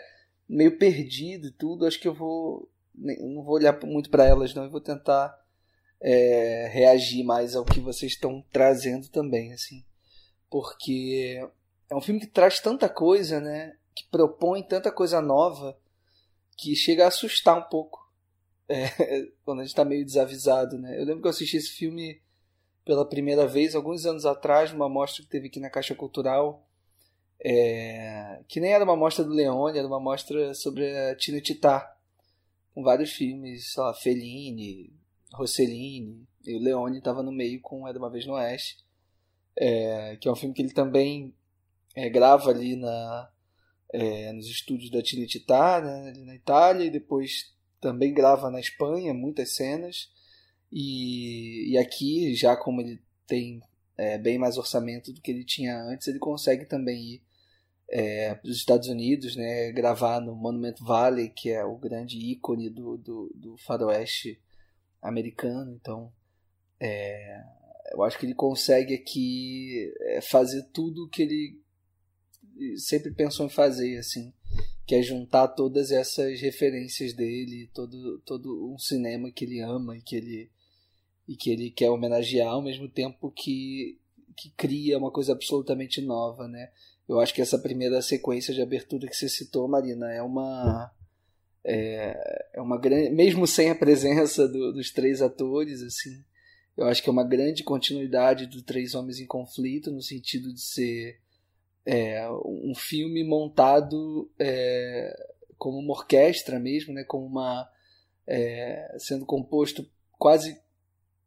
[0.47, 1.85] meio perdido e tudo.
[1.85, 5.33] Acho que eu vou não vou olhar muito para elas, não, eu vou tentar
[6.01, 9.83] é, reagir mais ao que vocês estão trazendo também, assim.
[10.49, 11.45] Porque
[11.89, 13.75] é um filme que traz tanta coisa, né?
[13.95, 15.77] Que propõe tanta coisa nova
[16.57, 17.99] que chega a assustar um pouco
[18.67, 20.99] é, quando a gente está meio desavisado, né?
[20.99, 22.21] Eu lembro que eu assisti esse filme
[22.85, 26.65] pela primeira vez alguns anos atrás numa mostra que teve aqui na Caixa Cultural
[27.41, 31.95] é, que nem era uma mostra do Leone, era uma mostra sobre a Tina Titá
[32.73, 34.93] com vários filmes, sei lá, Fellini,
[35.33, 38.77] Rossellini e o Leone estava no meio com Era Uma Vez no Oeste,
[39.57, 41.33] é, que é um filme que ele também
[41.95, 43.29] é, grava ali na,
[43.93, 49.55] é, nos estúdios da Tinitità, né, na Itália, e depois também grava na Espanha muitas
[49.55, 50.09] cenas.
[50.71, 53.61] E, e aqui, já como ele tem
[53.97, 57.23] é, bem mais orçamento do que ele tinha antes, ele consegue também ir
[57.89, 62.69] é, para os Estados Unidos, né, gravar no Monument Valley, que é o grande ícone
[62.69, 64.39] do, do, do faroeste
[65.01, 66.11] americano, então
[66.79, 67.43] é,
[67.91, 71.59] eu acho que ele consegue aqui é, fazer tudo que ele
[72.77, 74.33] sempre pensou em fazer, assim,
[74.85, 80.01] que é juntar todas essas referências dele, todo, todo um cinema que ele ama e
[80.01, 80.51] que ele
[81.27, 83.99] e que ele quer homenagear ao mesmo tempo que,
[84.35, 86.71] que cria uma coisa absolutamente nova, né?
[87.07, 90.91] Eu acho que essa primeira sequência de abertura que você citou, Marina, é uma
[91.63, 96.23] é, é uma grande, mesmo sem a presença do, dos três atores, assim,
[96.77, 100.61] eu acho que é uma grande continuidade do Três Homens em Conflito no sentido de
[100.61, 101.19] ser
[101.85, 105.13] é, um filme montado é,
[105.57, 107.69] como uma orquestra mesmo, né, como uma
[108.25, 109.85] é, sendo composto
[110.17, 110.57] quase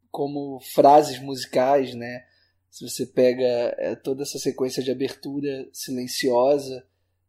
[0.09, 2.23] como frases musicais, né?
[2.69, 6.83] Se você pega é, toda essa sequência de abertura silenciosa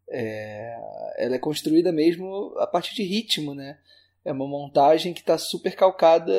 [0.08, 0.76] é,
[1.16, 3.78] ela é construída mesmo a partir de ritmo, né?
[4.24, 6.32] É uma montagem que está super calcada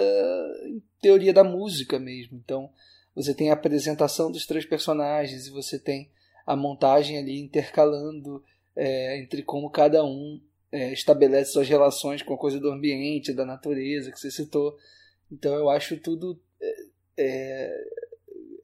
[0.65, 2.41] em teoria da música mesmo.
[2.43, 2.69] Então,
[3.15, 6.09] você tem a apresentação dos três personagens e você tem
[6.45, 8.43] a montagem ali intercalando
[8.75, 10.39] é, entre como cada um
[10.71, 14.77] é, estabelece suas relações com a coisa do ambiente, da natureza que você citou.
[15.31, 16.39] Então eu acho tudo
[17.17, 17.75] é,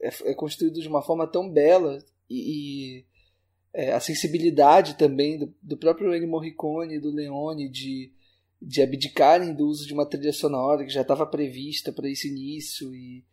[0.00, 3.04] é, é, construído de uma forma tão bela e, e
[3.74, 8.12] é, a sensibilidade também do, do próprio Ennio Morricone e do Leone de,
[8.60, 12.94] de abdicarem do uso de uma trilha sonora que já estava prevista para esse início
[12.94, 13.24] e,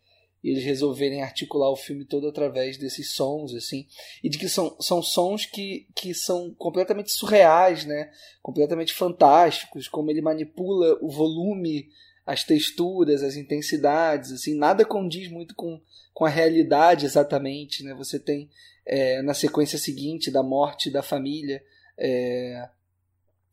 [0.42, 3.86] e, eles resolverem articular o filme todo através desses sons assim.
[4.24, 8.10] E de que são, são sons que, que são completamente surreais né?
[8.42, 11.88] Completamente fantásticos como ele manipula o volume
[12.24, 14.56] as texturas as intensidades assim.
[14.56, 15.78] Nada condiz muito com,
[16.14, 17.92] com a realidade exatamente né?
[17.92, 18.48] Você tem
[18.92, 21.62] é, na sequência seguinte da morte da família,
[21.96, 22.68] é,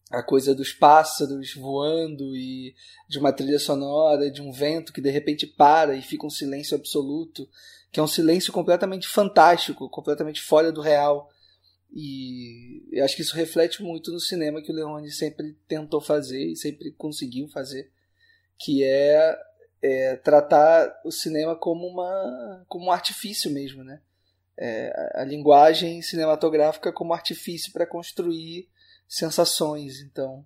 [0.10, 2.74] a coisa dos pássaros voando e
[3.08, 6.76] de uma trilha sonora, de um vento que de repente para e fica um silêncio
[6.76, 7.48] absoluto,
[7.92, 11.30] que é um silêncio completamente fantástico, completamente fora do real.
[11.94, 16.44] E eu acho que isso reflete muito no cinema que o Leone sempre tentou fazer
[16.48, 17.92] e sempre conseguiu fazer,
[18.58, 19.38] que é,
[19.84, 24.02] é tratar o cinema como, uma, como um artifício mesmo, né?
[24.58, 28.68] É, a linguagem cinematográfica como artifício para construir
[29.08, 30.02] sensações.
[30.02, 30.46] Então,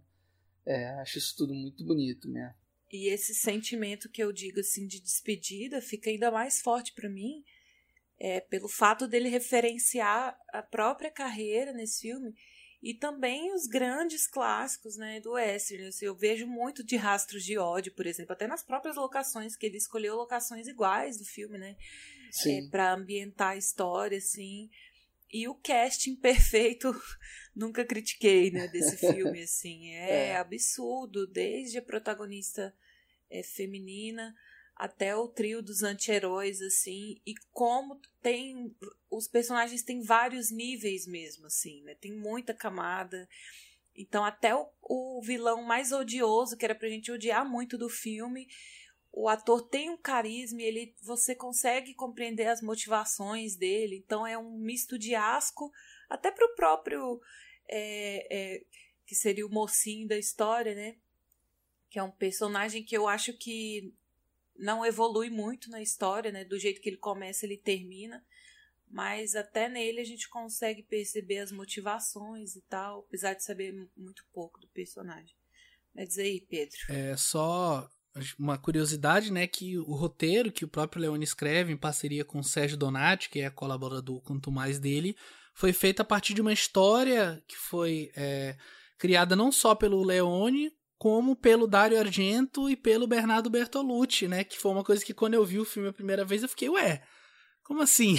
[0.65, 2.53] é, acho isso tudo muito bonito, né?
[2.91, 7.43] E esse sentimento que eu digo assim de despedida fica ainda mais forte para mim
[8.19, 12.35] é, pelo fato dele referenciar a própria carreira nesse filme
[12.83, 15.89] e também os grandes clássicos né, do western.
[16.01, 19.77] Eu vejo muito de Rastros de ódio, por exemplo, até nas próprias locações, que ele
[19.77, 21.75] escolheu locações iguais do filme, né?
[22.45, 24.69] É, para ambientar a história, assim.
[25.31, 26.93] E o casting perfeito,
[27.55, 29.91] nunca critiquei, né, desse filme, assim.
[29.93, 30.37] É, é.
[30.37, 32.73] absurdo, desde a protagonista
[33.29, 34.35] é, feminina
[34.75, 37.21] até o trio dos anti-heróis, assim.
[37.25, 38.75] E como tem...
[39.09, 41.95] Os personagens têm vários níveis mesmo, assim, né?
[41.95, 43.27] Tem muita camada.
[43.95, 48.47] Então, até o, o vilão mais odioso, que era pra gente odiar muito do filme
[49.13, 53.97] o ator tem um carisma ele, você consegue compreender as motivações dele.
[53.97, 55.71] Então é um misto de asco,
[56.09, 57.21] até para o próprio.
[57.73, 58.65] É, é,
[59.11, 60.95] que seria o mocinho da história, né?
[61.89, 63.93] Que é um personagem que eu acho que
[64.55, 66.45] não evolui muito na história, né?
[66.45, 68.25] Do jeito que ele começa, ele termina.
[68.87, 74.25] Mas até nele a gente consegue perceber as motivações e tal, apesar de saber muito
[74.31, 75.35] pouco do personagem.
[75.93, 76.77] Mas aí, Pedro.
[76.87, 77.91] É só
[78.37, 82.43] uma curiosidade, né, que o roteiro que o próprio Leone escreve em parceria com o
[82.43, 85.15] Sérgio Donati, que é colaborador quanto mais dele,
[85.53, 88.57] foi feito a partir de uma história que foi é,
[88.97, 94.59] criada não só pelo Leone, como pelo Dario Argento e pelo Bernardo Bertolucci, né, que
[94.59, 97.01] foi uma coisa que quando eu vi o filme a primeira vez eu fiquei, ué,
[97.63, 98.17] como assim?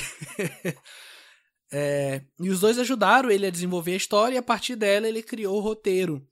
[1.71, 5.23] é, e os dois ajudaram ele a desenvolver a história e a partir dela ele
[5.23, 6.27] criou o roteiro.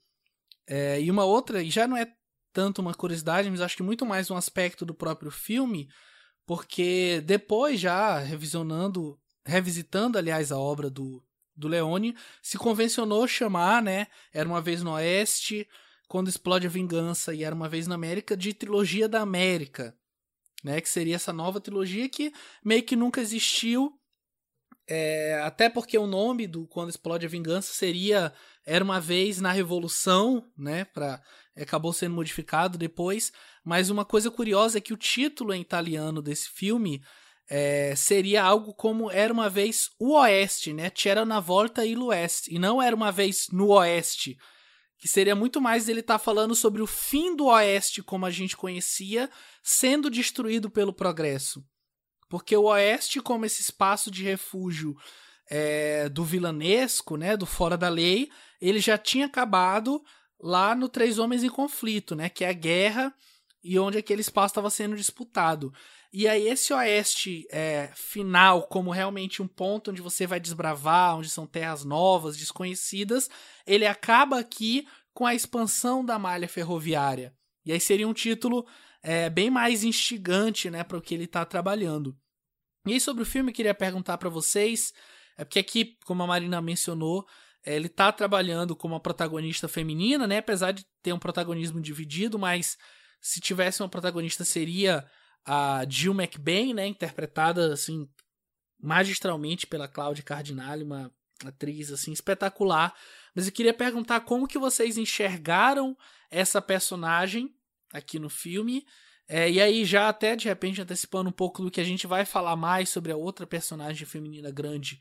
[0.67, 2.07] É, e uma outra, e já não é
[2.53, 5.89] tanto uma curiosidade, mas acho que muito mais um aspecto do próprio filme,
[6.47, 11.23] porque depois já revisionando, revisitando aliás a obra do
[11.61, 15.69] do Leone, se convencionou chamar, né, Era uma vez no Oeste,
[16.09, 19.95] quando explode a vingança e Era uma vez na América de trilogia da América,
[20.65, 22.33] né, que seria essa nova trilogia que
[22.65, 23.93] meio que nunca existiu,
[24.89, 28.33] é, até porque o nome do quando explode a vingança seria
[28.67, 31.23] Era uma vez na Revolução, né, para
[31.63, 33.33] acabou sendo modificado depois.
[33.65, 37.03] Mas uma coisa curiosa é que o título em italiano desse filme
[37.49, 40.91] é, seria algo como Era uma vez o Oeste, né?
[40.91, 44.37] C'era na volta il Oeste, e não Era uma vez no Oeste.
[44.99, 48.31] Que seria muito mais ele estar tá falando sobre o fim do Oeste como a
[48.31, 49.29] gente conhecia,
[49.63, 51.65] sendo destruído pelo progresso.
[52.29, 54.95] Porque o Oeste, como esse espaço de refúgio
[55.51, 58.31] é, do vilanesco, né, do fora da lei,
[58.61, 60.01] ele já tinha acabado
[60.43, 62.29] lá no Três Homens em Conflito, né?
[62.29, 63.15] Que é a guerra
[63.63, 65.73] e onde aquele espaço estava sendo disputado.
[66.13, 71.31] E aí esse oeste é, final, como realmente um ponto onde você vai desbravar, onde
[71.31, 73.31] são terras novas, desconhecidas,
[73.67, 77.33] ele acaba aqui com a expansão da malha ferroviária.
[77.65, 78.67] E aí seria um título
[79.03, 82.17] é, bem mais instigante, né, para o que ele está trabalhando.
[82.87, 84.93] E aí sobre o filme queria perguntar para vocês,
[85.37, 87.27] é porque aqui, como a Marina mencionou,
[87.65, 90.39] ele tá trabalhando como uma protagonista feminina, né?
[90.39, 92.79] Apesar de ter um protagonismo dividido, mas
[93.21, 95.07] se tivesse uma protagonista seria
[95.45, 96.87] a Jill McBain, né?
[96.87, 98.09] Interpretada assim
[98.83, 101.13] magistralmente pela Cláudia Cardinale, uma
[101.45, 102.95] atriz assim espetacular.
[103.35, 105.97] Mas eu queria perguntar como que vocês enxergaram
[106.31, 107.55] essa personagem
[107.93, 108.87] aqui no filme.
[109.29, 112.25] É, e aí, já até de repente antecipando um pouco do que a gente vai
[112.25, 115.01] falar mais sobre a outra personagem feminina grande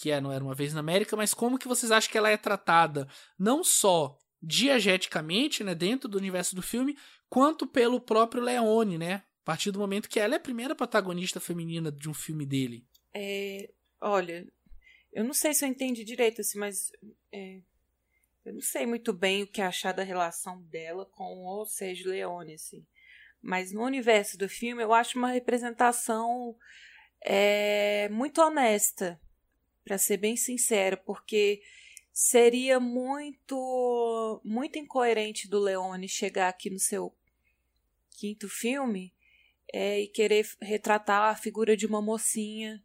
[0.00, 2.30] que é Não Era Uma Vez na América, mas como que vocês acham que ela
[2.30, 3.06] é tratada
[3.38, 6.96] não só diegeticamente, né, dentro do universo do filme,
[7.28, 9.22] quanto pelo próprio Leone, né?
[9.42, 12.86] A partir do momento que ela é a primeira protagonista feminina de um filme dele.
[13.14, 13.70] É,
[14.00, 14.50] olha,
[15.12, 16.90] eu não sei se eu entendi direito, assim, mas
[17.30, 17.60] é,
[18.46, 22.54] eu não sei muito bem o que achar da relação dela com o Sérgio Leone,
[22.54, 22.86] assim.
[23.42, 26.56] Mas no universo do filme eu acho uma representação
[27.22, 29.20] é, muito honesta,
[29.90, 31.60] para ser bem sincera, porque
[32.12, 37.12] seria muito muito incoerente do Leone chegar aqui no seu
[38.12, 39.12] quinto filme
[39.72, 42.80] é, e querer retratar a figura de uma mocinha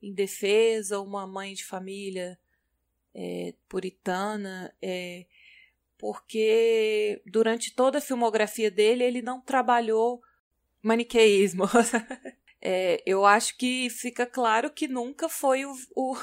[0.00, 2.38] indefesa, uma mãe de família
[3.12, 5.26] é, puritana, é,
[5.98, 10.22] porque durante toda a filmografia dele ele não trabalhou
[10.80, 11.64] maniqueísmo.
[12.60, 16.16] é, eu acho que fica claro que nunca foi o, o,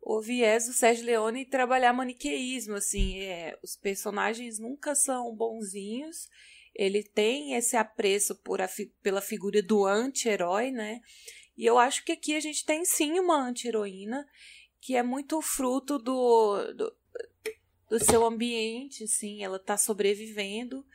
[0.00, 2.76] o viés do Sérgio Leone trabalhar maniqueísmo.
[2.76, 6.28] Assim, é, os personagens nunca são bonzinhos.
[6.74, 8.68] Ele tem esse apreço por a,
[9.02, 11.00] pela figura do anti-herói, né?
[11.56, 14.26] E eu acho que aqui a gente tem sim uma anti-heroína
[14.80, 16.96] que é muito fruto do, do,
[17.90, 20.86] do seu ambiente, assim, ela está sobrevivendo.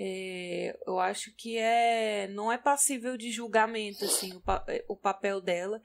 [0.00, 4.42] É, eu acho que é não é passível de julgamento assim o,
[4.92, 5.82] o papel dela.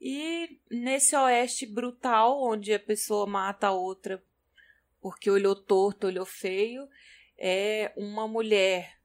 [0.00, 4.22] E nesse oeste brutal onde a pessoa mata a outra
[5.00, 6.88] porque olhou torto olhou feio
[7.36, 8.98] é uma mulher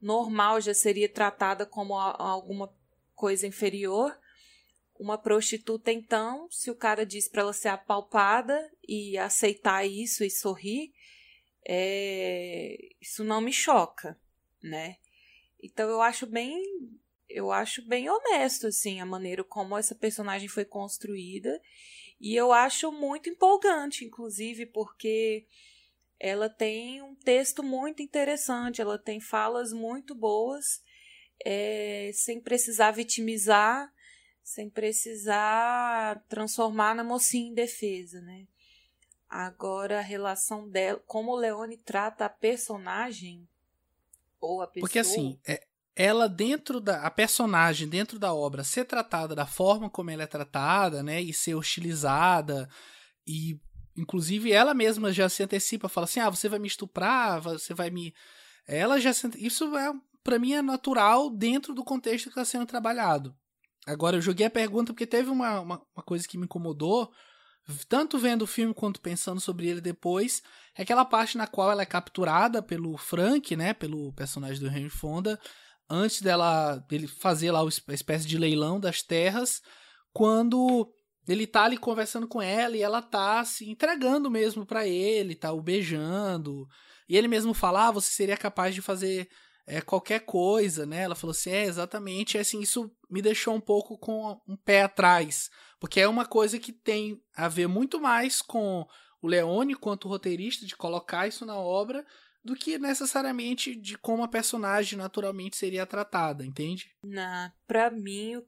[0.00, 2.72] normal já seria tratada como alguma
[3.14, 4.18] coisa inferior.
[4.98, 10.30] Uma prostituta, então, se o cara diz para ela ser apalpada e aceitar isso e
[10.30, 10.92] sorrir,
[11.66, 12.76] é...
[13.00, 14.18] isso não me choca,
[14.62, 14.96] né?
[15.62, 16.62] Então eu acho bem,
[17.28, 21.60] eu acho bem honesto assim a maneira como essa personagem foi construída
[22.20, 25.46] e eu acho muito empolgante, inclusive, porque
[26.18, 30.82] ela tem um texto muito interessante, ela tem falas muito boas,
[31.44, 33.90] é, sem precisar vitimizar
[34.50, 38.46] sem precisar transformar na mocinha indefesa, né?
[39.30, 43.48] Agora a relação dela, como o Leone trata a personagem
[44.40, 44.80] ou a pessoa.
[44.80, 49.88] Porque assim, é, ela dentro da a personagem dentro da obra ser tratada da forma
[49.88, 52.68] como ela é tratada, né, e ser hostilizada
[53.26, 53.60] e
[53.96, 57.90] inclusive ela mesma já se antecipa, fala assim: "Ah, você vai me estuprar, você vai
[57.90, 58.12] me
[58.66, 59.28] ela já se...
[59.36, 59.92] isso é
[60.24, 63.34] para mim é natural dentro do contexto que está sendo trabalhado.
[63.86, 67.10] Agora, eu joguei a pergunta porque teve uma, uma, uma, coisa que me incomodou,
[67.88, 70.42] tanto vendo o filme quanto pensando sobre ele depois,
[70.76, 74.88] é aquela parte na qual ela é capturada pelo Frank, né, pelo personagem do Henry
[74.88, 75.38] Fonda,
[75.88, 79.60] antes dela dele fazer lá a espécie de leilão das terras,
[80.12, 80.92] quando
[81.28, 85.52] ele tá ali conversando com ela e ela tá se entregando mesmo para ele, tá
[85.52, 86.66] o beijando.
[87.08, 89.28] E ele mesmo fala: ah, você seria capaz de fazer
[89.66, 91.02] é, qualquer coisa, né?
[91.02, 95.50] Ela falou assim, é, exatamente, assim, isso me deixou um pouco com um pé atrás,
[95.78, 98.86] porque é uma coisa que tem a ver muito mais com
[99.22, 102.04] o Leone quanto roteirista de colocar isso na obra
[102.42, 106.90] do que necessariamente de como a personagem naturalmente seria tratada, entende?
[107.02, 108.42] Na, pra mim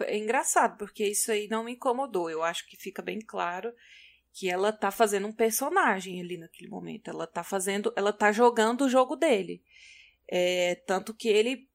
[0.00, 2.30] é engraçado, porque isso aí não me incomodou.
[2.30, 3.72] Eu acho que fica bem claro
[4.32, 7.08] que ela tá fazendo um personagem ali naquele momento.
[7.08, 9.62] Ela tá fazendo, ela tá jogando o jogo dele.
[10.28, 11.68] É, tanto que ele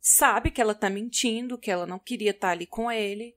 [0.00, 3.36] sabe que ela tá mentindo, que ela não queria estar tá ali com ele,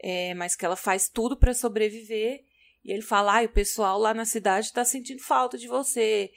[0.00, 2.44] é, mas que ela faz tudo para sobreviver.
[2.84, 6.32] E ele fala: ah, o pessoal lá na cidade está sentindo falta de você.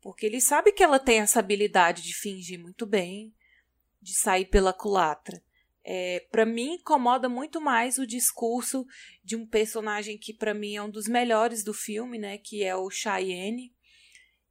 [0.00, 3.32] Porque ele sabe que ela tem essa habilidade de fingir muito bem,
[4.00, 5.42] de sair pela culatra.
[5.84, 8.86] É, para mim incomoda muito mais o discurso
[9.22, 12.74] de um personagem que para mim é um dos melhores do filme, né, que é
[12.76, 13.72] o Cheyenne,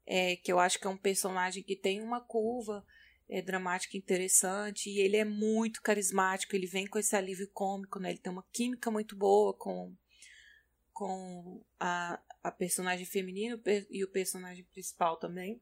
[0.05, 2.85] é, que eu acho que é um personagem que tem uma curva
[3.29, 8.09] é, dramática interessante e ele é muito carismático, ele vem com esse alívio cômico, né?
[8.09, 9.95] Ele tem uma química muito boa com,
[10.91, 13.59] com a, a personagem feminina
[13.89, 15.61] e o personagem principal também.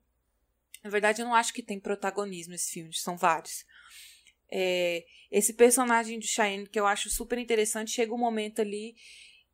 [0.83, 3.65] Na verdade, eu não acho que tem protagonismo esse filme, são vários.
[4.51, 8.95] É, esse personagem do Cheyenne, que eu acho super interessante, chega um momento ali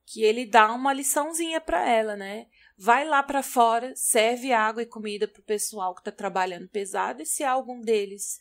[0.05, 2.47] que ele dá uma liçãozinha para ela, né?
[2.77, 7.25] Vai lá para fora, serve água e comida pro pessoal que tá trabalhando pesado e
[7.25, 8.39] se algum deles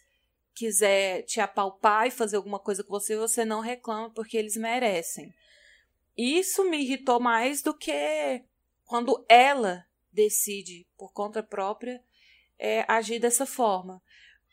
[0.54, 5.34] quiser te apalpar e fazer alguma coisa com você, você não reclama porque eles merecem.
[6.16, 8.44] Isso me irritou mais do que
[8.84, 12.00] quando ela decide por conta própria
[12.58, 14.00] é, agir dessa forma.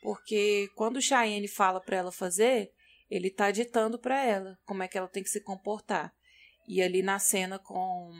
[0.02, 2.72] porque quando o Cheyenne fala para ela fazer,
[3.08, 6.12] ele tá ditando para ela como é que ela tem que se comportar.
[6.66, 8.10] E ali na cena com,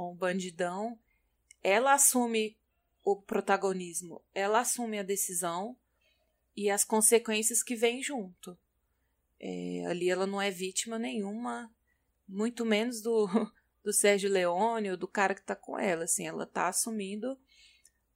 [0.00, 0.98] com o bandidão,
[1.62, 2.56] ela assume
[3.04, 5.76] o protagonismo, ela assume a decisão
[6.56, 8.56] e as consequências que vêm junto.
[9.38, 11.70] É, ali ela não é vítima nenhuma,
[12.26, 13.28] muito menos do,
[13.84, 16.04] do Sérgio Leone ou do cara que tá com ela.
[16.04, 17.38] Assim, ela tá assumindo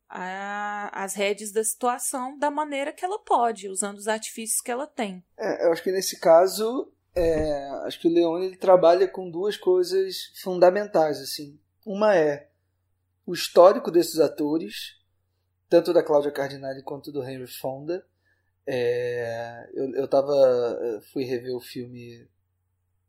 [0.08, 4.86] a, as redes da situação da maneira que ela pode, usando os artifícios que ela
[4.86, 5.22] tem.
[5.38, 9.58] É, eu acho que nesse caso, é, acho que o Leone ele trabalha com duas
[9.58, 11.20] coisas fundamentais.
[11.20, 11.60] assim.
[11.84, 12.48] Uma é
[13.26, 14.96] o histórico desses atores,
[15.68, 18.06] tanto da Cláudia Cardinale quanto do Henry Fonda.
[18.66, 20.32] É, eu, eu tava,
[21.12, 22.26] fui rever o filme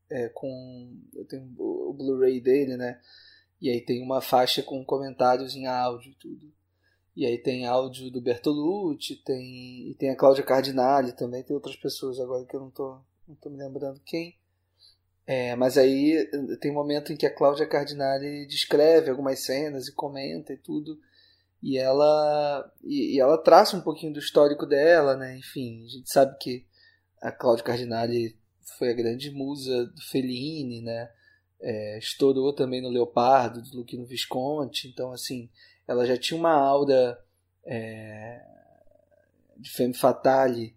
[0.09, 0.99] é, com.
[1.13, 2.99] Eu tenho o Blu-ray dele, né?
[3.61, 6.53] E aí tem uma faixa com comentários em áudio e tudo.
[7.15, 11.77] E aí tem áudio do Bertolucci, tem, e tem a Cláudia Cardinale também, tem outras
[11.77, 14.37] pessoas agora que eu não tô, não tô me lembrando quem.
[15.27, 16.29] É, mas aí
[16.59, 20.99] tem um momento em que a Cláudia Cardinale descreve algumas cenas e comenta e tudo.
[21.63, 25.37] E ela, e, e ela traça um pouquinho do histórico dela, né?
[25.37, 26.65] Enfim, a gente sabe que
[27.19, 28.37] a Cláudia Cardinale
[28.77, 31.09] foi a grande musa do Fellini, né?
[31.59, 34.87] É, estourou também no Leopardo, do Luquino Visconti.
[34.89, 35.49] Então, assim,
[35.87, 37.19] ela já tinha uma aura
[37.65, 38.41] é,
[39.57, 40.75] de femme fatale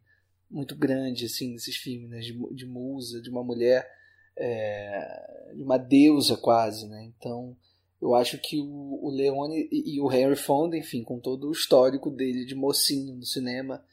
[0.51, 2.21] muito grande, assim, nesses filmes, né?
[2.21, 3.87] de, de musa, de uma mulher,
[4.39, 7.11] é, uma deusa quase, né?
[7.17, 7.57] Então,
[8.01, 11.53] eu acho que o, o Leone e, e o Henry Fonda, enfim, com todo o
[11.53, 13.85] histórico dele de mocinho no cinema,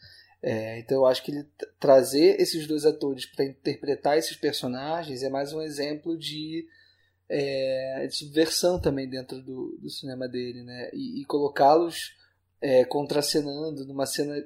[0.41, 1.45] é, então eu acho que ele
[1.80, 6.67] trazer esses dois atores para interpretar esses personagens é mais um exemplo de,
[7.27, 10.91] é, de subversão também dentro do, do cinema dele, né?
[10.93, 12.15] E, e colocá-los
[12.61, 14.45] é, contracenando numa cena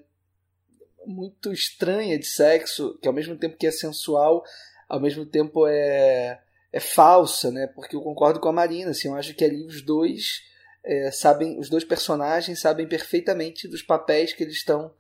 [1.06, 4.44] muito estranha de sexo, que ao mesmo tempo que é sensual,
[4.90, 6.42] ao mesmo tempo é,
[6.74, 7.68] é falsa, né?
[7.68, 10.42] Porque eu concordo com a Marina, assim, eu acho que ali os dois
[10.84, 14.92] é, sabem, os dois personagens sabem perfeitamente dos papéis que eles estão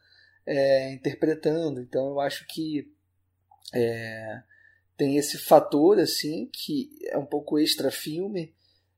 [0.45, 1.81] é, interpretando.
[1.81, 2.91] Então eu acho que
[3.73, 4.41] é,
[4.95, 8.53] tem esse fator assim que é um pouco extra filme,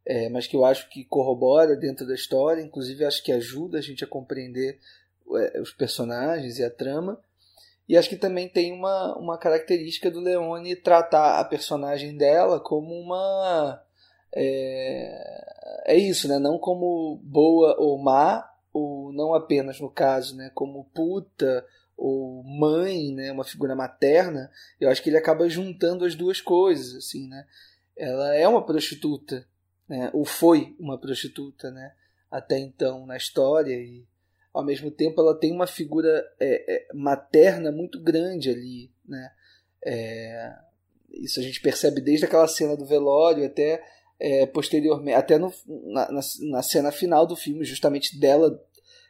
[0.05, 2.61] é, mas que eu acho que corrobora dentro da história.
[2.61, 4.79] Inclusive acho que ajuda a gente a compreender
[5.37, 7.21] é, os personagens e a trama.
[7.87, 12.93] E acho que também tem uma, uma característica do Leone tratar a personagem dela como
[12.93, 13.81] uma.
[14.33, 16.39] É, é isso, né?
[16.39, 21.65] Não como boa ou má, ou não apenas no caso, né, como puta
[21.97, 24.49] ou mãe, né, uma figura materna,
[24.79, 27.45] eu acho que ele acaba juntando as duas coisas, assim, né?
[27.95, 29.45] Ela é uma prostituta,
[29.87, 31.93] né, ou foi uma prostituta, né,
[32.29, 34.03] até então na história e
[34.53, 39.31] ao mesmo tempo ela tem uma figura é, é, materna muito grande ali, né?
[39.83, 40.53] É,
[41.11, 43.83] isso a gente percebe desde aquela cena do velório até
[44.19, 46.21] é, posteriormente, até no, na, na,
[46.51, 48.63] na, cena final do filme, justamente dela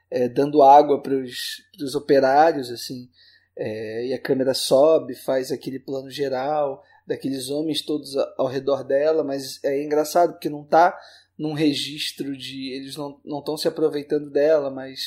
[0.09, 3.09] é, dando água para os operários, assim,
[3.57, 9.23] é, e a câmera sobe, faz aquele plano geral daqueles homens todos ao redor dela,
[9.23, 10.97] mas é engraçado porque não está
[11.37, 12.71] num registro de.
[12.73, 14.99] Eles não estão se aproveitando dela, mas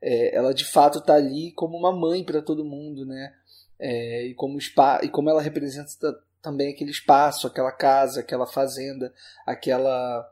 [0.00, 3.34] é, ela de fato está ali como uma mãe para todo mundo, né?
[3.78, 5.90] É, e, como spa, e como ela representa
[6.42, 9.12] também aquele espaço, aquela casa, aquela fazenda,
[9.46, 10.28] aquela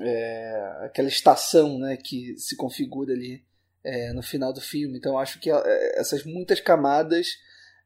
[0.00, 3.44] é, aquela estação né, que se configura ali
[3.82, 4.98] é, no final do filme.
[4.98, 7.26] Então acho que é, essas muitas camadas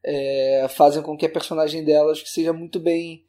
[0.03, 3.25] é, fazem com que a personagem delas seja muito bem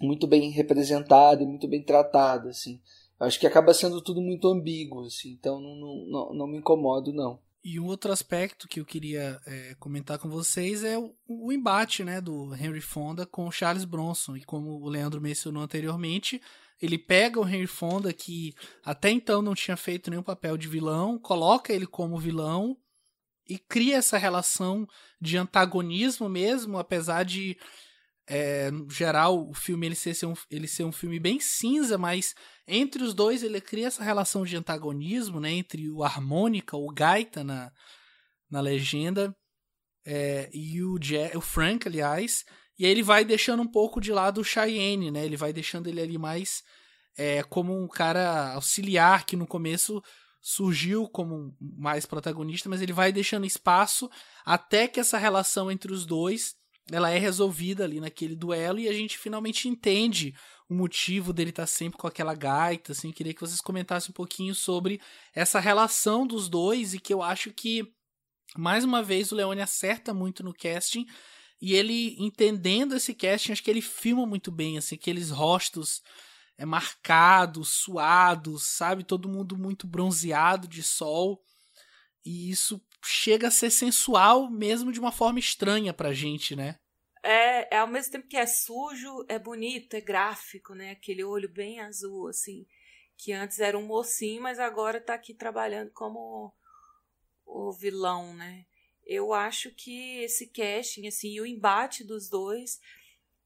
[0.00, 2.50] muito bem representada e muito bem tratada.
[2.50, 2.80] Assim.
[3.20, 7.40] Acho que acaba sendo tudo muito ambíguo, assim, então não, não, não, me incomodo não.
[7.64, 12.04] E um outro aspecto que eu queria é, comentar com vocês é o, o, embate
[12.04, 14.36] né, do Henry Fonda com o Charles Bronson.
[14.36, 16.40] E como o Leandro mencionou anteriormente,
[16.80, 18.54] ele pega o Henry Fonda, que
[18.84, 22.76] até então não tinha feito nenhum papel de vilão, coloca ele como vilão
[23.48, 24.86] e cria essa relação
[25.20, 27.58] de antagonismo mesmo, apesar de
[28.28, 32.34] é, no geral, o filme ele ser, um, ele ser um filme bem cinza, mas
[32.68, 37.42] entre os dois ele cria essa relação de antagonismo, né, entre o harmônica, o gaita
[37.42, 37.72] na,
[38.50, 39.34] na legenda,
[40.06, 40.98] é, e o,
[41.34, 42.44] o Frank, aliás,
[42.78, 45.88] e aí ele vai deixando um pouco de lado o Cheyenne, né, ele vai deixando
[45.88, 46.62] ele ali mais
[47.16, 50.00] é, como um cara auxiliar que no começo
[50.40, 54.08] surgiu como mais protagonista, mas ele vai deixando espaço
[54.44, 56.54] até que essa relação entre os dois
[56.90, 60.34] ela é resolvida ali naquele duelo e a gente finalmente entende
[60.68, 64.14] o motivo dele estar tá sempre com aquela gaita, assim, queria que vocês comentassem um
[64.14, 65.00] pouquinho sobre
[65.34, 67.92] essa relação dos dois e que eu acho que
[68.56, 71.06] Mais uma vez, o Leone acerta muito no casting.
[71.60, 76.02] E ele, entendendo esse casting, acho que ele filma muito bem, assim, aqueles rostos
[76.56, 79.04] é, marcados, suados, sabe?
[79.04, 81.42] Todo mundo muito bronzeado de sol.
[82.24, 86.76] E isso chega a ser sensual mesmo de uma forma estranha pra gente, né?
[87.22, 90.92] É, é ao mesmo tempo que é sujo, é bonito, é gráfico, né?
[90.92, 92.66] Aquele olho bem azul, assim,
[93.16, 96.54] que antes era um mocinho, mas agora tá aqui trabalhando como
[97.44, 98.64] o vilão, né?
[99.04, 102.78] Eu acho que esse casting, assim, e o embate dos dois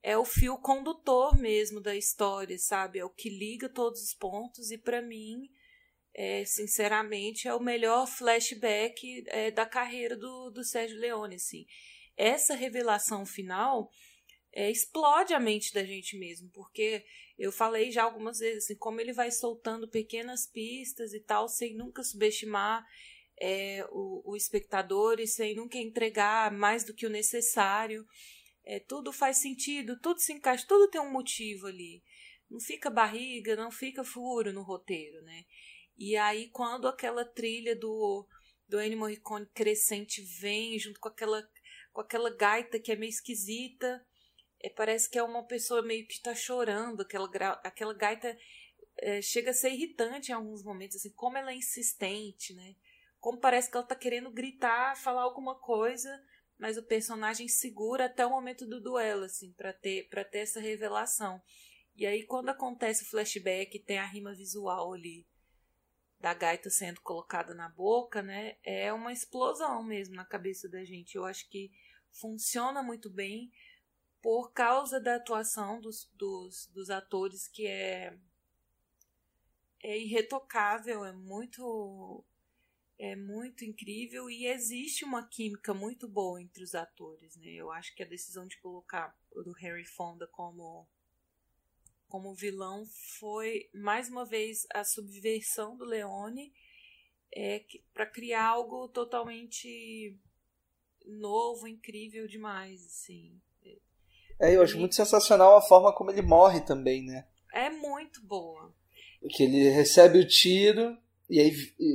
[0.02, 2.98] é o fio condutor mesmo da história, sabe?
[2.98, 5.48] É o que liga todos os pontos e para mim,
[6.14, 11.66] é, sinceramente, é o melhor flashback é, da carreira do, do Sérgio Leone, assim.
[12.16, 13.90] Essa revelação final
[14.52, 17.05] é, explode a mente da gente mesmo, porque
[17.39, 21.74] eu falei já algumas vezes assim, como ele vai soltando pequenas pistas e tal, sem
[21.74, 22.86] nunca subestimar
[23.40, 28.06] é, o, o espectador e sem nunca entregar mais do que o necessário.
[28.64, 32.02] É, tudo faz sentido, tudo se encaixa, tudo tem um motivo ali.
[32.51, 35.44] Não fica barriga, não fica furo no roteiro, né?
[35.97, 38.27] E aí, quando aquela trilha do,
[38.69, 41.47] do Ennio Morricone crescente vem, junto com aquela,
[41.93, 44.05] com aquela gaita que é meio esquisita,
[44.60, 47.28] é, parece que é uma pessoa meio que está chorando, aquela,
[47.64, 48.36] aquela gaita
[48.98, 52.74] é, chega a ser irritante em alguns momentos, assim, como ela é insistente, né?
[53.23, 56.10] como parece que ela tá querendo gritar, falar alguma coisa,
[56.59, 60.59] mas o personagem segura até o momento do duelo, assim, para ter, pra ter essa
[60.59, 61.40] revelação.
[61.94, 65.24] E aí, quando acontece o flashback, tem a rima visual ali
[66.23, 68.57] da gaita sendo colocada na boca, né?
[68.62, 71.16] É uma explosão mesmo na cabeça da gente.
[71.16, 71.73] Eu acho que
[72.12, 73.51] funciona muito bem
[74.23, 78.16] por causa da atuação dos, dos, dos atores, que é,
[79.82, 82.24] é irretocável, é muito
[82.99, 87.49] é muito incrível e existe uma química muito boa entre os atores, né?
[87.49, 90.89] Eu acho que a decisão de colocar o do Harry Fonda como
[92.12, 92.84] como vilão
[93.18, 96.52] foi mais uma vez a subversão do Leone
[97.34, 97.64] é,
[97.94, 100.14] para criar algo totalmente
[101.06, 103.40] novo, incrível demais, assim.
[104.39, 104.78] É, eu acho e...
[104.80, 107.26] muito sensacional a forma como ele morre também, né?
[107.51, 108.74] É muito boa.
[109.30, 110.98] Que ele recebe o tiro,
[111.30, 111.51] e aí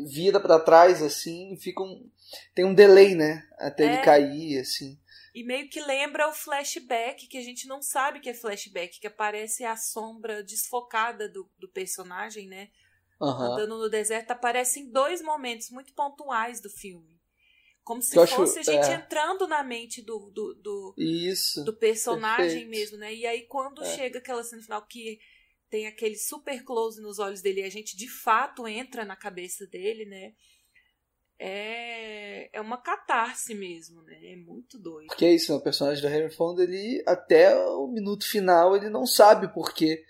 [0.07, 2.09] vira para trás assim, fica um
[2.55, 3.93] tem um delay, né, até é.
[3.93, 4.97] ele cair assim.
[5.37, 9.05] E meio que lembra o flashback, que a gente não sabe que é flashback, que
[9.05, 12.71] aparece a sombra desfocada do, do personagem, né?
[13.21, 13.29] Uhum.
[13.29, 17.21] Andando no deserto, aparece em dois momentos muito pontuais do filme.
[17.83, 18.95] Como se fosse acho, a gente é.
[18.95, 22.69] entrando na mente do, do, do, Isso, do personagem perfeito.
[22.71, 23.13] mesmo, né?
[23.13, 23.95] E aí, quando é.
[23.95, 25.19] chega aquela cena final que
[25.69, 29.67] tem aquele super close nos olhos dele e a gente de fato entra na cabeça
[29.67, 30.33] dele, né?
[31.39, 34.17] É, é uma catarse mesmo, né?
[34.23, 35.07] É muito doido.
[35.07, 39.05] Porque é isso, o personagem do Henry Fonda, ele até o minuto final, ele não
[39.05, 40.03] sabe por que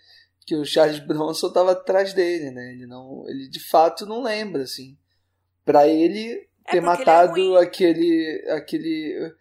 [0.46, 2.72] que o Charles Bronson estava atrás dele, né?
[2.72, 4.98] Ele não, ele de fato não lembra assim.
[5.66, 9.36] Para ele é ter matado ele é aquele aquele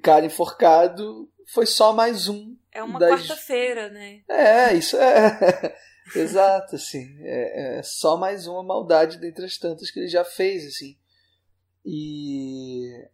[0.00, 3.20] cara enforcado foi só mais um é uma das...
[3.20, 4.22] quarta-feira, né?
[4.28, 5.76] É, isso é.
[6.16, 7.16] Exato, assim.
[7.20, 10.96] É, é, só mais uma maldade dentre as tantas que ele já fez, assim.
[11.84, 13.08] E.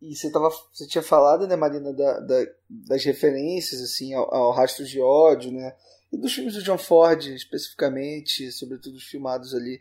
[0.00, 4.52] E você, tava, você tinha falado, né, Marina, da, da, das referências, assim, ao, ao
[4.52, 5.74] Rastro de Ódio, né?
[6.12, 9.80] E dos filmes do John Ford, especificamente, sobretudo os filmados ali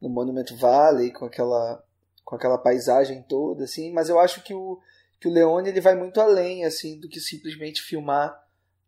[0.00, 1.82] no Monument Valley, com aquela,
[2.22, 3.90] com aquela paisagem toda, assim.
[3.90, 4.78] Mas eu acho que o,
[5.18, 8.38] que o Leone ele vai muito além, assim, do que simplesmente filmar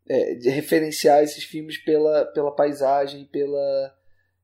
[0.09, 3.95] é, de referenciar esses filmes pela, pela paisagem pela,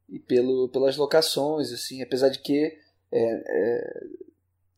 [0.08, 2.76] e pelo, pelas locações, assim, apesar de que
[3.12, 4.04] é, é,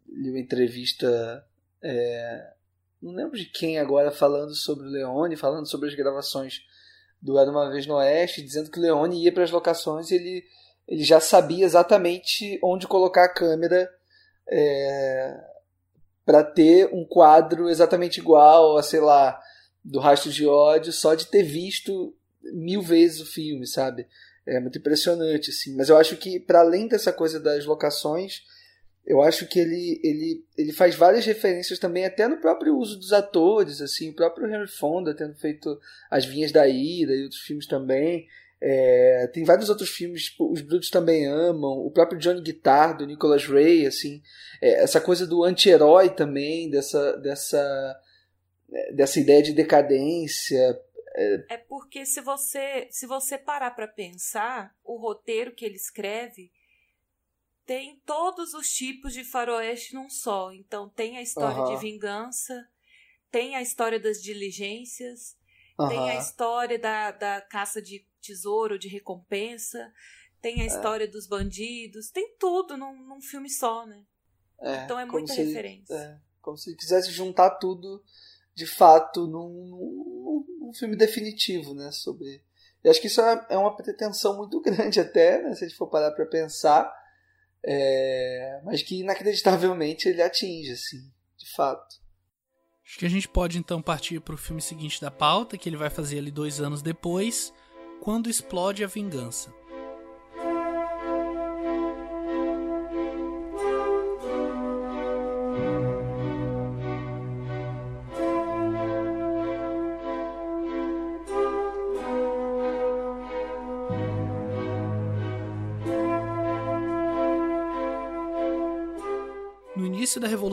[0.08, 1.46] li uma entrevista,
[1.82, 2.52] é,
[3.00, 6.62] não lembro de quem agora, falando sobre o Leone, falando sobre as gravações
[7.22, 10.16] do Era Uma Vez no Oeste, dizendo que o Leone ia para as locações e
[10.16, 10.44] ele,
[10.86, 13.90] ele já sabia exatamente onde colocar a câmera
[14.48, 15.40] é,
[16.24, 19.40] para ter um quadro exatamente igual a, sei lá,
[19.84, 22.14] do Rastro de Ódio só de ter visto
[22.52, 24.06] mil vezes o filme, sabe?
[24.46, 25.74] É muito impressionante, assim.
[25.74, 28.42] Mas eu acho que, para além dessa coisa das locações,
[29.06, 33.12] eu acho que ele, ele, ele faz várias referências também, até no próprio uso dos
[33.12, 34.10] atores, assim.
[34.10, 35.80] O próprio Henry Fonda tendo feito
[36.10, 38.26] As Vinhas da Ira e outros filmes também.
[38.60, 43.06] É, tem vários outros filmes, tipo, Os Brutos Também Amam, o próprio Johnny Guitar, do
[43.06, 44.22] Nicholas Ray, assim.
[44.60, 47.16] É, essa coisa do anti-herói também, dessa...
[47.18, 48.00] dessa
[48.92, 50.78] dessa ideia de decadência.
[51.16, 56.50] É, é porque se você se você parar para pensar, o roteiro que ele escreve
[57.66, 60.52] tem todos os tipos de faroeste num só.
[60.52, 62.68] Então tem a história de vingança,
[63.30, 65.36] tem a história das diligências,
[65.88, 69.92] tem a história da, da caça de tesouro, de recompensa,
[70.42, 74.04] tem a história dos bandidos, tem tudo num, num filme só, né?
[74.60, 75.94] É, Então é muita se referência.
[75.94, 78.02] é, como se quisesse juntar tudo
[78.54, 81.90] de fato num, num- num filme definitivo, né?
[81.92, 82.42] Sobre.
[82.82, 85.54] Eu acho que isso é é uma pretensão muito grande até, né?
[85.54, 86.92] Se a gente for parar para pensar.
[87.66, 90.98] É, mas que inacreditavelmente ele atinge, assim,
[91.38, 91.96] de fato.
[92.84, 95.76] Acho que a gente pode então partir para o filme seguinte da pauta, que ele
[95.76, 97.54] vai fazer ali dois anos depois,
[98.02, 99.50] quando explode a vingança.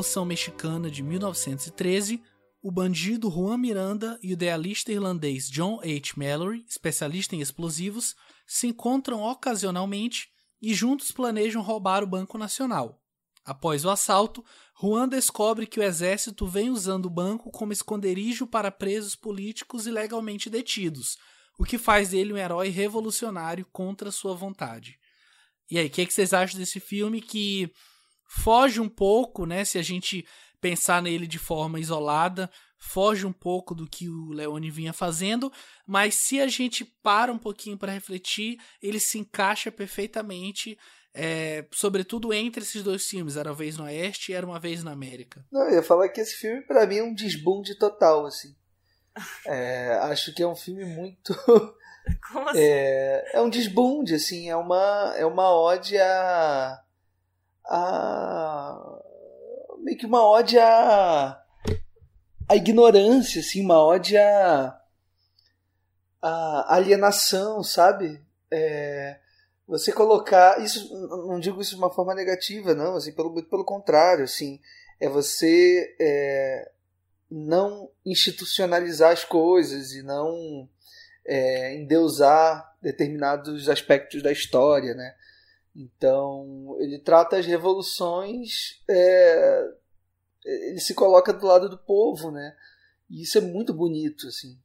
[0.01, 2.23] Revolução Mexicana de 1913,
[2.59, 6.13] o bandido Juan Miranda e o idealista irlandês John H.
[6.17, 8.15] Mallory, especialista em explosivos,
[8.47, 10.29] se encontram ocasionalmente
[10.59, 12.99] e juntos planejam roubar o Banco Nacional.
[13.45, 14.43] Após o assalto,
[14.81, 20.49] Juan descobre que o exército vem usando o banco como esconderijo para presos políticos ilegalmente
[20.49, 21.15] detidos,
[21.59, 24.97] o que faz dele um herói revolucionário contra sua vontade.
[25.69, 27.71] E aí, o que, que vocês acham desse filme que
[28.39, 29.65] foge um pouco, né?
[29.65, 30.25] Se a gente
[30.61, 35.51] pensar nele de forma isolada, foge um pouco do que o Leone vinha fazendo,
[35.85, 40.77] mas se a gente para um pouquinho para refletir, ele se encaixa perfeitamente,
[41.13, 44.81] é, sobretudo entre esses dois filmes, Era uma vez no Oeste e Era uma vez
[44.81, 45.45] na América.
[45.51, 48.55] Não, eu ia falar que esse filme pra mim é um desbunde total, assim.
[49.45, 51.35] É, acho que é um filme muito
[52.31, 52.61] Como assim?
[52.61, 56.81] É, é um desbunde, assim, é uma, é uma ode a,
[57.65, 58.99] a.
[59.79, 64.17] meio que uma ode a ignorância, assim, uma ode
[66.21, 68.21] a alienação, sabe?
[68.51, 69.19] É,
[69.67, 70.61] você colocar.
[70.61, 70.93] Isso,
[71.27, 74.59] não digo isso de uma forma negativa, não, assim, pelo, pelo contrário, assim,
[74.99, 76.71] é você é,
[77.29, 80.69] não institucionalizar as coisas e não
[81.25, 85.15] é, endeusar determinados aspectos da história, né?
[85.75, 89.73] Então ele trata as revoluções, é,
[90.43, 92.55] ele se coloca do lado do povo, né?
[93.09, 94.59] E isso é muito bonito, assim.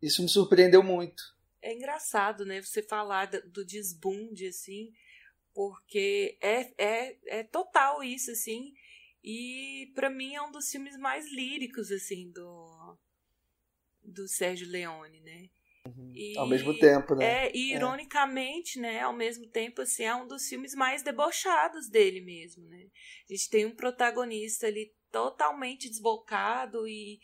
[0.00, 1.22] Isso me surpreendeu muito.
[1.60, 2.60] É engraçado, né?
[2.60, 4.92] Você falar do, desbunde, assim,
[5.54, 8.74] porque é, é, é total isso, assim.
[9.22, 12.98] E para mim é um dos filmes mais líricos, assim, do,
[14.02, 15.48] do Sérgio Leone, né?
[16.14, 17.24] E- Ao mesmo tempo, né?
[17.46, 22.20] É, e ironicamente, né, ao mesmo tempo, assim, é um dos filmes mais debochados dele
[22.20, 22.86] mesmo, né?
[23.28, 27.20] A gente tem um protagonista ali totalmente desbocado e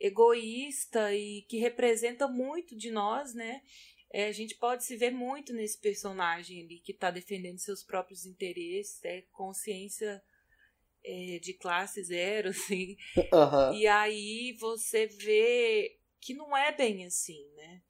[0.00, 3.62] egoísta e que representa muito de nós, né?
[4.12, 8.26] É, a gente pode se ver muito nesse personagem ali que está defendendo seus próprios
[8.26, 10.22] interesses, é consciência
[11.04, 12.96] é, de classe zero, assim.
[13.32, 13.74] Aham.
[13.74, 17.82] E aí você vê que não é bem assim, né?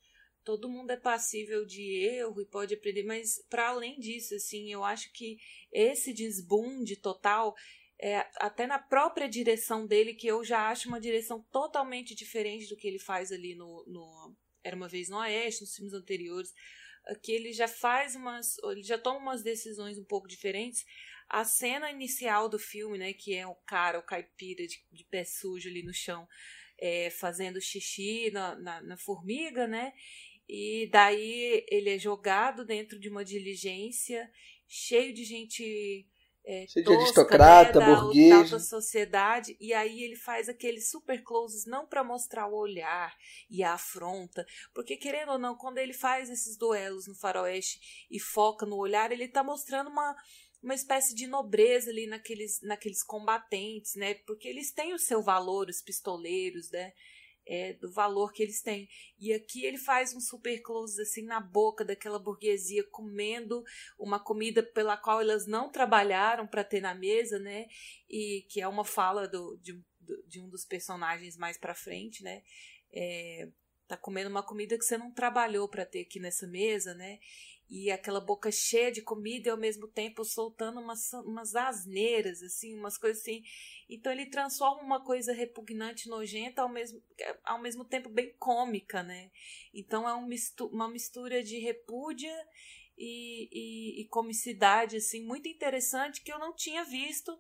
[0.45, 4.83] Todo mundo é passível de erro e pode aprender, mas para além disso, assim, eu
[4.83, 5.39] acho que
[5.71, 7.55] esse desbunde total,
[8.01, 12.77] é, até na própria direção dele, que eu já acho uma direção totalmente diferente do
[12.77, 16.53] que ele faz ali no, no Era uma vez no Oeste, nos filmes anteriores,
[17.23, 20.85] que ele já faz umas, ele já toma umas decisões um pouco diferentes.
[21.29, 25.25] A cena inicial do filme, né, que é o cara, o caipira de, de pé
[25.25, 26.29] sujo ali no chão,
[26.79, 29.93] é, fazendo xixi na, na, na formiga, né?
[30.55, 34.31] E daí ele é jogado dentro de uma diligência,
[34.69, 36.07] cheio de gente
[36.45, 38.29] é, Cheio de tosca, aristocrata, né, da, burguês.
[38.29, 39.57] da alta sociedade.
[39.59, 43.17] E aí ele faz aqueles super closes não para mostrar o olhar
[43.49, 48.21] e a afronta, porque querendo ou não, quando ele faz esses duelos no faroeste e
[48.21, 50.15] foca no olhar, ele tá mostrando uma
[50.63, 54.15] uma espécie de nobreza ali naqueles, naqueles combatentes, né?
[54.27, 56.93] Porque eles têm o seu valor, os pistoleiros, né?
[57.47, 58.89] É, do valor que eles têm.
[59.19, 63.65] E aqui ele faz um super close assim na boca daquela burguesia comendo
[63.99, 67.67] uma comida pela qual elas não trabalharam para ter na mesa, né?
[68.09, 72.23] E que é uma fala do, de, do- de um dos personagens mais para frente,
[72.23, 72.43] né?
[72.93, 73.49] É,
[73.89, 77.19] tá comendo uma comida que você não trabalhou para ter aqui nessa mesa, né?
[77.75, 82.75] E aquela boca cheia de comida e ao mesmo tempo soltando umas, umas asneiras, assim,
[82.75, 83.43] umas coisas assim.
[83.89, 87.03] Então ele transforma uma coisa repugnante, nojenta, ao mesmo,
[87.43, 89.31] ao mesmo tempo bem cômica, né?
[89.73, 92.37] Então é um mistu uma mistura de repúdia
[92.99, 97.35] e, e, e comicidade assim muito interessante que eu não tinha visto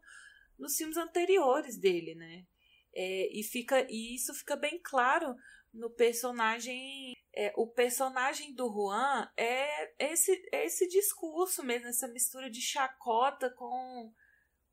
[0.58, 2.46] nos filmes anteriores dele, né?
[2.94, 5.36] É, e fica e isso fica bem claro
[5.72, 12.50] no personagem é, o personagem do Juan é esse é esse discurso mesmo essa mistura
[12.50, 14.12] de chacota com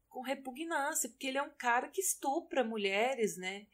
[0.09, 3.67] com repugnância porque ele é um cara que estupra mulheres né?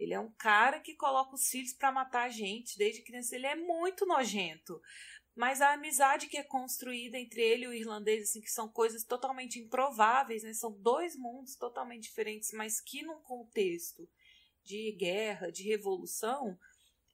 [0.00, 3.36] Ele é um cara que coloca os filhos para matar a gente desde criança.
[3.36, 4.80] Ele é muito nojento.
[5.36, 9.04] Mas a amizade que é construída entre ele e o irlandês, assim, que são coisas
[9.04, 10.54] totalmente improváveis, né?
[10.54, 14.08] São dois mundos totalmente diferentes, mas que num contexto
[14.64, 16.58] de guerra, de revolução,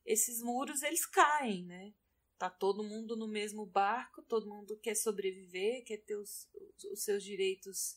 [0.07, 1.93] esses muros eles caem, né?
[2.39, 6.49] Tá todo mundo no mesmo barco, todo mundo quer sobreviver, quer ter os,
[6.93, 7.97] os seus direitos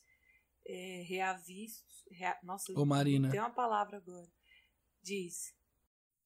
[0.66, 2.06] é, reavistos.
[2.12, 2.38] Rea...
[2.44, 3.30] Nossa, Ô, Marina.
[3.30, 4.32] tem uma palavra agora.
[5.04, 5.54] Diz.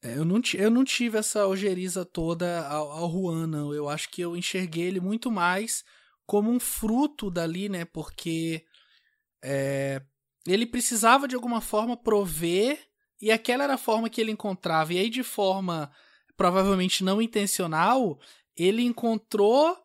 [0.02, 3.74] É, eu, não, eu não tive essa ojeriza toda ao, ao Juan, não.
[3.74, 5.84] Eu acho que eu enxerguei ele muito mais
[6.26, 7.84] como um fruto dali, né?
[7.84, 8.66] Porque
[9.44, 10.02] é,
[10.48, 12.93] ele precisava de alguma forma prover
[13.24, 14.94] e aquela era a forma que ele encontrava.
[14.94, 15.90] E aí, de forma
[16.36, 18.20] provavelmente não intencional,
[18.54, 19.78] ele encontrou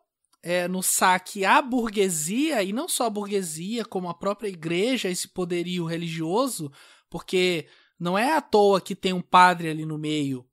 [0.43, 5.29] é, no saque a burguesia, e não só a burguesia, como a própria igreja, esse
[5.29, 6.69] poderio religioso,
[7.09, 7.65] porque
[7.97, 10.45] não é à toa que tem um padre ali no meio,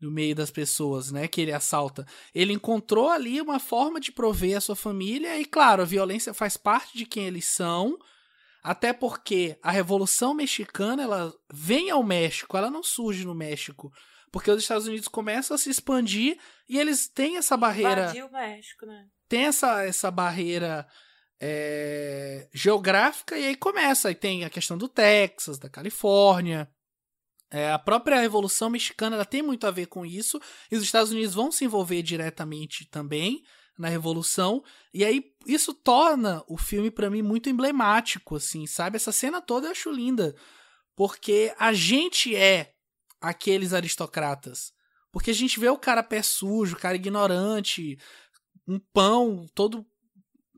[0.00, 2.06] no meio das pessoas, né, que ele assalta.
[2.34, 6.56] Ele encontrou ali uma forma de prover a sua família e claro, a violência faz
[6.56, 7.98] parte de quem eles são,
[8.66, 13.92] até porque a Revolução Mexicana, ela vem ao México, ela não surge no México.
[14.32, 16.36] Porque os Estados Unidos começam a se expandir
[16.68, 18.06] e eles têm essa barreira.
[18.24, 19.06] o México, né?
[19.28, 20.84] Tem essa, essa barreira
[21.40, 24.08] é, geográfica, e aí começa.
[24.08, 26.68] Aí tem a questão do Texas, da Califórnia.
[27.52, 30.40] É, a própria Revolução Mexicana ela tem muito a ver com isso,
[30.72, 33.44] e os Estados Unidos vão se envolver diretamente também
[33.78, 34.62] na Revolução,
[34.92, 38.96] e aí isso torna o filme para mim muito emblemático, assim, sabe?
[38.96, 40.34] Essa cena toda eu acho linda,
[40.94, 42.72] porque a gente é
[43.20, 44.72] aqueles aristocratas.
[45.12, 47.98] Porque a gente vê o cara pé sujo, o cara ignorante,
[48.66, 49.86] um pão todo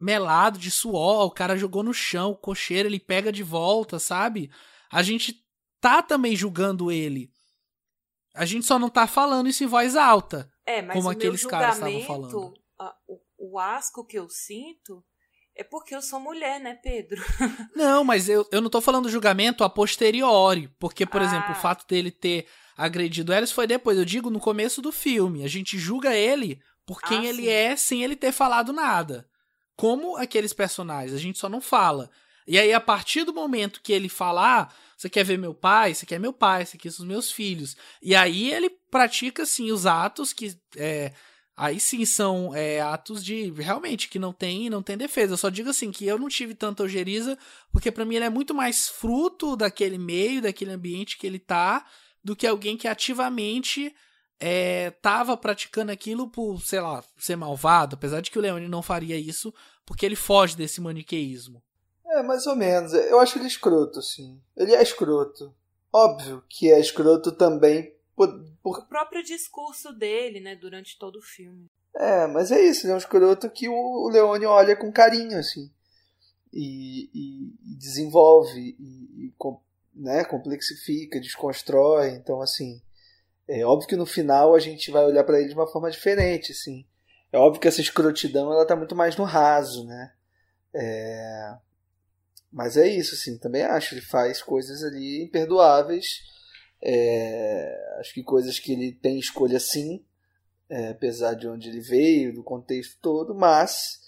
[0.01, 4.51] melado de suor, o cara jogou no chão, o cocheiro ele pega de volta, sabe?
[4.91, 5.45] A gente
[5.81, 7.31] tá também julgando ele.
[8.35, 10.51] A gente só não tá falando isso em voz alta.
[10.65, 12.55] É, mas como aqueles caras estavam falando.
[12.79, 15.05] A- o, o asco que eu sinto
[15.55, 17.21] é porque eu sou mulher, né, Pedro?
[17.75, 20.69] Não, mas eu, eu não tô falando do julgamento a posteriori.
[20.79, 21.25] Porque, por Ah.
[21.25, 22.47] exemplo, o fato dele ter
[22.77, 23.99] agredido elas foi depois.
[23.99, 25.43] Eu digo no começo do filme.
[25.45, 27.49] A gente julga ele por quem Ah, ele sim.
[27.49, 29.29] é sem ele ter falado nada.
[29.77, 32.09] Como aqueles personagens, a gente só não fala.
[32.47, 35.93] E aí, a partir do momento que ele falar, você quer ver meu pai?
[35.95, 36.65] Você quer meu pai?
[36.65, 37.77] Você quer os meus filhos?
[38.01, 40.57] E aí ele pratica, sim, os atos que.
[40.77, 41.13] É,
[41.59, 43.51] aí sim são é, atos de.
[43.51, 45.35] Realmente, que não tem, não tem defesa.
[45.35, 47.37] Eu só digo assim que eu não tive tanta ojeriza,
[47.73, 51.85] porque pra mim ele é muito mais fruto daquele meio, daquele ambiente que ele tá,
[52.23, 53.95] do que alguém que ativamente
[54.39, 58.83] é, tava praticando aquilo por, sei lá, ser malvado, apesar de que o Leone não
[58.83, 59.53] faria isso,
[59.85, 61.63] porque ele foge desse maniqueísmo.
[62.07, 62.93] É, mais ou menos.
[62.93, 64.41] Eu acho ele escroto, sim.
[64.57, 65.53] Ele é escroto.
[65.93, 71.23] Óbvio que é escroto também por, por- O próprio discurso dele, né, durante todo o
[71.23, 71.67] filme.
[71.97, 72.85] É, mas é isso.
[72.85, 75.71] Ele é um escroto que o, Leone olha com carinho, assim.
[76.53, 79.61] E, e- e desenvolve, e, e com-
[79.95, 82.11] né, complexifica, desconstrói.
[82.11, 82.81] Então, assim,
[83.49, 86.53] é óbvio que no final a gente vai olhar pra ele de uma forma diferente,
[86.53, 86.87] assim.
[87.33, 90.13] É óbvio que essa escrotidão ela tá muito mais no raso, né?
[90.75, 91.57] É,
[92.53, 93.95] Mas é isso, assim, também acho.
[93.95, 96.23] Ele faz coisas ali imperdoáveis.
[96.81, 100.05] É, Acho que coisas que ele tem escolha sim,
[100.69, 104.01] é, apesar de onde ele veio, do contexto todo, mas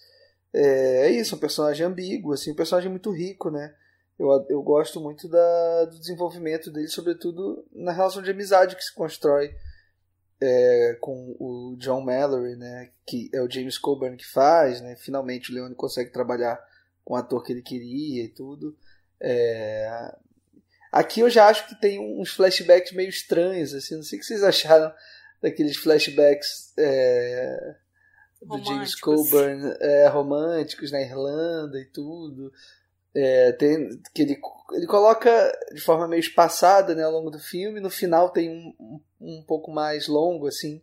[0.52, 3.74] é, é isso, um personagem ambíguo, assim, um personagem muito rico, né?
[4.18, 8.94] Eu, eu gosto muito da, do desenvolvimento dele, sobretudo na relação de amizade que se
[8.94, 9.54] constrói
[10.40, 12.90] é, com o John Mallory, né?
[13.06, 14.94] Que é o James Coburn que faz, né?
[14.96, 16.62] Finalmente o Leone consegue trabalhar
[17.02, 18.76] com o ator que ele queria e tudo.
[19.18, 20.14] É,
[20.90, 24.26] Aqui eu já acho que tem uns flashbacks meio estranhos, assim, não sei o que
[24.26, 24.92] vocês acharam
[25.40, 27.76] daqueles flashbacks é,
[28.42, 28.94] do James.
[29.00, 32.52] Coburn é, românticos na Irlanda e tudo.
[33.14, 34.40] É, tem, que ele,
[34.72, 38.74] ele coloca de forma meio espaçada né, ao longo do filme, no final tem um,
[38.78, 40.80] um, um pouco mais longo, assim,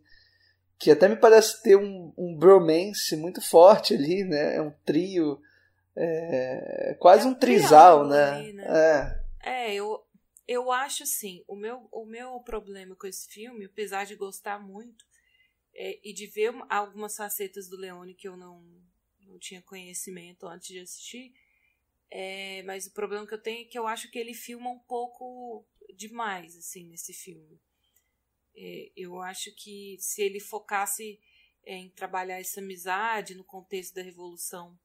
[0.77, 4.57] que até me parece ter um, um bromance muito forte ali, né?
[4.57, 5.39] É um trio,
[5.95, 8.29] é, quase É um um trisal, né?
[8.31, 8.65] ali, né?
[8.67, 9.26] É.
[9.41, 10.05] É, eu,
[10.47, 15.05] eu acho assim, o meu, o meu problema com esse filme, apesar de gostar muito,
[15.73, 18.63] é, e de ver algumas facetas do Leone que eu não,
[19.21, 21.33] não tinha conhecimento antes de assistir.
[22.09, 24.79] É, mas o problema que eu tenho é que eu acho que ele filma um
[24.79, 27.59] pouco demais, assim, nesse filme.
[28.55, 31.19] É, eu acho que se ele focasse
[31.65, 34.79] em trabalhar essa amizade no contexto da Revolução,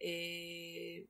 [0.00, 1.04] é,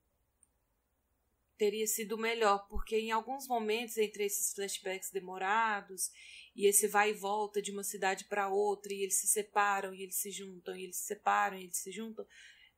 [1.60, 6.10] teria sido melhor, porque em alguns momentos, entre esses flashbacks demorados
[6.56, 10.02] e esse vai e volta de uma cidade para outra, e eles se separam, e
[10.02, 12.26] eles se juntam, e eles se separam, e eles se juntam,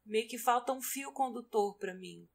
[0.04, 2.28] meio que falta um fio condutor para mim,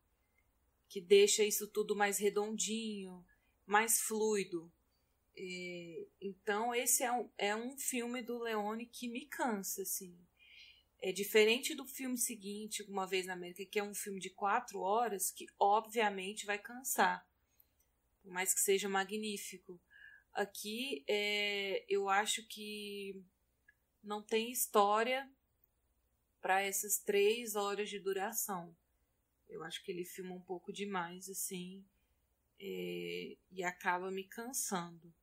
[0.88, 3.26] que deixa isso tudo mais redondinho,
[3.66, 4.72] mais fluido.
[5.36, 10.18] É, então, esse é um, é um filme do Leone que me cansa, assim.
[11.00, 14.80] É diferente do filme seguinte, Uma Vez na América, que é um filme de quatro
[14.80, 17.28] horas, que obviamente vai cansar.
[18.22, 19.80] Por mais que seja magnífico.
[20.34, 23.24] Aqui, é, eu acho que
[24.04, 25.30] não tem história
[26.42, 28.76] para essas três horas de duração.
[29.48, 31.86] Eu acho que ele filma um pouco demais, assim,
[32.60, 35.14] é, e acaba me cansando.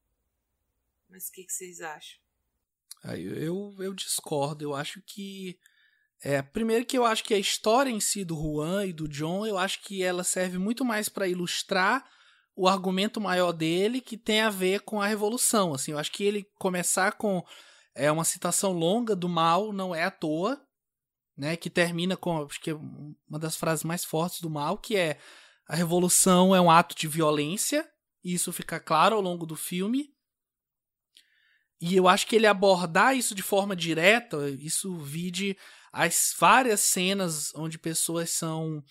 [1.08, 2.23] Mas o que, que vocês acham?
[3.02, 4.64] Eu, eu discordo.
[4.64, 5.58] Eu acho que.
[6.22, 9.44] É, primeiro que eu acho que a história em si do Juan e do John,
[9.46, 12.04] eu acho que ela serve muito mais para ilustrar
[12.56, 15.74] o argumento maior dele que tem a ver com a revolução.
[15.74, 17.44] Assim, eu acho que ele começar com
[17.94, 20.60] é uma citação longa do mal não é à toa,
[21.36, 21.56] né?
[21.56, 25.18] Que termina com acho que é uma das frases mais fortes do mal, que é
[25.66, 27.88] a revolução é um ato de violência.
[28.22, 30.13] E isso fica claro ao longo do filme.
[31.80, 35.56] E eu acho que ele abordar isso de forma direta, isso vide
[35.92, 38.82] as várias cenas onde pessoas são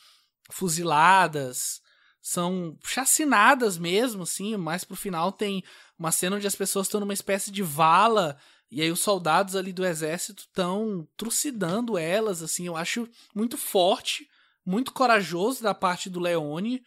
[0.52, 1.82] fuziladas,
[2.22, 5.64] são chacinadas mesmo, assim, mais pro final tem
[6.00, 8.38] uma cena onde as pessoas estão numa espécie de vala
[8.72, 14.28] e aí os soldados ali do exército estão trucidando elas, assim, eu acho muito forte,
[14.66, 16.82] muito corajoso da parte do Leone,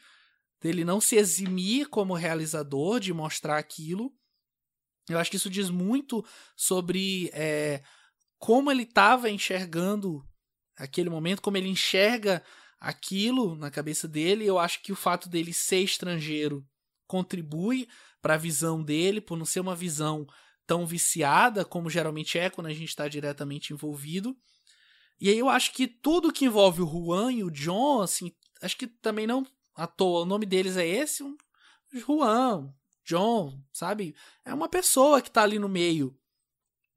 [0.60, 4.12] dele não se eximir como realizador, de mostrar aquilo.
[5.08, 6.24] Eu acho que isso diz muito
[6.56, 7.82] sobre é,
[8.38, 10.24] como ele estava enxergando
[10.76, 12.42] aquele momento, como ele enxerga
[12.78, 14.44] aquilo na cabeça dele.
[14.44, 16.66] Eu acho que o fato dele ser estrangeiro
[17.06, 17.88] contribui
[18.20, 20.26] para a visão dele, por não ser uma visão
[20.66, 24.36] tão viciada como geralmente é quando a gente está diretamente envolvido.
[25.20, 28.76] E aí eu acho que tudo que envolve o Juan e o John, assim, acho
[28.76, 31.36] que também não à toa, o nome deles é esse, um
[31.92, 32.74] Juan,
[33.06, 34.14] John, sabe?
[34.44, 36.18] É uma pessoa que está ali no meio.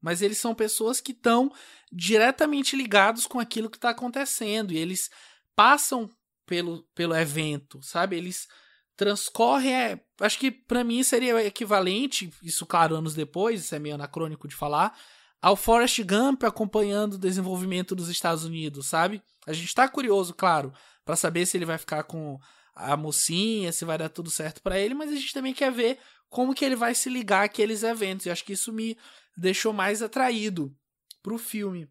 [0.00, 1.52] Mas eles são pessoas que estão
[1.92, 4.72] diretamente ligados com aquilo que está acontecendo.
[4.72, 5.10] E eles
[5.54, 6.10] passam
[6.46, 8.16] pelo, pelo evento, sabe?
[8.16, 8.48] Eles
[8.96, 9.72] transcorrem.
[9.72, 14.48] É, acho que para mim seria equivalente, isso claro, anos depois, isso é meio anacrônico
[14.48, 14.98] de falar,
[15.40, 19.22] ao Forrest Gump acompanhando o desenvolvimento dos Estados Unidos, sabe?
[19.46, 20.72] A gente está curioso, claro,
[21.04, 22.38] para saber se ele vai ficar com
[22.80, 25.98] a mocinha, se vai dar tudo certo para ele, mas a gente também quer ver
[26.28, 28.26] como que ele vai se ligar àqueles eventos.
[28.26, 28.96] E acho que isso me
[29.36, 30.74] deixou mais atraído
[31.22, 31.88] pro filme.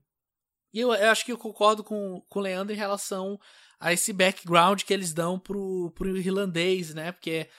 [0.73, 3.39] E eu, eu acho que eu concordo com, com o Leandro em relação
[3.79, 7.11] a esse background que eles dão pro, pro irlandês, né?
[7.11, 7.49] Porque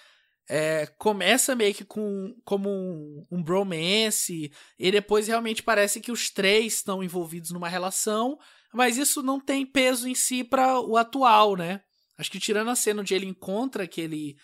[0.48, 6.28] é, começa meio que com, como um, um bromance, e depois realmente parece que os
[6.28, 8.38] três estão envolvidos numa relação,
[8.72, 11.82] mas isso não tem peso em si para o atual, né?
[12.20, 14.36] Acho que tirando a cena onde ele encontra aquele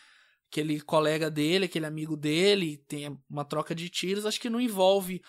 [0.51, 5.21] aquele colega dele, aquele amigo dele, tem uma troca de tiros, acho que não envolve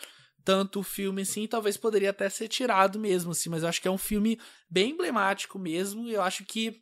[0.45, 3.87] tanto o filme assim, talvez poderia até ser tirado mesmo assim, mas eu acho que
[3.87, 6.81] é um filme bem emblemático mesmo, e eu acho que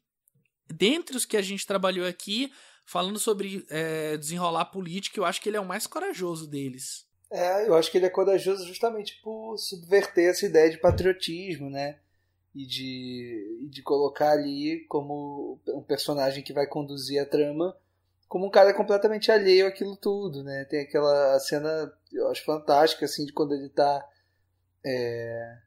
[0.67, 2.51] dentre os que a gente trabalhou aqui,
[2.85, 7.05] falando sobre é, desenrolar política, eu acho que ele é o mais corajoso deles.
[7.31, 11.97] É, eu acho que ele é corajoso justamente por subverter essa ideia de patriotismo, né?
[12.55, 17.75] E de, de colocar ali como um personagem que vai conduzir a trama
[18.27, 20.65] como um cara completamente alheio àquilo tudo, né?
[20.65, 24.03] Tem aquela cena, eu acho fantástica, assim, de quando ele tá
[24.83, 25.57] é,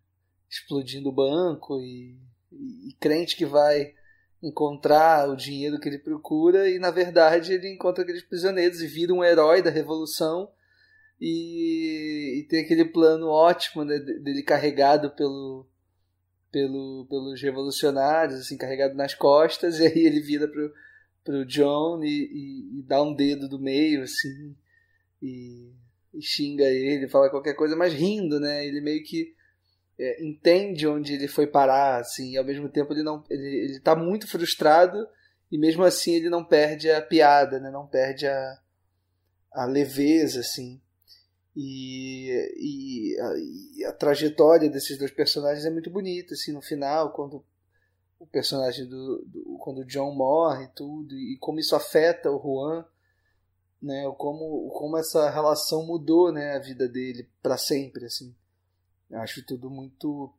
[0.51, 2.19] explodindo o banco e,
[2.51, 3.94] e, e, crente que vai
[4.43, 9.12] encontrar o dinheiro que ele procura e, na verdade, ele encontra aqueles prisioneiros e vira
[9.12, 10.51] um herói da revolução
[11.20, 15.66] e, e tem aquele plano ótimo né, dele carregado pelo
[16.50, 20.72] pelo, pelos revolucionários, assim, carregado nas costas, e aí ele vira pro,
[21.24, 24.56] pro John e, e, e dá um dedo do meio, assim,
[25.22, 25.72] e,
[26.14, 28.66] e, xinga ele, fala qualquer coisa, mas rindo, né?
[28.66, 29.34] Ele meio que
[29.98, 33.80] é, entende onde ele foi parar, assim, e ao mesmo tempo ele não ele, ele
[33.80, 35.06] tá muito frustrado
[35.50, 37.70] e mesmo assim ele não perde a piada, né?
[37.70, 38.58] Não perde a,
[39.52, 40.80] a leveza, assim.
[41.60, 43.32] E, e, a,
[43.80, 47.44] e, a, trajetória desses dois personagens é muito bonita, assim, no final, quando
[48.16, 52.40] o personagem do, do quando o John morre e tudo, e como isso afeta o
[52.40, 52.86] Juan,
[53.82, 58.32] né, como, como essa relação mudou, né, a vida dele para sempre, assim.
[59.10, 60.32] Eu acho tudo muito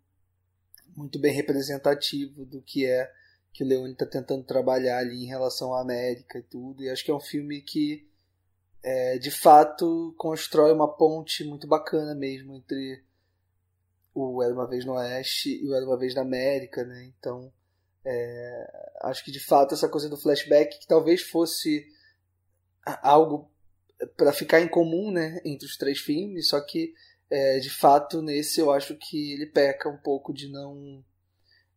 [0.96, 3.12] muito bem representativo do que é
[3.52, 6.82] que o Leone está tentando trabalhar ali em relação à América e tudo.
[6.82, 8.09] E acho que é um filme que
[8.84, 13.04] é, de fato constrói uma ponte muito bacana mesmo entre
[14.14, 17.12] o Era uma vez no Oeste e o Era uma vez na América, né?
[17.18, 17.52] Então
[18.06, 21.86] é, acho que de fato essa coisa do flashback que talvez fosse
[23.04, 23.52] algo
[24.16, 26.94] para ficar em comum, né, entre os três filmes, só que
[27.30, 31.04] é, de fato nesse eu acho que ele peca um pouco de não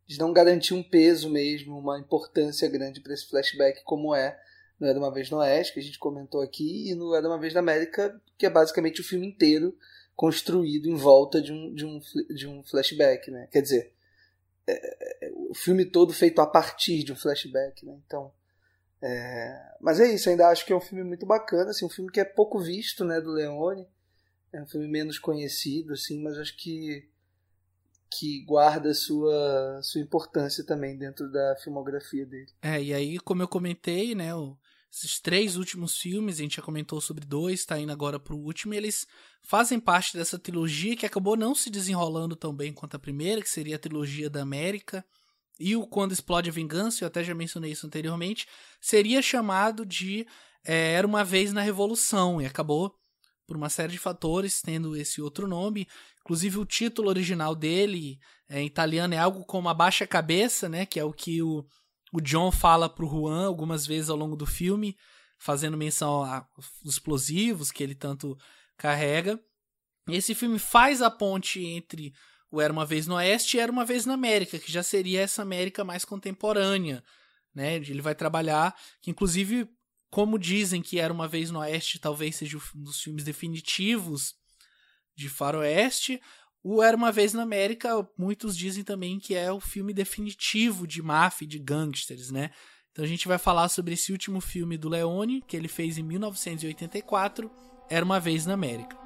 [0.05, 4.37] de não garantir um peso mesmo, uma importância grande para esse flashback como é
[4.79, 7.39] no Era Uma Vez no Oeste, que a gente comentou aqui, e no Era Uma
[7.39, 9.77] Vez na América, que é basicamente o filme inteiro
[10.15, 12.01] construído em volta de um, de um,
[12.35, 13.47] de um flashback, né?
[13.51, 13.93] Quer dizer,
[14.67, 17.97] é, é, o filme todo feito a partir de um flashback, né?
[18.05, 18.31] Então,
[19.01, 19.75] é...
[19.81, 22.19] mas é isso, ainda acho que é um filme muito bacana, assim, um filme que
[22.19, 23.87] é pouco visto, né, do Leone,
[24.51, 27.09] é um filme menos conhecido, assim, mas acho que
[28.15, 32.51] que guarda sua sua importância também dentro da filmografia dele.
[32.61, 34.29] É, e aí, como eu comentei, né,
[34.93, 38.75] esses três últimos filmes, a gente já comentou sobre dois, tá indo agora pro último,
[38.75, 39.07] eles
[39.41, 43.49] fazem parte dessa trilogia que acabou não se desenrolando tão bem quanto a primeira, que
[43.49, 45.03] seria a trilogia da América.
[45.59, 48.47] E o Quando Explode a Vingança, eu até já mencionei isso anteriormente,
[48.79, 50.27] seria chamado de
[50.63, 52.95] é, Era uma Vez na Revolução, e acabou,
[53.47, 55.87] por uma série de fatores, tendo esse outro nome.
[56.21, 60.85] Inclusive, o título original dele, é, em italiano, é algo como A Baixa Cabeça, né?
[60.85, 61.65] Que é o que o
[62.13, 64.95] o John fala pro Juan algumas vezes ao longo do filme,
[65.39, 66.45] fazendo menção aos
[66.85, 68.37] explosivos que ele tanto
[68.77, 69.43] carrega.
[70.07, 72.13] Esse filme faz a ponte entre
[72.51, 75.21] o Era uma Vez no Oeste e Era uma Vez na América, que já seria
[75.21, 77.03] essa América mais contemporânea.
[77.51, 77.77] Né?
[77.77, 79.67] Ele vai trabalhar, que inclusive,
[80.11, 84.35] como dizem que Era uma Vez no Oeste talvez seja um dos filmes definitivos
[85.15, 86.21] de faroeste,
[86.63, 91.01] o Era Uma Vez na América, muitos dizem também que é o filme definitivo de
[91.01, 92.51] máfia, de gangsters, né?
[92.91, 96.03] Então a gente vai falar sobre esse último filme do Leone, que ele fez em
[96.03, 97.51] 1984,
[97.89, 99.02] Era Uma Vez na América.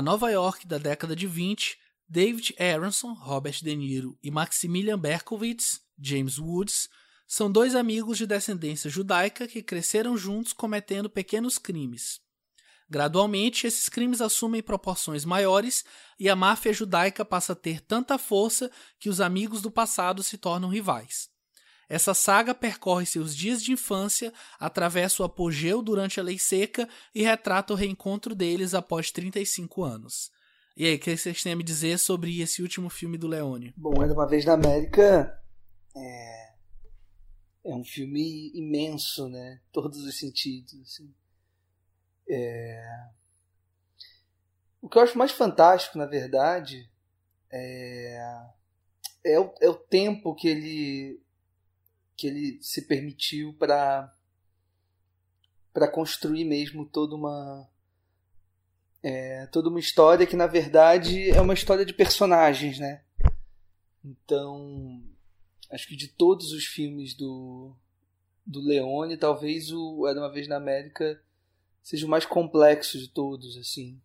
[0.00, 1.78] Na Nova York da década de 20,
[2.08, 6.88] David Aronson, Robert De Niro e Maximilian Berkowitz, James Woods,
[7.28, 12.18] são dois amigos de descendência judaica que cresceram juntos cometendo pequenos crimes.
[12.88, 15.84] Gradualmente, esses crimes assumem proporções maiores
[16.18, 20.38] e a máfia judaica passa a ter tanta força que os amigos do passado se
[20.38, 21.28] tornam rivais.
[21.90, 27.24] Essa saga percorre seus dias de infância, atravessa o apogeu durante a Lei Seca e
[27.24, 30.30] retrata o reencontro deles após 35 anos.
[30.76, 33.74] E aí, o que vocês têm a me dizer sobre esse último filme do Leone?
[33.76, 35.36] Bom, Era Uma Vez na América
[35.96, 36.52] é,
[37.64, 39.60] é um filme imenso, né?
[39.72, 40.80] Todos os sentidos.
[40.82, 41.12] Assim.
[42.28, 43.08] É...
[44.80, 46.88] O que eu acho mais fantástico, na verdade,
[47.50, 48.46] é,
[49.24, 51.20] é, o, é o tempo que ele
[52.20, 54.14] que ele se permitiu para
[55.72, 57.66] para construir mesmo toda uma
[59.02, 63.02] é, toda uma história que na verdade é uma história de personagens, né?
[64.04, 65.02] Então
[65.70, 67.74] acho que de todos os filmes do
[68.44, 71.22] do Leone, talvez o Era uma vez na América
[71.82, 73.98] seja o mais complexo de todos, assim,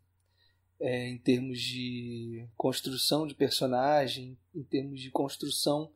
[0.80, 5.92] é, em termos de construção de personagem, em termos de construção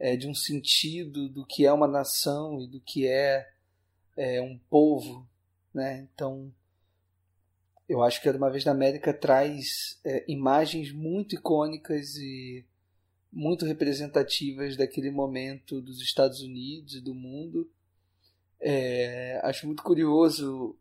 [0.00, 3.46] é, de um sentido do que é uma nação e do que é,
[4.16, 5.28] é um povo,
[5.74, 6.08] né?
[6.14, 6.50] Então,
[7.86, 12.64] eu acho que Era Uma Vez na América traz é, imagens muito icônicas e
[13.30, 17.70] muito representativas daquele momento dos Estados Unidos e do mundo.
[18.58, 20.76] É, acho muito curioso,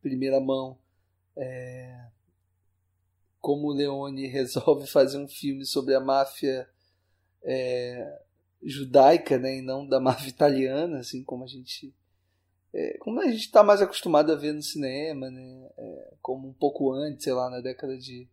[0.00, 0.78] primeira mão,
[1.36, 2.06] é,
[3.40, 6.66] como o Leone resolve fazer um filme sobre a máfia
[7.42, 8.20] é,
[8.62, 11.94] judaica, né, e não da máfia italiana, assim como a gente
[12.72, 16.52] é, como a gente está mais acostumado a ver no cinema, né, é, como um
[16.52, 18.28] pouco antes, sei lá, na década de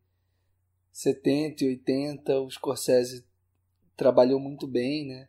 [0.91, 3.25] 70 e 80, o Scorsese
[3.95, 5.27] trabalhou muito bem, né,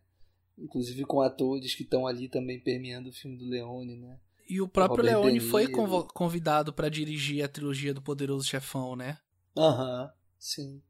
[0.59, 4.19] inclusive com atores que estão ali também permeando o filme do Leone, né?
[4.49, 5.67] E o próprio o Leone foi
[6.15, 9.19] convidado para dirigir a trilogia do Poderoso Chefão, né?
[9.55, 10.83] Aham, uhum, sim.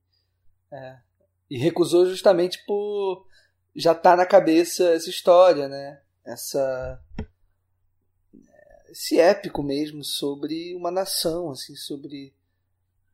[0.72, 1.00] É.
[1.50, 3.26] E recusou justamente por
[3.74, 6.00] já tá na cabeça essa história, né?
[6.24, 7.00] Essa
[8.90, 12.32] esse épico mesmo sobre uma nação, assim, sobre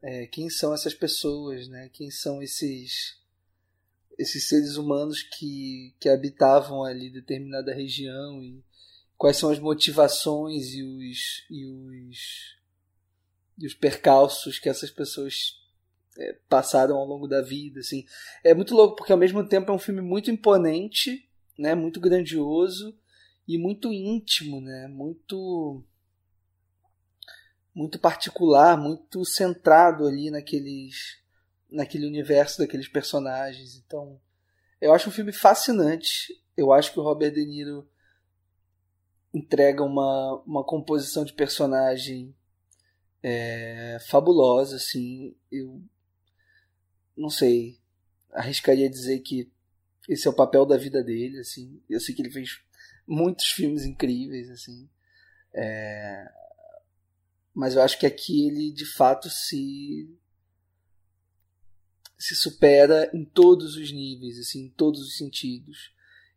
[0.00, 1.90] é, quem são essas pessoas, né?
[1.92, 3.18] Quem são esses
[4.16, 8.62] esses seres humanos que, que habitavam ali determinada região e
[9.18, 12.56] quais são as motivações e os e os,
[13.58, 15.60] e os percalços que essas pessoas
[16.48, 18.04] passaram ao longo da vida, assim.
[18.42, 21.28] É muito louco porque ao mesmo tempo é um filme muito imponente,
[21.58, 21.74] né?
[21.74, 22.96] Muito grandioso
[23.46, 24.88] e muito íntimo, né?
[24.88, 25.84] Muito
[27.74, 31.20] muito particular, muito centrado ali naqueles
[31.70, 33.76] naquele universo daqueles personagens.
[33.76, 34.20] Então,
[34.80, 36.40] eu acho um filme fascinante.
[36.56, 37.88] Eu acho que o Robert De Niro
[39.32, 42.32] entrega uma, uma composição de personagem
[43.20, 45.34] é, fabulosa, assim.
[45.50, 45.82] Eu
[47.16, 47.78] não sei,
[48.32, 49.50] arriscaria dizer que
[50.08, 51.82] esse é o papel da vida dele, assim.
[51.88, 52.60] Eu sei que ele fez
[53.06, 54.88] muitos filmes incríveis, assim.
[55.54, 56.30] É...
[57.54, 60.10] Mas eu acho que aqui ele de fato se
[62.18, 65.92] se supera em todos os níveis, assim, em todos os sentidos.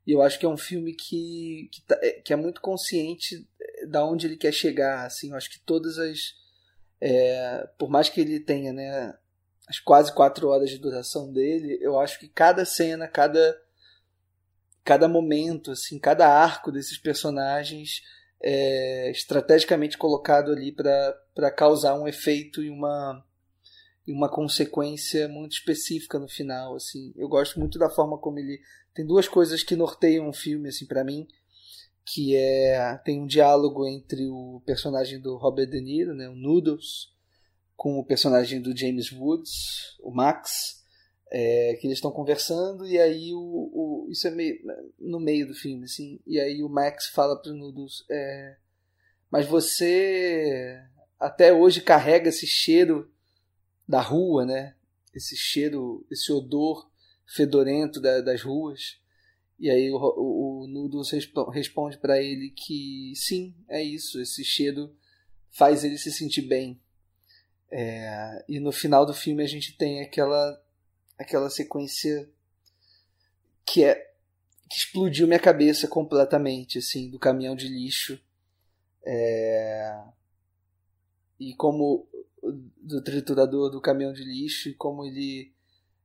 [0.06, 3.48] E eu acho que é um filme que, que, tá, é, que é muito consciente
[3.88, 5.30] da onde ele quer chegar, assim.
[5.30, 6.34] Eu acho que todas as
[7.00, 9.18] é, por mais que ele tenha, né,
[9.68, 13.60] as quase quatro horas de duração dele, eu acho que cada cena, cada
[14.84, 18.02] cada momento, assim, cada arco desses personagens
[18.42, 23.24] é estrategicamente colocado ali para causar um efeito e uma
[24.06, 27.14] e uma consequência muito específica no final, assim.
[27.18, 28.62] Eu gosto muito da forma como ele
[28.94, 31.28] tem duas coisas que norteiam o filme assim para mim,
[32.06, 37.12] que é tem um diálogo entre o personagem do Robert De Niro, né, o Noodles,
[37.78, 40.84] com o personagem do James Woods, o Max,
[41.32, 44.58] é, que eles estão conversando e aí o, o, isso é meio
[44.98, 48.56] no meio do filme assim e aí o Max fala para Noodles é,
[49.30, 50.82] mas você
[51.20, 53.12] até hoje carrega esse cheiro
[53.88, 54.76] da rua né?
[55.14, 56.90] Esse cheiro esse odor
[57.26, 59.02] fedorento da, das ruas.
[59.60, 61.10] E aí o, o, o Noodles
[61.52, 64.96] responde para ele que sim é isso esse cheiro
[65.50, 66.80] faz ele se sentir bem
[67.72, 70.62] é, e no final do filme a gente tem aquela
[71.18, 72.30] aquela sequência
[73.66, 73.96] que é
[74.70, 78.20] que explodiu minha cabeça completamente assim do caminhão de lixo.
[79.06, 80.04] É,
[81.40, 82.08] e como
[82.82, 85.54] do triturador do caminhão de lixo e como ele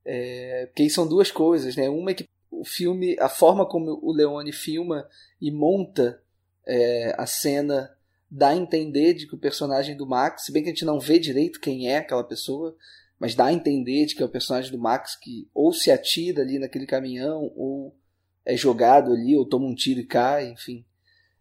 [0.05, 1.89] é, porque são duas coisas né?
[1.89, 5.09] Uma é que o filme a forma como o Leone filma
[5.41, 6.23] e monta
[6.67, 7.97] é, a cena
[8.35, 10.99] dá a entender de que o personagem do Max, se bem que a gente não
[10.99, 12.75] vê direito quem é aquela pessoa,
[13.19, 16.41] mas dá a entender de que é o personagem do Max que ou se atira
[16.41, 17.95] ali naquele caminhão, ou
[18.43, 20.83] é jogado ali, ou toma um tiro e cai, enfim.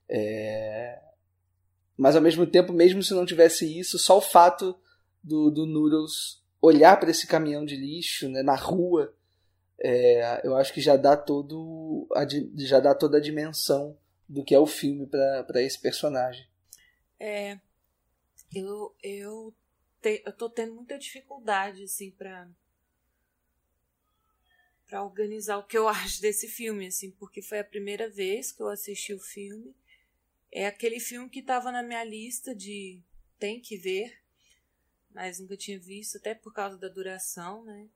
[0.10, 1.00] É...
[1.96, 4.76] Mas ao mesmo tempo, mesmo se não tivesse isso, só o fato
[5.24, 9.14] do, do Noodles olhar para esse caminhão de lixo né, na rua,
[9.80, 12.28] é, eu acho que já dá todo a,
[12.58, 13.98] já dá toda a dimensão
[14.28, 16.51] do que é o filme para esse personagem.
[17.23, 17.60] É,
[18.53, 19.53] eu, eu,
[20.02, 22.49] te, eu tô tendo muita dificuldade, assim, pra,
[24.88, 28.61] pra organizar o que eu acho desse filme, assim, porque foi a primeira vez que
[28.61, 29.76] eu assisti o filme.
[30.52, 33.02] É aquele filme que tava na minha lista de
[33.39, 34.19] tem que ver,
[35.11, 37.89] mas nunca tinha visto, até por causa da duração, né?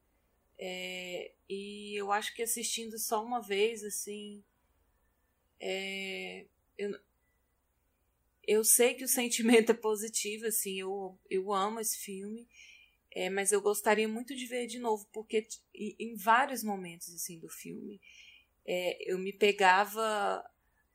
[0.59, 4.43] É, e eu acho que assistindo só uma vez, assim,
[5.59, 6.45] é,
[6.77, 6.97] eu,
[8.47, 12.47] eu sei que o sentimento é positivo, assim, eu, eu amo esse filme,
[13.11, 17.49] é, mas eu gostaria muito de ver de novo, porque em vários momentos, assim, do
[17.49, 18.01] filme,
[18.65, 20.43] é, eu me pegava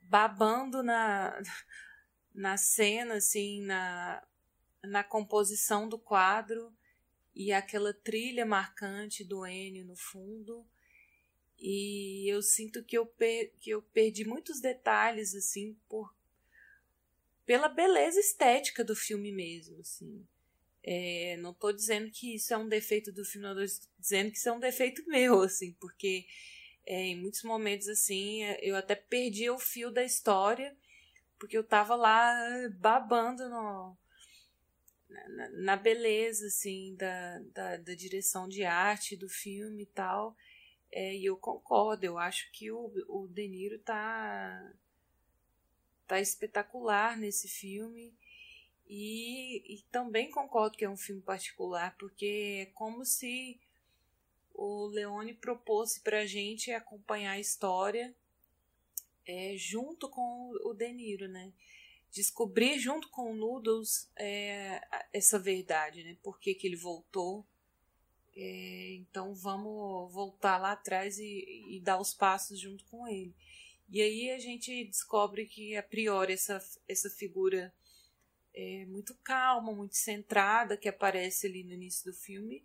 [0.02, 1.40] babando na,
[2.34, 4.22] na cena, assim, na,
[4.82, 6.72] na composição do quadro
[7.34, 10.66] e aquela trilha marcante do Enio no fundo.
[11.58, 16.14] E eu sinto que eu, per, que eu perdi muitos detalhes, assim, por
[17.46, 20.26] pela beleza estética do filme mesmo, assim.
[20.82, 24.48] É, não estou dizendo que isso é um defeito do filme, estou dizendo que isso
[24.48, 26.26] é um defeito meu, assim, porque
[26.86, 30.76] é, em muitos momentos, assim, eu até perdi o fio da história,
[31.38, 32.34] porque eu estava lá
[32.78, 33.96] babando no,
[35.08, 40.36] na, na, beleza, assim, da, da, da, direção de arte do filme e tal.
[40.92, 44.72] É, e eu concordo, eu acho que o, o De Niro tá,
[46.10, 48.12] tá espetacular nesse filme.
[48.88, 53.60] E, e também concordo que é um filme particular, porque é como se
[54.52, 58.12] o Leone propôs pra gente acompanhar a história
[59.24, 61.52] é, junto com o De Niro, né?
[62.10, 64.80] Descobrir junto com o Noodles é,
[65.12, 66.16] essa verdade, né?
[66.20, 67.46] Por que, que ele voltou.
[68.34, 73.32] É, então vamos voltar lá atrás e, e dar os passos junto com ele.
[73.90, 77.74] E aí a gente descobre que, a priori, essa, essa figura
[78.54, 82.62] é muito calma, muito centrada, que aparece ali no início do filme,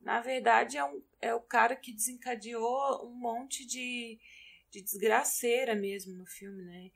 [0.00, 4.18] na verdade é, um, é o cara que desencadeou um monte de,
[4.70, 6.90] de desgraceira mesmo no filme, né?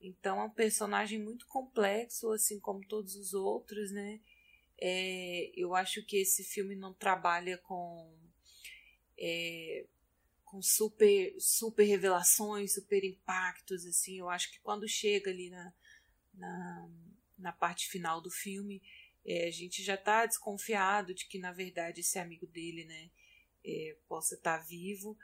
[0.00, 4.20] Então é um personagem muito complexo, assim como todos os outros, né?
[4.80, 8.16] É, eu acho que esse filme não trabalha com
[9.18, 9.86] é,
[10.50, 14.18] com super super revelações, super impactos, assim.
[14.18, 15.72] Eu acho que quando chega ali na,
[16.34, 16.88] na
[17.38, 18.82] na parte final do filme,
[19.24, 23.10] é, a gente já está desconfiado de que, na verdade, esse amigo dele né,
[23.64, 25.16] é, possa estar tá vivo.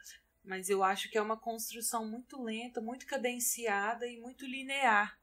[0.45, 5.19] Mas eu acho que é uma construção muito lenta, muito cadenciada e muito linear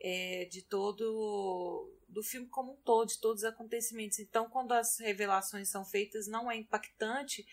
[0.00, 4.18] é, de todo do filme como um todo, de todos os acontecimentos.
[4.18, 7.46] Então, quando as revelações são feitas, não é impactante,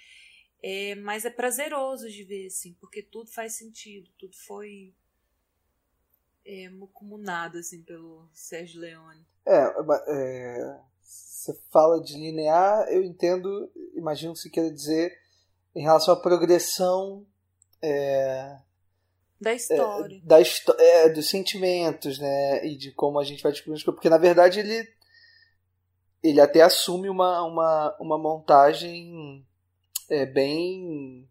[0.61, 4.94] é, mas é prazeroso de ver, assim, porque tudo faz sentido, tudo foi
[6.45, 9.26] é, comunado assim pelo Sérgio Leone.
[9.45, 9.73] É,
[10.07, 15.18] é, você fala de linear, eu entendo, imagino que você queira dizer
[15.76, 17.26] em relação à progressão
[17.81, 18.57] é,
[19.40, 20.38] da história, é, da
[20.84, 24.99] é, dos sentimentos, né, e de como a gente vai descobrindo porque na verdade ele
[26.22, 29.48] ele até assume uma, uma, uma montagem
[30.10, 31.27] é, bem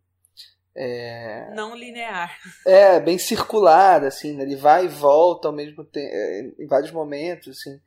[0.74, 2.38] é, não linear.
[2.64, 4.44] É, bem circular, assim, né?
[4.44, 7.80] ele vai e volta ao mesmo tempo, é, em vários momentos, assim.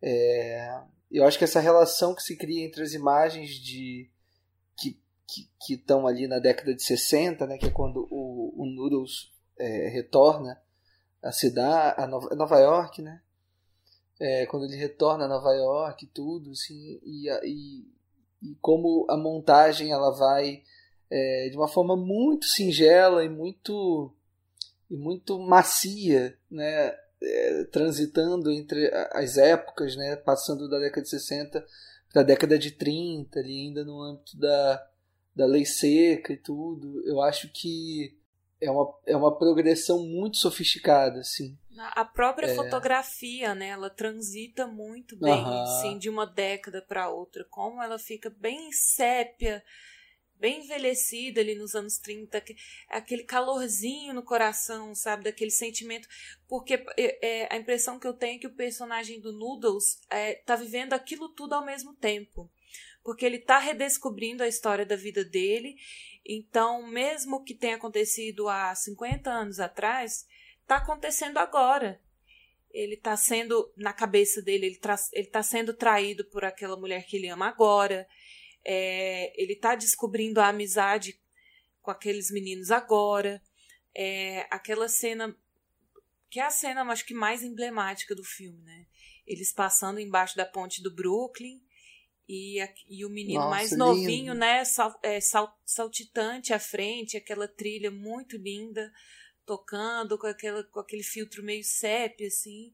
[0.00, 4.08] É, eu acho que essa relação que se cria entre as imagens de
[5.60, 9.88] que estão ali na década de 60, né, que é quando o, o Noodles é,
[9.88, 10.60] retorna
[11.22, 13.20] à cidade, a Nova, Nova York, né?
[14.20, 17.86] É, quando ele retorna a Nova York tudo, assim, e, e,
[18.42, 20.62] e como a montagem ela vai
[21.10, 24.12] é, de uma forma muito singela e muito
[24.90, 31.66] e muito macia, né, é, transitando entre as épocas, né, passando da década de 60
[32.10, 34.86] para a década de 30, ali ainda no âmbito da,
[35.36, 37.02] da lei seca e tudo.
[37.04, 38.16] Eu acho que
[38.60, 41.56] é uma, é uma progressão muito sofisticada, assim.
[41.94, 42.54] A própria é...
[42.54, 45.62] fotografia, né, ela transita muito bem, uhum.
[45.62, 49.62] assim, de uma década para outra, como ela fica bem sépia,
[50.38, 52.42] bem envelhecida ali nos anos 30,
[52.88, 55.24] aquele calorzinho no coração, sabe?
[55.24, 56.08] Daquele sentimento.
[56.46, 60.34] Porque é, é, a impressão que eu tenho é que o personagem do Noodles é,
[60.34, 62.50] tá vivendo aquilo tudo ao mesmo tempo.
[63.02, 65.76] Porque ele tá redescobrindo a história da vida dele.
[66.24, 70.26] Então, mesmo que tenha acontecido há 50 anos atrás,
[70.68, 72.00] tá acontecendo agora.
[72.70, 77.04] Ele tá sendo, na cabeça dele, ele, tá, ele tá sendo traído por aquela mulher
[77.06, 78.06] que ele ama agora
[78.70, 81.18] é, ele está descobrindo a amizade
[81.80, 83.42] com aqueles meninos agora.
[83.94, 85.34] É, aquela cena
[86.30, 88.86] que é a cena, acho que mais emblemática do filme, né?
[89.26, 91.58] Eles passando embaixo da ponte do Brooklyn
[92.28, 94.34] e, e o menino Nossa, mais novinho, lindo.
[94.34, 94.62] né?
[94.66, 98.92] Sal, é, sal, saltitante à frente, aquela trilha muito linda,
[99.48, 102.70] tocando com, aquela, com aquele filtro meio sépia, assim.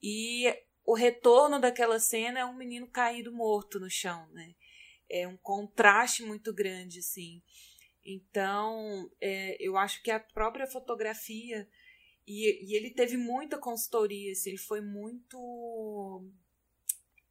[0.00, 0.44] E
[0.86, 4.54] o retorno daquela cena é um menino caído morto no chão, né?
[5.08, 7.42] é um contraste muito grande, assim.
[8.04, 11.68] Então, é, eu acho que a própria fotografia
[12.26, 16.26] e, e, ele teve muita consultoria, assim, ele foi muito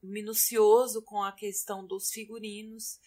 [0.02, 3.00] minucioso com a questão dos figurinos,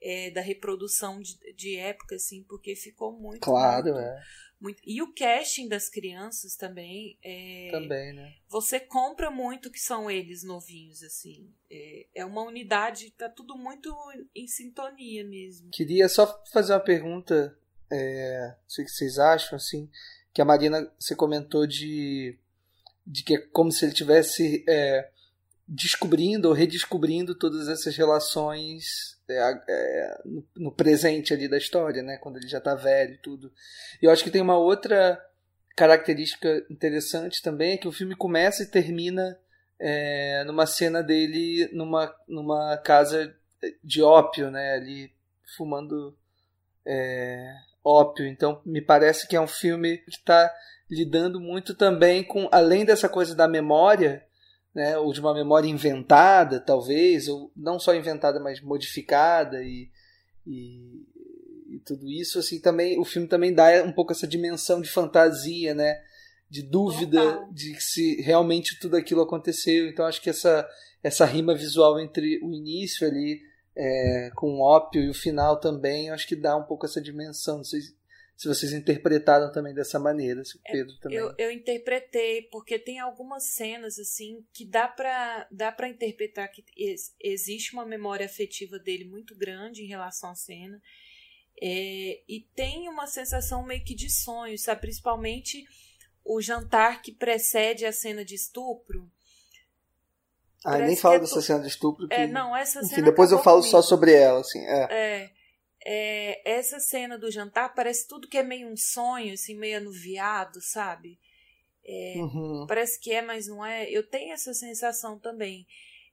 [0.00, 3.40] é, da reprodução de, de época, assim, porque ficou muito.
[3.40, 4.22] Claro, muito, é.
[4.60, 4.80] Muito...
[4.86, 7.18] E o casting das crianças também.
[7.22, 7.68] É...
[7.70, 8.34] Também, né?
[8.48, 11.52] Você compra muito que são eles novinhos, assim.
[11.70, 13.94] É, é uma unidade, tá tudo muito
[14.34, 15.70] em sintonia mesmo.
[15.72, 17.58] Queria só fazer uma pergunta,
[17.90, 19.90] é, não sei o que vocês acham, assim,
[20.32, 22.38] que a Marina, você comentou de,
[23.06, 25.10] de que é como se ele tivesse é,
[25.68, 32.16] descobrindo ou redescobrindo todas essas relações é, é, no, no, presente ali da história, né?
[32.18, 33.52] Quando ele já está velho e tudo.
[34.00, 35.20] E eu acho que tem uma outra
[35.74, 39.38] característica interessante também, é que o filme começa e termina
[39.78, 43.34] é, numa cena dele numa, numa casa
[43.82, 44.74] de ópio, né?
[44.74, 45.12] Ali
[45.56, 46.16] fumando
[46.86, 47.52] é,
[47.84, 48.26] ópio.
[48.26, 50.52] Então me parece que é um filme que está
[50.88, 54.24] lidando muito também com, além dessa coisa da memória,
[54.76, 59.88] né, ou de uma memória inventada, talvez, ou não só inventada, mas modificada e,
[60.46, 61.02] e,
[61.70, 65.74] e, tudo isso, assim, também o filme também dá um pouco essa dimensão de fantasia,
[65.74, 65.98] né,
[66.50, 69.88] de dúvida de se realmente tudo aquilo aconteceu.
[69.88, 70.68] Então acho que essa
[71.02, 73.40] essa rima visual entre o início ali
[73.74, 77.58] é, com o ópio e o final também, acho que dá um pouco essa dimensão.
[77.58, 77.80] Não sei
[78.36, 81.18] se vocês interpretaram também dessa maneira, se o é, Pedro também.
[81.18, 86.62] Eu, eu interpretei, porque tem algumas cenas assim que dá para dá para interpretar que
[87.18, 90.80] existe uma memória afetiva dele muito grande em relação à cena.
[91.62, 94.82] É, e tem uma sensação meio que de sonho, sabe?
[94.82, 95.64] Principalmente
[96.22, 99.10] o jantar que precede a cena de estupro.
[100.62, 102.06] Ah, nem falo é dessa cena de estupro.
[102.06, 103.70] Que, é, não, essa enfim, depois eu falo comigo.
[103.70, 104.58] só sobre ela, assim.
[104.58, 104.88] É.
[104.90, 105.35] é.
[105.88, 110.60] É, essa cena do jantar parece tudo que é meio um sonho, assim, meio anuviado,
[110.60, 111.16] sabe?
[111.84, 112.66] É, uhum.
[112.66, 113.88] Parece que é, mas não é.
[113.88, 115.64] Eu tenho essa sensação também.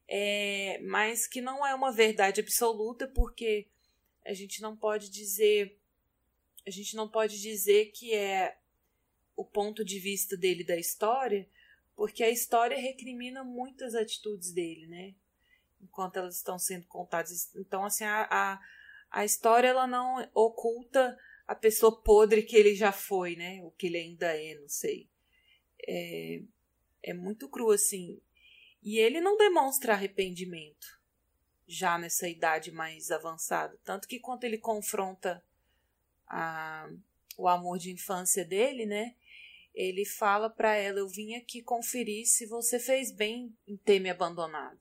[0.07, 3.67] É, mas que não é uma verdade absoluta, porque
[4.23, 5.75] a gente não pode dizer.
[6.67, 8.55] A gente não pode dizer que é
[9.35, 11.49] o ponto de vista dele da história,
[11.95, 15.15] porque a história recrimina muitas atitudes dele, né?
[15.81, 17.49] Enquanto elas estão sendo contadas.
[17.55, 18.61] Então, assim, a, a
[19.13, 21.15] a história ela não oculta
[21.47, 23.61] a pessoa podre que ele já foi, né?
[23.63, 25.07] O que ele ainda é, não sei.
[25.87, 26.41] É,
[27.03, 28.19] é muito cru assim.
[28.81, 30.99] E ele não demonstra arrependimento
[31.67, 33.79] já nessa idade mais avançada.
[33.83, 35.45] Tanto que quando ele confronta
[36.27, 36.89] a,
[37.37, 39.15] o amor de infância dele, né?
[39.75, 44.09] Ele fala para ela: Eu vim aqui conferir se você fez bem em ter me
[44.09, 44.79] abandonado.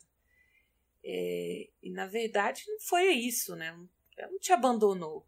[1.04, 3.76] É, e na verdade não foi isso, né?
[4.16, 5.26] Ela não te abandonou.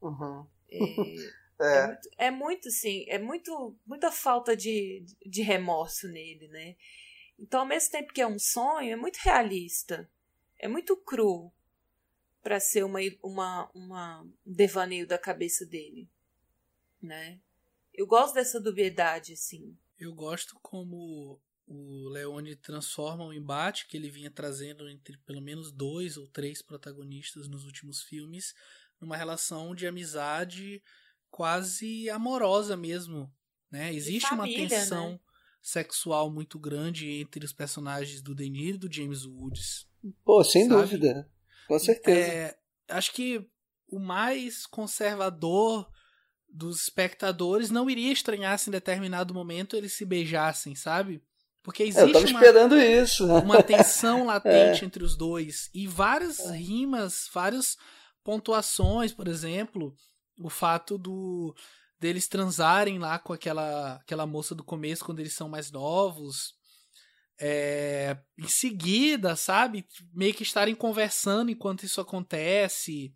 [0.00, 0.46] Uhum.
[0.68, 0.78] É,
[1.60, 1.66] é.
[1.66, 6.76] é, muito, é muito, assim, é muito, muita falta de, de remorso nele, né?
[7.38, 10.10] Então, ao mesmo tempo que é um sonho, é muito realista.
[10.58, 11.52] É muito cru
[12.42, 16.08] para ser uma, uma, uma, um devaneio da cabeça dele,
[17.02, 17.40] né?
[17.92, 19.76] Eu gosto dessa dubiedade, assim.
[19.98, 25.72] Eu gosto como o Leone transforma o embate que ele vinha trazendo entre pelo menos
[25.72, 28.54] dois ou três protagonistas nos últimos filmes
[29.00, 30.82] numa relação de amizade
[31.28, 33.30] quase amorosa mesmo,
[33.70, 33.92] né?
[33.92, 35.20] Existe família, uma tensão né?
[35.60, 39.86] sexual muito grande entre os personagens do Denir e do James Woods.
[40.24, 40.82] Pô, sem sabe?
[40.82, 41.30] dúvida.
[41.66, 42.32] Com certeza.
[42.32, 43.46] É, acho que
[43.88, 45.90] o mais conservador
[46.48, 51.22] dos espectadores não iria estranhar se em determinado momento eles se beijassem, sabe?
[51.66, 53.26] Porque existe eu tava uma, isso.
[53.26, 54.86] uma tensão latente é.
[54.86, 55.68] entre os dois.
[55.74, 56.56] E várias é.
[56.56, 57.76] rimas, várias
[58.22, 59.92] pontuações, por exemplo,
[60.38, 61.52] o fato do
[61.98, 66.54] deles transarem lá com aquela, aquela moça do começo quando eles são mais novos.
[67.36, 69.88] É, em seguida, sabe?
[70.14, 73.12] Meio que estarem conversando enquanto isso acontece.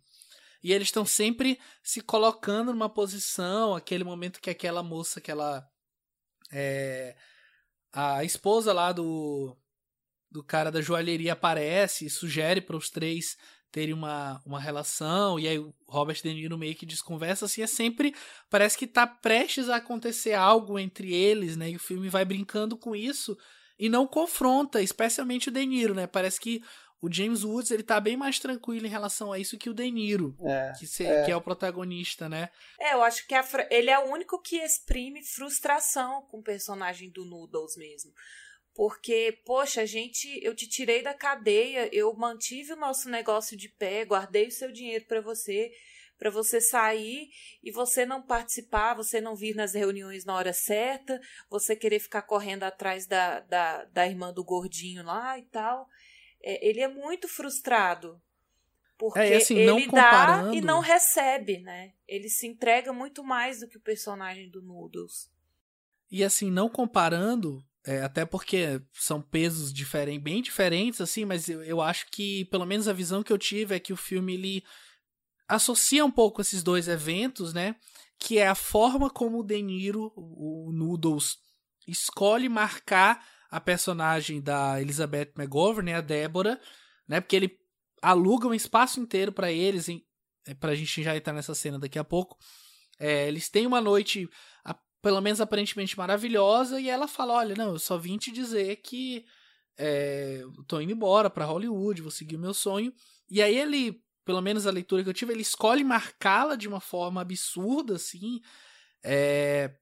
[0.61, 5.65] E eles estão sempre se colocando numa posição, aquele momento que aquela moça que ela
[6.51, 7.15] é,
[7.93, 9.55] a esposa lá do,
[10.29, 13.37] do cara da joalheria aparece e sugere para os três
[13.71, 17.67] terem uma, uma relação, e aí o Robert De Niro meio que desconversa, assim, é
[17.67, 18.13] sempre,
[18.49, 22.77] parece que tá prestes a acontecer algo entre eles, né, e o filme vai brincando
[22.77, 23.37] com isso,
[23.79, 26.61] e não confronta, especialmente o De Niro, né, parece que
[27.01, 29.89] o James Woods ele tá bem mais tranquilo em relação a isso que o De
[29.89, 31.25] Niro, é, que, se, é.
[31.25, 32.49] que é o protagonista, né?
[32.79, 37.09] É, eu acho que a, ele é o único que exprime frustração com o personagem
[37.09, 38.13] do Noodles mesmo.
[38.73, 44.05] Porque, poxa, gente, eu te tirei da cadeia, eu mantive o nosso negócio de pé,
[44.05, 45.71] guardei o seu dinheiro para você,
[46.17, 47.29] para você sair
[47.63, 51.19] e você não participar, você não vir nas reuniões na hora certa,
[51.49, 55.89] você querer ficar correndo atrás da, da, da irmã do gordinho lá e tal
[56.43, 58.21] é, ele é muito frustrado.
[58.97, 60.51] Porque é, assim, ele comparando...
[60.51, 61.93] dá e não recebe, né?
[62.07, 65.27] Ele se entrega muito mais do que o personagem do Noodles.
[66.11, 71.63] E assim, não comparando, é, até porque são pesos diferentes, bem diferentes, assim, mas eu,
[71.63, 74.63] eu acho que, pelo menos a visão que eu tive é que o filme ele
[75.47, 77.75] associa um pouco esses dois eventos, né?
[78.19, 81.39] Que é a forma como o De Niro, o Noodles,
[81.87, 86.59] escolhe marcar a personagem da Elizabeth McGovern, né, a Débora,
[87.07, 87.59] né, porque ele
[88.01, 90.03] aluga um espaço inteiro para eles, em,
[90.47, 92.37] é, pra gente já entrar nessa cena daqui a pouco.
[92.97, 94.27] É, eles têm uma noite,
[94.63, 98.77] a, pelo menos aparentemente maravilhosa, e ela fala: Olha, não, eu só vim te dizer
[98.77, 99.25] que
[99.77, 102.93] é, tô indo embora para Hollywood, vou seguir o meu sonho.
[103.29, 106.79] E aí ele pelo menos a leitura que eu tive, ele escolhe marcá-la de uma
[106.79, 108.39] forma absurda, assim,
[109.03, 109.73] é,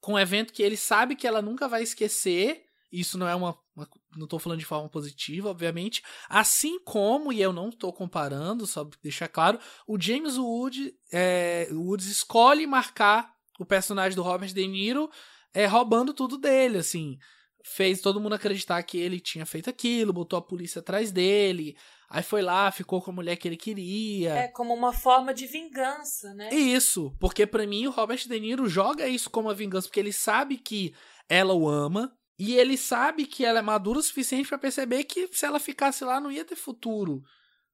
[0.00, 2.64] com um evento que ele sabe que ela nunca vai esquecer.
[2.90, 6.02] Isso não é uma, uma não estou falando de forma positiva, obviamente.
[6.28, 12.06] Assim como, e eu não estou comparando, só deixar claro, o James Wood, é, Woods
[12.06, 15.10] escolhe marcar o personagem do Robert De Niro
[15.52, 17.18] é, roubando tudo dele, assim.
[17.64, 21.76] Fez todo mundo acreditar que ele tinha feito aquilo, botou a polícia atrás dele,
[22.10, 24.32] Aí foi lá, ficou com a mulher que ele queria.
[24.34, 26.48] É como uma forma de vingança, né?
[26.54, 30.12] Isso, porque para mim o Robert De Niro joga isso como uma vingança, porque ele
[30.12, 30.94] sabe que
[31.28, 35.28] ela o ama e ele sabe que ela é madura o suficiente para perceber que
[35.32, 37.22] se ela ficasse lá não ia ter futuro.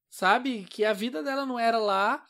[0.09, 0.65] Sabe?
[0.71, 2.25] Que a vida dela não era lá.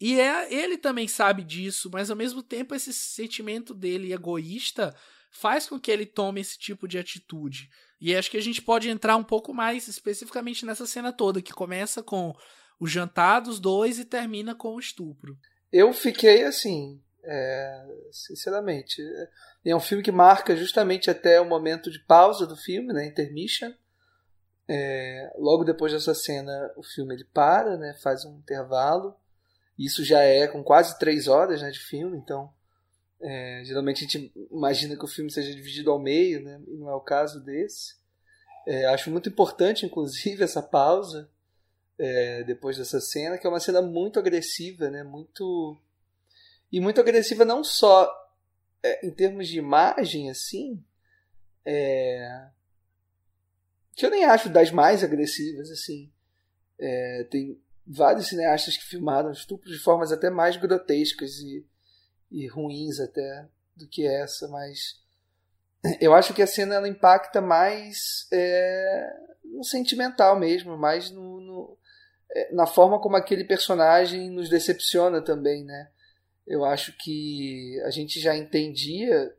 [0.00, 4.94] E é, ele também sabe disso, mas ao mesmo tempo esse sentimento dele egoísta
[5.30, 7.68] faz com que ele tome esse tipo de atitude.
[8.00, 11.52] E acho que a gente pode entrar um pouco mais especificamente nessa cena toda, que
[11.52, 12.34] começa com
[12.78, 15.38] o jantar dos dois e termina com o estupro.
[15.72, 19.02] Eu fiquei assim, é, sinceramente.
[19.64, 23.72] É um filme que marca justamente até o momento de pausa do filme, né, intermission.
[24.68, 29.14] É, logo depois dessa cena, o filme ele para, né, faz um intervalo.
[29.78, 32.52] Isso já é com quase três horas né, de filme, então
[33.20, 36.60] é, geralmente a gente imagina que o filme seja dividido ao meio, né?
[36.66, 37.94] e não é o caso desse.
[38.66, 41.30] É, acho muito importante, inclusive, essa pausa
[41.98, 45.02] é, depois dessa cena, que é uma cena muito agressiva, né?
[45.02, 45.80] muito
[46.70, 48.10] e muito agressiva não só
[48.82, 50.82] é, em termos de imagem, assim,
[51.64, 52.48] é,
[53.94, 56.12] que eu nem acho das mais agressivas, assim.
[56.78, 61.64] É, tem vários cineastas que filmaram estupros de formas até mais grotescas e
[62.30, 65.00] e ruins até do que essa, mas
[66.00, 69.12] eu acho que a cena ela impacta mais é,
[69.44, 71.78] no sentimental mesmo, mais no, no
[72.30, 75.90] é, na forma como aquele personagem nos decepciona também, né?
[76.46, 79.34] Eu acho que a gente já entendia,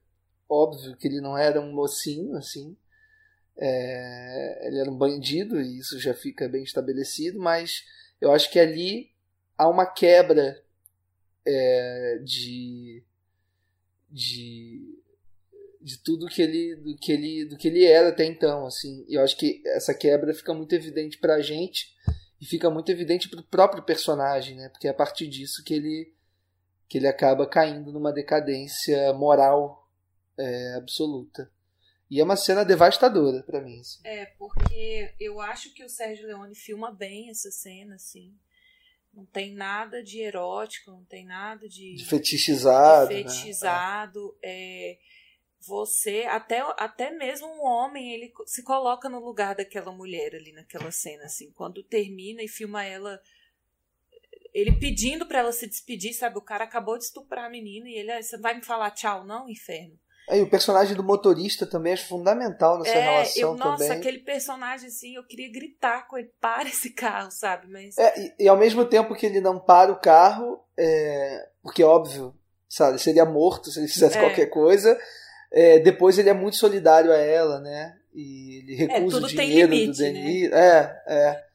[0.50, 2.76] óbvio que ele não era um mocinho assim,
[3.58, 7.86] é, ele era um bandido e isso já fica bem estabelecido, mas
[8.20, 9.12] eu acho que ali
[9.58, 10.62] há uma quebra
[11.46, 13.04] é, de,
[14.12, 14.98] de
[15.88, 19.06] de tudo que ele do que ele do que ele era até então assim.
[19.08, 21.96] E eu acho que essa quebra fica muito evidente para a gente
[22.42, 24.68] e fica muito evidente para o próprio personagem né?
[24.70, 26.14] Porque é a partir disso que ele
[26.88, 29.88] que ele acaba caindo numa decadência moral
[30.38, 31.52] é, absoluta
[32.10, 34.00] e é uma cena devastadora para mim assim.
[34.06, 38.34] é porque eu acho que o Sérgio Leone filma bem essa cena assim
[39.18, 43.10] não tem nada de erótico, não tem nada de, de fetichizado.
[43.10, 44.28] De fetichizado.
[44.34, 44.38] Né?
[44.44, 44.98] É,
[45.60, 50.92] você, até, até mesmo um homem, ele se coloca no lugar daquela mulher ali naquela
[50.92, 53.20] cena, assim, quando termina e filma ela.
[54.58, 56.36] Ele pedindo para ela se despedir, sabe?
[56.40, 59.24] O cara acabou de estuprar a menina e ele, ah, você vai me falar tchau,
[59.24, 59.94] não, inferno?
[60.28, 64.00] É, e o personagem do motorista também é fundamental nessa é, relação eu, nossa, também.
[64.00, 67.68] aquele personagem assim, eu queria gritar com ele, para esse carro, sabe?
[67.68, 67.96] Mas...
[68.00, 72.36] É, e, e, ao mesmo tempo que ele não para o carro, é, porque óbvio,
[72.68, 74.22] sabe, seria morto se ele fizesse é.
[74.22, 75.00] qualquer coisa,
[75.54, 77.96] é, depois ele é muito solidário a ela, né?
[78.12, 80.50] E ele é, recusa o dinheiro limite, do Denis.
[80.50, 80.60] Né?
[80.60, 81.47] É, é.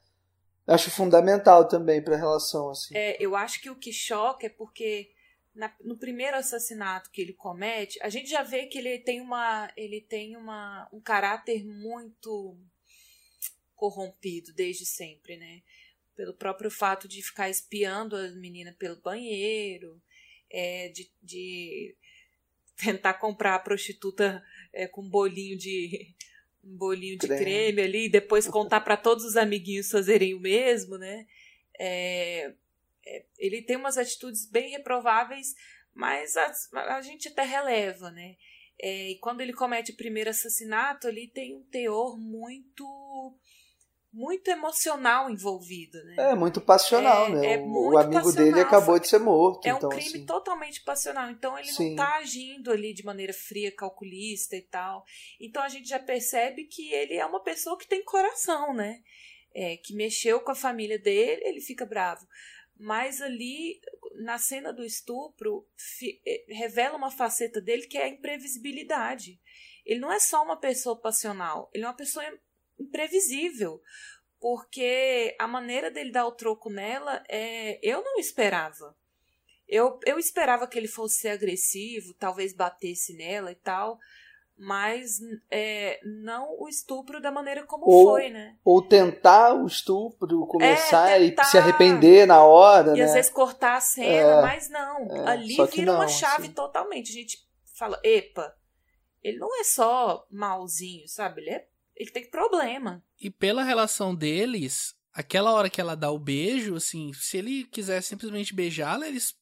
[0.65, 2.95] Acho fundamental também para a relação, assim.
[2.95, 5.11] É, eu acho que o que choca é porque
[5.53, 9.71] na, no primeiro assassinato que ele comete, a gente já vê que ele tem uma
[9.75, 12.57] ele tem uma, um caráter muito
[13.75, 15.61] corrompido desde sempre, né?
[16.15, 20.01] Pelo próprio fato de ficar espiando a menina pelo banheiro,
[20.49, 21.95] é, de, de
[22.77, 26.15] tentar comprar a prostituta é, com bolinho de
[26.63, 30.39] um bolinho de creme, creme ali e depois contar para todos os amiguinhos fazerem o
[30.39, 31.27] mesmo, né?
[31.77, 32.53] É,
[33.05, 35.55] é, ele tem umas atitudes bem reprováveis,
[35.93, 36.53] mas a,
[36.95, 38.37] a gente até releva, né?
[38.79, 43.37] É, e quando ele comete o primeiro assassinato, ele tem um teor muito
[44.13, 46.15] muito emocional envolvido, né?
[46.19, 47.53] É, muito passional, é, né?
[47.53, 49.65] É o amigo passional, dele acabou de ser morto.
[49.65, 50.25] É um então, crime assim...
[50.25, 51.31] totalmente passional.
[51.31, 51.89] Então ele Sim.
[51.89, 55.03] não tá agindo ali de maneira fria, calculista e tal.
[55.41, 59.01] Então a gente já percebe que ele é uma pessoa que tem coração, né?
[59.55, 62.27] É, que mexeu com a família dele, ele fica bravo
[62.75, 63.79] mas ali
[64.15, 65.65] na cena do estupro
[66.25, 69.39] eh, revela uma faceta dele que é a imprevisibilidade.
[69.85, 72.25] Ele não é só uma pessoa passional, ele é uma pessoa
[72.79, 73.81] imprevisível,
[74.39, 78.95] porque a maneira dele dar o troco nela é eu não esperava.
[79.67, 83.97] Eu, eu esperava que ele fosse agressivo, talvez batesse nela e tal,
[84.57, 85.19] mas
[85.49, 88.55] é, não o estupro da maneira como ou, foi, né?
[88.63, 93.03] Ou tentar o estupro, começar é, tentar, e se arrepender na hora, e né?
[93.03, 95.07] às vezes cortar a cena, é, mas não.
[95.09, 96.53] É, ali vira não, uma chave assim.
[96.53, 97.09] totalmente.
[97.09, 97.37] A gente
[97.73, 98.55] fala, epa,
[99.23, 101.41] ele não é só malzinho, sabe?
[101.41, 103.03] Ele, é, ele tem problema.
[103.19, 108.01] E pela relação deles, aquela hora que ela dá o beijo, assim, se ele quiser
[108.01, 109.35] simplesmente beijá-la, eles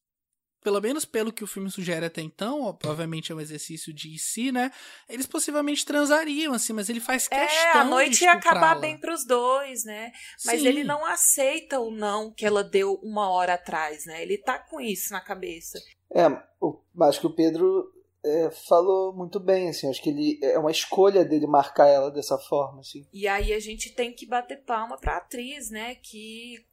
[0.64, 4.52] pelo menos pelo que o filme sugere até então, obviamente é um exercício de si,
[4.52, 4.72] né?
[5.10, 7.48] Eles possivelmente transariam, assim, mas ele faz questão.
[7.48, 10.12] É, a noite ia acabar bem para os dois, né?
[10.46, 10.68] Mas Sim.
[10.68, 14.22] ele não aceita o não que ela deu uma hora atrás, né?
[14.22, 15.80] Ele tá com isso na cabeça.
[16.14, 16.28] É,
[16.60, 17.92] o, acho que o Pedro
[18.24, 22.38] é, falou muito bem, assim, acho que ele é uma escolha dele marcar ela dessa
[22.38, 23.08] forma, assim.
[23.12, 25.96] E aí a gente tem que bater palma pra atriz, né?
[25.96, 26.66] Que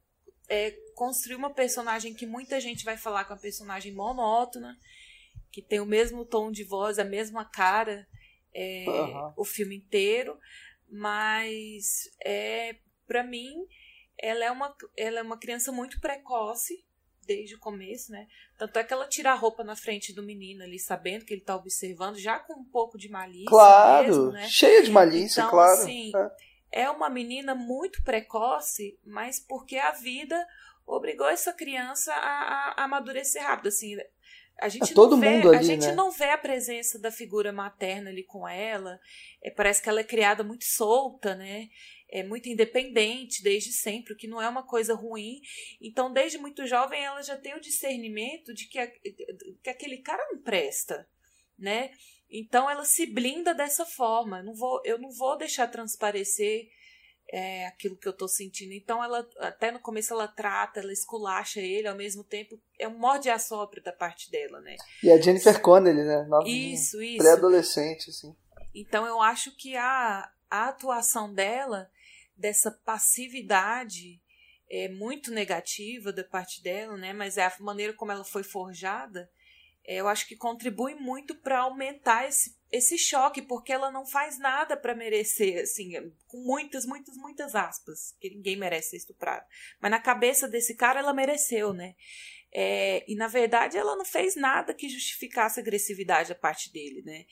[0.47, 4.77] é, construir uma personagem que muita gente vai falar que é uma personagem monótona,
[5.51, 8.07] que tem o mesmo tom de voz, a mesma cara
[8.53, 9.33] é, uhum.
[9.37, 10.37] o filme inteiro,
[10.87, 12.75] mas é,
[13.07, 13.65] para mim
[14.17, 16.83] ela é, uma, ela é uma criança muito precoce
[17.29, 18.25] desde o começo, né?
[18.57, 21.41] Tanto é que ela tira a roupa na frente do menino ali, sabendo que ele
[21.41, 23.45] tá observando, já com um pouco de malícia.
[23.47, 24.47] Claro, mesmo, né?
[24.49, 25.79] cheia de malícia, então, claro.
[25.79, 26.11] Assim,
[26.71, 26.81] é.
[26.81, 30.43] é uma menina muito precoce, mas porque a vida
[30.87, 33.67] obrigou essa criança a, a, a amadurecer rápido.
[33.67, 33.95] Assim,
[34.59, 35.93] a gente, é todo não, vê, mundo ali, a gente né?
[35.93, 38.99] não vê a presença da figura materna ali com ela.
[39.39, 41.69] É, parece que ela é criada muito solta, né?
[42.11, 45.41] É muito independente desde sempre, o que não é uma coisa ruim.
[45.79, 50.25] Então, desde muito jovem, ela já tem o discernimento de que, a, que aquele cara
[50.31, 51.07] não presta,
[51.57, 51.91] né?
[52.29, 54.39] Então, ela se blinda dessa forma.
[54.39, 56.69] Eu não vou, eu não vou deixar transparecer
[57.31, 58.73] é, aquilo que eu tô sentindo.
[58.73, 62.97] Então, ela até no começo ela trata, ela esculacha ele, ao mesmo tempo é um
[62.97, 64.75] morde a sopra da parte dela, né?
[65.03, 66.25] E a Jennifer Connelly, né?
[66.27, 67.17] Novinha, isso, isso.
[67.17, 68.35] Pré-adolescente, assim.
[68.73, 71.89] Então, eu acho que a, a atuação dela,
[72.39, 74.21] dessa passividade,
[74.69, 77.13] é muito negativa da parte dela, né?
[77.13, 79.29] Mas é a maneira como ela foi forjada,
[79.85, 84.37] é, eu acho que contribui muito para aumentar esse esse choque, porque ela não faz
[84.37, 85.93] nada para merecer, assim,
[86.27, 89.43] com muitas, muitas, muitas aspas, que ninguém merece ser estuprado.
[89.81, 91.95] Mas na cabeça desse cara ela mereceu, né?
[92.51, 97.01] É, e na verdade ela não fez nada que justificasse a agressividade da parte dele,
[97.03, 97.25] né?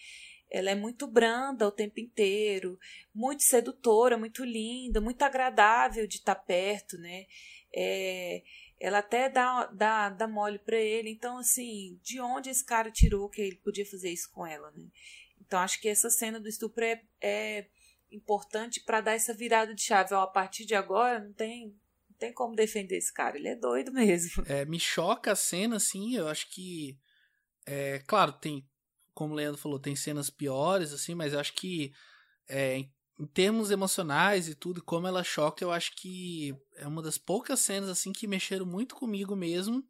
[0.50, 2.80] Ela é muito branda o tempo inteiro,
[3.14, 7.26] muito sedutora, muito linda, muito agradável de estar perto, né?
[7.76, 8.44] É,
[8.80, 11.10] ela até dá, dá, dá mole para ele.
[11.10, 14.88] Então, assim, de onde esse cara tirou que ele podia fazer isso com ela, né?
[15.42, 17.68] Então, acho que essa cena do estupro é, é
[18.12, 20.14] importante para dar essa virada de chave.
[20.14, 21.68] Ó, a partir de agora, não tem,
[22.10, 23.38] não tem como defender esse cara.
[23.38, 24.44] Ele é doido mesmo.
[24.46, 26.16] É, me choca a cena, assim.
[26.16, 26.98] Eu acho que.
[27.66, 28.68] É, claro, tem.
[29.18, 31.92] Como o Leandro falou, tem cenas piores, assim, mas eu acho que.
[32.48, 32.86] É,
[33.20, 37.60] em termos emocionais e tudo, como ela choca, eu acho que é uma das poucas
[37.60, 39.84] cenas assim que mexeram muito comigo mesmo.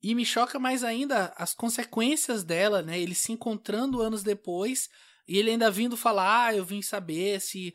[0.00, 3.00] E me choca mais ainda as consequências dela, né?
[3.00, 4.88] Ele se encontrando anos depois
[5.26, 7.74] e ele ainda vindo falar: ah, eu vim saber se,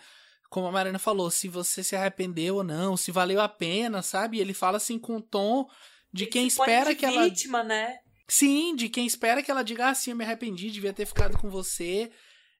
[0.49, 4.37] como a Mariana falou, se você se arrependeu ou não, se valeu a pena, sabe?
[4.37, 5.67] E ele fala assim com um tom
[6.13, 7.29] de ele quem espera de que vítima, ela.
[7.29, 7.99] vítima, né?
[8.29, 11.49] Sim, de quem espera que ela diga assim: eu me arrependi, devia ter ficado com
[11.49, 12.11] você.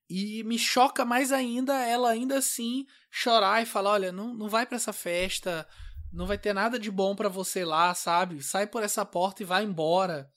[0.10, 4.66] E me choca mais ainda ela ainda assim chorar e falar: olha, não, não vai
[4.66, 5.68] para essa festa
[6.12, 8.42] não vai ter nada de bom para você lá, sabe?
[8.42, 10.32] Sai por essa porta e vai embora.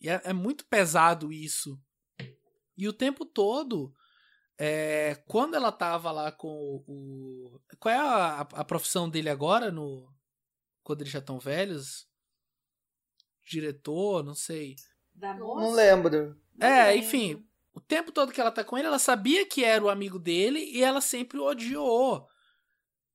[0.00, 1.80] E é, é muito pesado isso.
[2.76, 3.94] E o tempo todo,
[4.58, 7.56] é, quando ela tava lá com o.
[7.56, 10.12] o qual é a, a, profissão dele agora, no
[10.82, 12.08] quando eles já estão velhos?
[13.44, 14.76] Diretor, não sei.
[15.14, 15.60] Da moça?
[15.60, 16.36] Não lembro.
[16.60, 17.44] É, enfim.
[17.74, 20.60] O tempo todo que ela tá com ele, ela sabia que era o amigo dele
[20.60, 22.28] e ela sempre o odiou.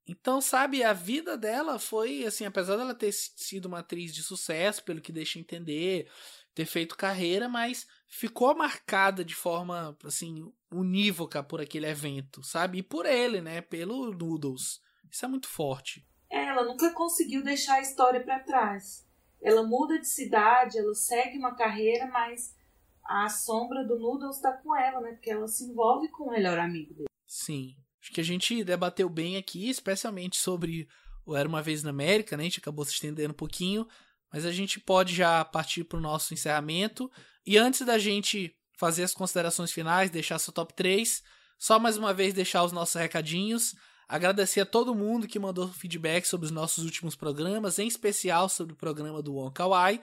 [0.08, 4.84] Então, sabe, a vida dela foi, assim, apesar dela ter sido uma atriz de sucesso,
[4.84, 6.10] pelo que deixa entender,
[6.56, 12.80] ter feito carreira, mas ficou marcada de forma, assim, unívoca por aquele evento, sabe?
[12.80, 13.62] E por ele, né?
[13.62, 14.82] Pelo Noodles.
[15.12, 16.08] Isso é muito forte.
[16.30, 19.07] É, ela nunca conseguiu deixar a história para trás.
[19.42, 22.56] Ela muda de cidade, ela segue uma carreira, mas
[23.04, 25.12] a sombra do Noodles tá com ela, né?
[25.12, 27.10] Porque ela se envolve com o melhor amigo dele.
[27.26, 27.76] Sim.
[28.02, 30.88] Acho que a gente debateu bem aqui, especialmente sobre
[31.26, 32.44] o Era Uma Vez na América, né?
[32.44, 33.88] A gente acabou se estendendo um pouquinho,
[34.32, 37.12] mas a gente pode já partir para o nosso encerramento.
[37.46, 41.24] E antes da gente fazer as considerações finais, deixar seu top 3,
[41.58, 43.76] só mais uma vez deixar os nossos recadinhos.
[44.08, 48.74] Agradecer a todo mundo que mandou feedback sobre os nossos últimos programas, em especial sobre
[48.74, 50.02] o programa do Kawai.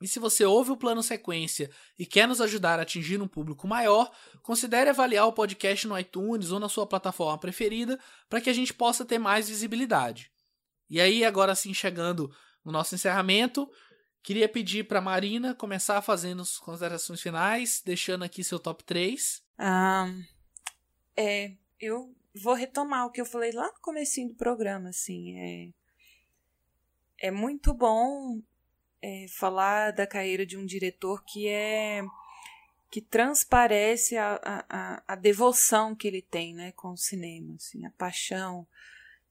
[0.02, 3.66] E se você ouve o Plano Sequência e quer nos ajudar a atingir um público
[3.66, 4.12] maior,
[4.42, 8.74] considere avaliar o podcast no iTunes ou na sua plataforma preferida para que a gente
[8.74, 10.30] possa ter mais visibilidade.
[10.90, 12.30] E aí, agora sim, chegando
[12.66, 13.72] no nosso encerramento,
[14.22, 19.42] queria pedir para Marina começar fazendo as considerações finais, deixando aqui seu top 3.
[19.58, 20.12] Ah,
[21.16, 25.70] é, eu vou retomar o que eu falei lá no começo do programa, assim, é,
[27.28, 28.42] é muito bom
[29.02, 32.02] é, falar da carreira de um diretor que é
[32.90, 34.40] que transparece a,
[34.70, 38.68] a, a devoção que ele tem né, com o cinema, assim, a paixão,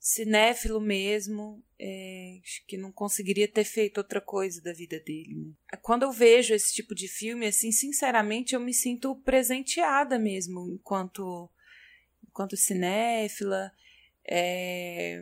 [0.00, 5.36] cinéfilo mesmo, é, que não conseguiria ter feito outra coisa da vida dele.
[5.36, 5.78] Né?
[5.80, 11.48] Quando eu vejo esse tipo de filme, assim, sinceramente, eu me sinto presenteada mesmo enquanto,
[12.32, 13.70] enquanto cinéfila.
[14.26, 15.20] É,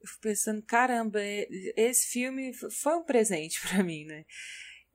[0.00, 4.24] eu fico pensando, caramba, é, esse filme foi um presente para mim, né?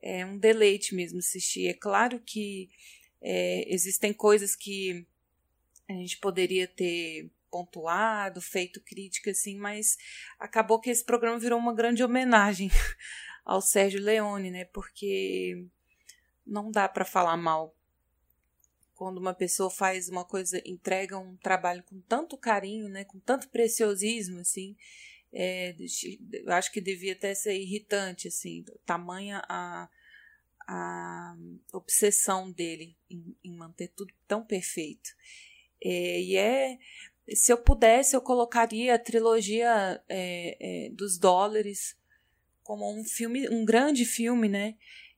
[0.02, 1.68] É um deleite mesmo assistir.
[1.68, 2.70] É claro que
[3.22, 5.06] é, existem coisas que
[5.90, 9.98] a gente poderia ter pontuado, feito crítica, assim, mas
[10.40, 12.70] acabou que esse programa virou uma grande homenagem
[13.46, 14.66] ao Sérgio Leone, né?
[14.66, 15.66] Porque
[16.46, 17.76] não dá para falar mal
[18.96, 23.50] quando uma pessoa faz uma coisa, entrega um trabalho com tanto carinho, né, com tanto
[23.50, 24.76] preciosismo, assim,
[25.32, 25.76] é,
[26.32, 29.90] eu acho que devia até ser irritante, assim, tamanha a,
[30.68, 31.36] a
[31.74, 35.10] obsessão dele em, em manter tudo tão perfeito.
[35.84, 36.78] É, e é,
[37.30, 41.98] se eu pudesse, eu colocaria a trilogia é, é dos dólares
[42.62, 44.76] como um filme, um grande filme, né?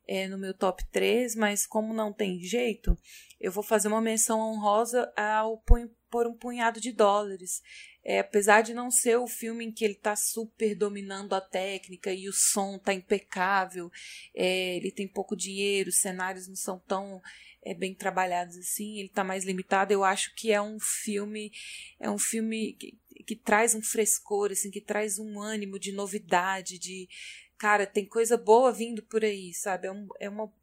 [0.07, 2.97] É, no meu top 3, mas como não tem jeito,
[3.39, 5.61] eu vou fazer uma menção honrosa ao
[6.09, 7.61] por um punhado de dólares.
[8.03, 12.13] É, apesar de não ser o filme em que ele está super dominando a técnica
[12.13, 13.91] e o som está impecável,
[14.35, 17.21] é, ele tem pouco dinheiro, os cenários não são tão
[17.63, 19.91] é, bem trabalhados assim, ele está mais limitado.
[19.91, 21.51] Eu acho que é um filme,
[21.99, 26.77] é um filme que, que traz um frescor, assim, que traz um ânimo de novidade,
[26.77, 27.09] de
[27.57, 29.87] cara, tem coisa boa vindo por aí, sabe?
[29.87, 30.53] É, um, é, uma,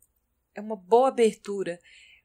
[0.54, 1.80] é uma boa abertura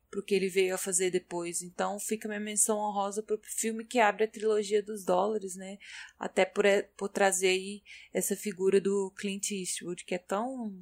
[0.10, 1.62] pro que ele veio a fazer depois.
[1.62, 5.78] Então fica minha menção honrosa pro filme que abre a trilogia dos dólares, né?
[6.18, 6.66] Até por,
[6.96, 10.80] por trazer aí essa figura do Clint Eastwood, que é tão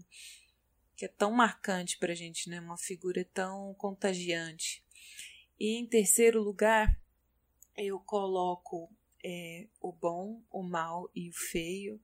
[0.96, 2.62] que é tão marcante pra gente, né?
[2.62, 4.82] Uma figura tão contagiante.
[5.60, 6.98] E em terceiro lugar,
[7.76, 8.90] eu coloco
[9.24, 12.00] é, o bom, o mal e o feio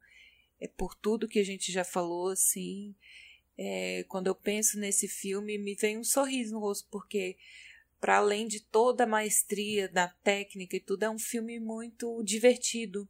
[0.61, 2.95] é por tudo que a gente já falou, assim.
[3.57, 7.35] É, quando eu penso nesse filme, me vem um sorriso no rosto, porque,
[7.99, 13.09] para além de toda a maestria da técnica e tudo, é um filme muito divertido,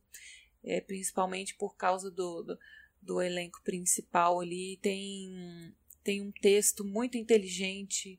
[0.64, 2.60] é, principalmente por causa do, do,
[3.02, 4.78] do elenco principal ali.
[4.82, 8.18] Tem, tem um texto muito inteligente,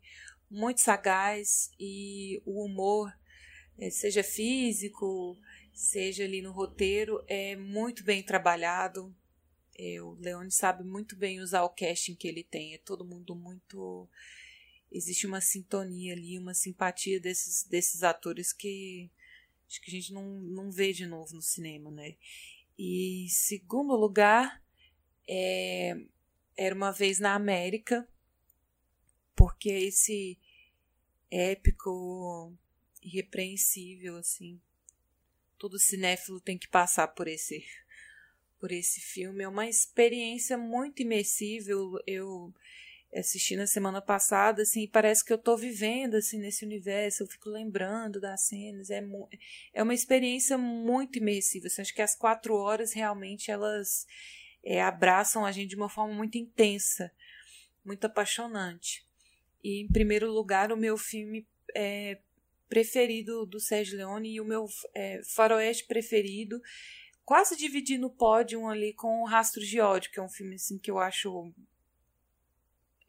[0.50, 3.10] muito sagaz e o humor,
[3.78, 5.38] é, seja físico,
[5.72, 9.14] seja ali no roteiro, é muito bem trabalhado.
[9.78, 12.74] É, o Leone sabe muito bem usar o casting que ele tem.
[12.74, 14.08] É todo mundo muito.
[14.90, 19.10] Existe uma sintonia ali, uma simpatia desses, desses atores que
[19.66, 22.14] acho que a gente não, não vê de novo no cinema, né?
[22.78, 24.62] E segundo lugar,
[25.26, 25.96] é,
[26.56, 28.06] era uma vez na América,
[29.34, 30.38] porque esse
[31.30, 32.52] épico,
[33.00, 34.60] irrepreensível, assim.
[35.56, 37.64] Todo cinéfilo tem que passar por esse
[38.62, 39.42] por esse filme.
[39.42, 41.98] É uma experiência muito imersível.
[42.06, 42.54] Eu
[43.12, 47.50] assisti na semana passada, assim, parece que eu estou vivendo assim nesse universo, eu fico
[47.50, 48.88] lembrando das cenas.
[48.88, 49.02] É,
[49.74, 51.66] é uma experiência muito imersiva.
[51.66, 54.06] Assim, acho que as quatro horas realmente elas
[54.62, 57.10] é, abraçam a gente de uma forma muito intensa,
[57.84, 59.04] muito apaixonante.
[59.64, 62.16] E em primeiro lugar, o meu filme é,
[62.68, 66.62] preferido do Sérgio Leone e o meu é, faroeste preferido
[67.24, 70.78] quase dividi no pódio ali com o Rastros de Ódio, que é um filme assim
[70.78, 71.52] que eu acho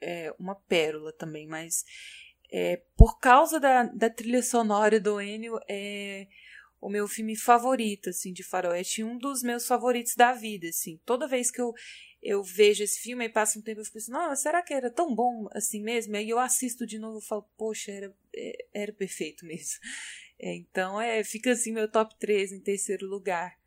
[0.01, 1.85] é, uma pérola também, mas
[2.51, 6.27] é, por causa da, da trilha sonora do Ennio, é
[6.83, 10.99] o meu filme favorito, assim, de faroeste, um dos meus favoritos da vida, assim.
[11.05, 11.73] Toda vez que eu,
[12.21, 14.91] eu vejo esse filme e passa um tempo, eu fico assim, não, será que era
[14.91, 16.13] tão bom assim mesmo?
[16.17, 19.79] Aí eu assisto de novo e falo, poxa, era, é, era perfeito mesmo.
[20.45, 23.57] É, então é, fica assim meu top 3 em terceiro lugar.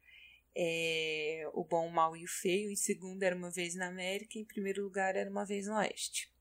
[0.58, 2.70] É, o Bom, o Mal e o Feio.
[2.70, 4.38] Em segundo era Uma Vez na América.
[4.38, 6.32] Em primeiro lugar era Uma Vez no Oeste.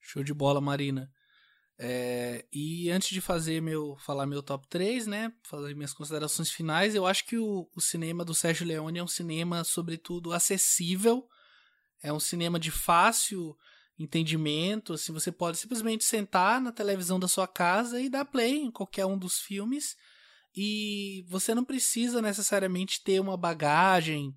[0.00, 1.10] Show de bola, Marina.
[1.80, 6.92] É, e antes de fazer meu falar meu top 3, né, fazer minhas considerações finais,
[6.92, 11.28] eu acho que o, o cinema do Sérgio Leone é um cinema, sobretudo, acessível,
[12.02, 13.56] é um cinema de fácil
[13.96, 18.70] entendimento, assim, você pode simplesmente sentar na televisão da sua casa e dar play em
[18.70, 19.96] qualquer um dos filmes,
[20.60, 24.34] e você não precisa necessariamente ter uma bagagem,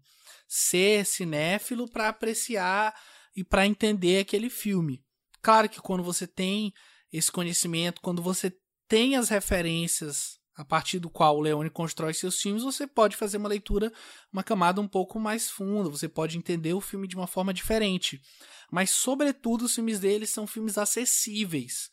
[0.47, 2.93] ser cinéfilo para apreciar
[3.35, 5.03] e para entender aquele filme.
[5.41, 6.71] Claro que quando você tem
[7.11, 8.55] esse conhecimento, quando você
[8.87, 13.37] tem as referências a partir do qual o Leone constrói seus filmes, você pode fazer
[13.37, 13.91] uma leitura,
[14.31, 18.21] uma camada um pouco mais funda, você pode entender o filme de uma forma diferente.
[18.69, 21.89] Mas, sobretudo, os filmes dele são filmes acessíveis.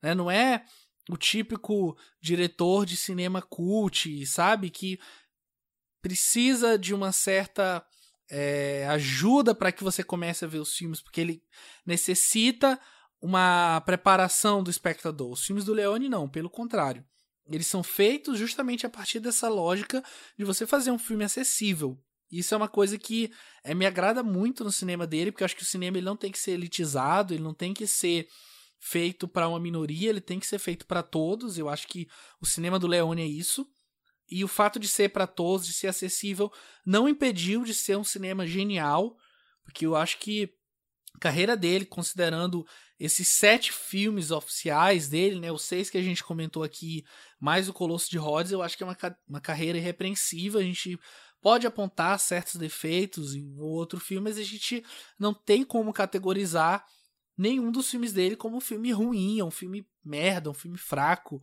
[0.00, 0.14] Né?
[0.14, 0.64] Não é
[1.10, 4.70] o típico diretor de cinema cult, sabe?
[4.70, 4.98] Que
[6.00, 7.84] precisa de uma certa
[8.30, 11.42] é, ajuda para que você comece a ver os filmes, porque ele
[11.84, 12.80] necessita
[13.20, 15.32] uma preparação do espectador.
[15.32, 17.04] Os filmes do Leone não, pelo contrário.
[17.50, 20.02] Eles são feitos justamente a partir dessa lógica
[20.38, 21.98] de você fazer um filme acessível.
[22.30, 23.30] Isso é uma coisa que
[23.62, 26.16] é, me agrada muito no cinema dele, porque eu acho que o cinema ele não
[26.16, 28.28] tem que ser elitizado, ele não tem que ser
[28.86, 31.56] feito para uma minoria, ele tem que ser feito para todos.
[31.56, 32.06] Eu acho que
[32.38, 33.66] o cinema do Leone é isso.
[34.30, 36.52] E o fato de ser para todos, de ser acessível,
[36.84, 39.16] não impediu de ser um cinema genial,
[39.64, 40.54] porque eu acho que
[41.14, 42.66] a carreira dele, considerando
[43.00, 47.06] esses sete filmes oficiais dele, né, os seis que a gente comentou aqui,
[47.40, 48.96] mais o Colosso de Rhodes, eu acho que é uma,
[49.26, 50.60] uma carreira irrepreensível.
[50.60, 51.00] A gente
[51.40, 54.84] pode apontar certos defeitos em outro filme, mas a gente
[55.18, 56.84] não tem como categorizar
[57.36, 61.42] nenhum dos filmes dele como um filme ruim, um filme merda, um filme fraco.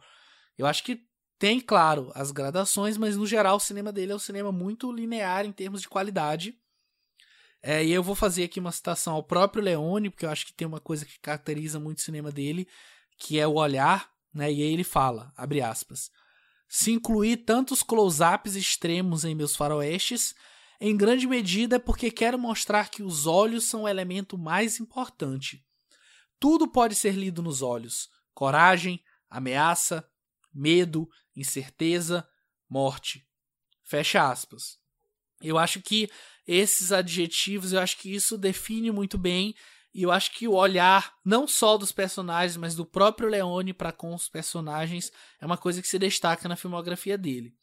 [0.57, 1.05] Eu acho que
[1.37, 5.45] tem, claro, as gradações, mas no geral o cinema dele é um cinema muito linear
[5.45, 6.55] em termos de qualidade.
[7.63, 10.53] É, e eu vou fazer aqui uma citação ao próprio Leone, porque eu acho que
[10.53, 12.67] tem uma coisa que caracteriza muito o cinema dele,
[13.17, 14.51] que é o olhar, né?
[14.51, 16.09] E aí ele fala, abre aspas,
[16.67, 20.33] se incluir tantos close-ups extremos em meus faroestes,
[20.79, 25.63] em grande medida é porque quero mostrar que os olhos são o elemento mais importante.
[26.41, 30.03] Tudo pode ser lido nos olhos: coragem, ameaça,
[30.51, 32.27] medo, incerteza,
[32.67, 33.25] morte.
[33.83, 34.79] Fecha aspas.
[35.39, 36.09] Eu acho que
[36.47, 39.53] esses adjetivos, eu acho que isso define muito bem
[39.93, 43.91] e eu acho que o olhar não só dos personagens, mas do próprio Leone para
[43.91, 47.53] com os personagens é uma coisa que se destaca na filmografia dele.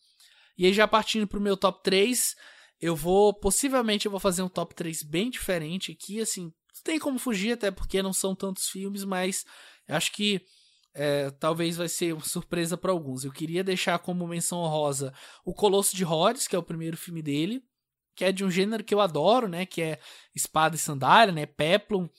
[0.56, 2.36] E aí já partindo para o meu top 3,
[2.80, 6.98] eu vou possivelmente eu vou fazer um top 3 bem diferente aqui, assim, não tem
[6.98, 9.44] como fugir até porque não são tantos filmes, mas
[9.88, 10.40] acho que
[10.94, 13.24] é, talvez vai ser uma surpresa para alguns.
[13.24, 15.12] Eu queria deixar como menção honrosa
[15.44, 17.62] o Colosso de Rhodes, que é o primeiro filme dele
[18.18, 19.64] que é de um gênero que eu adoro, né?
[19.64, 20.00] Que é
[20.34, 21.46] espada e sandália, né?
[21.46, 22.10] Peplum.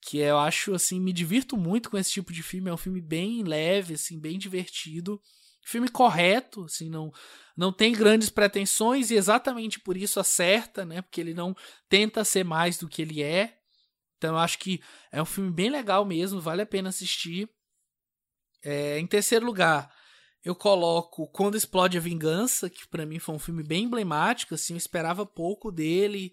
[0.00, 2.70] Que eu acho, assim, me divirto muito com esse tipo de filme.
[2.70, 5.20] É um filme bem leve, assim, bem divertido.
[5.62, 7.12] Filme correto, assim, não,
[7.54, 11.02] não tem grandes pretensões e exatamente por isso acerta, né?
[11.02, 11.54] Porque ele não
[11.90, 13.57] tenta ser mais do que ele é.
[14.18, 17.48] Então eu acho que é um filme bem legal mesmo, vale a pena assistir.
[18.62, 19.90] É, em terceiro lugar,
[20.44, 24.74] eu coloco Quando Explode a Vingança, que para mim foi um filme bem emblemático, assim,
[24.74, 26.32] eu esperava pouco dele,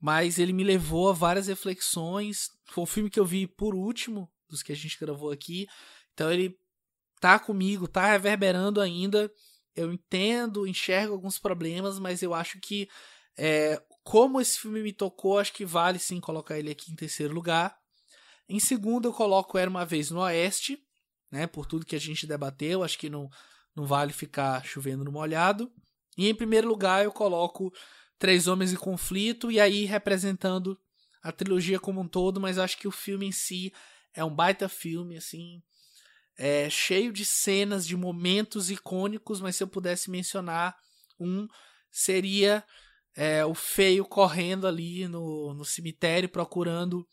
[0.00, 2.50] mas ele me levou a várias reflexões.
[2.66, 5.66] Foi um filme que eu vi por último dos que a gente gravou aqui.
[6.14, 6.56] Então ele
[7.20, 9.30] tá comigo, tá reverberando ainda.
[9.74, 12.88] Eu entendo, enxergo alguns problemas, mas eu acho que
[13.36, 17.34] é, como esse filme me tocou, acho que vale sim colocar ele aqui em terceiro
[17.34, 17.76] lugar.
[18.48, 20.78] Em segundo, eu coloco Era uma Vez no Oeste,
[21.28, 21.48] né?
[21.48, 23.28] Por tudo que a gente debateu, acho que não,
[23.74, 25.72] não vale ficar chovendo no molhado.
[26.16, 27.72] E em primeiro lugar eu coloco
[28.16, 30.78] Três Homens em Conflito, e aí representando
[31.20, 33.72] a trilogia como um todo, mas acho que o filme em si
[34.14, 35.60] é um baita filme, assim,
[36.38, 40.76] é cheio de cenas, de momentos icônicos, mas se eu pudesse mencionar
[41.18, 41.48] um,
[41.90, 42.64] seria
[43.16, 47.06] é, o feio correndo ali no, no cemitério procurando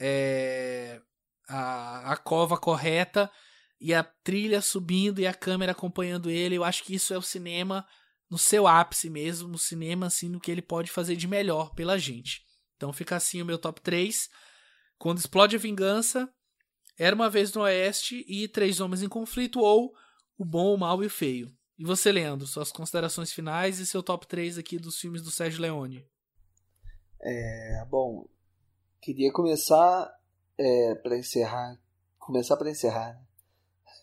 [0.00, 1.00] é,
[1.46, 3.30] a, a cova correta
[3.78, 6.54] e a trilha subindo e a câmera acompanhando ele.
[6.54, 7.86] Eu acho que isso é o cinema
[8.30, 11.98] no seu ápice mesmo, o cinema assim no que ele pode fazer de melhor pela
[11.98, 12.40] gente.
[12.76, 14.28] Então fica assim o meu top 3.
[14.98, 16.32] Quando explode a vingança,
[16.98, 19.92] Era uma vez no Oeste e Três Homens em Conflito ou
[20.38, 21.50] O Bom, o Mal e o Feio.
[21.78, 25.60] E você, Leandro, suas considerações finais e seu top 3 aqui dos filmes do Sérgio
[25.60, 26.06] Leone.
[27.20, 28.28] É, bom,
[29.00, 30.12] queria começar
[30.58, 31.78] é, para encerrar,
[32.18, 33.20] começar para encerrar.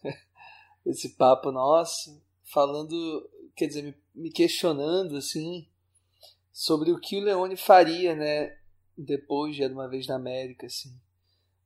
[0.04, 0.14] Né?
[0.86, 5.68] esse papo nosso, falando, quer dizer, me, me questionando assim
[6.52, 8.58] sobre o que o Leone faria, né,
[8.98, 10.94] depois de uma vez na América, assim.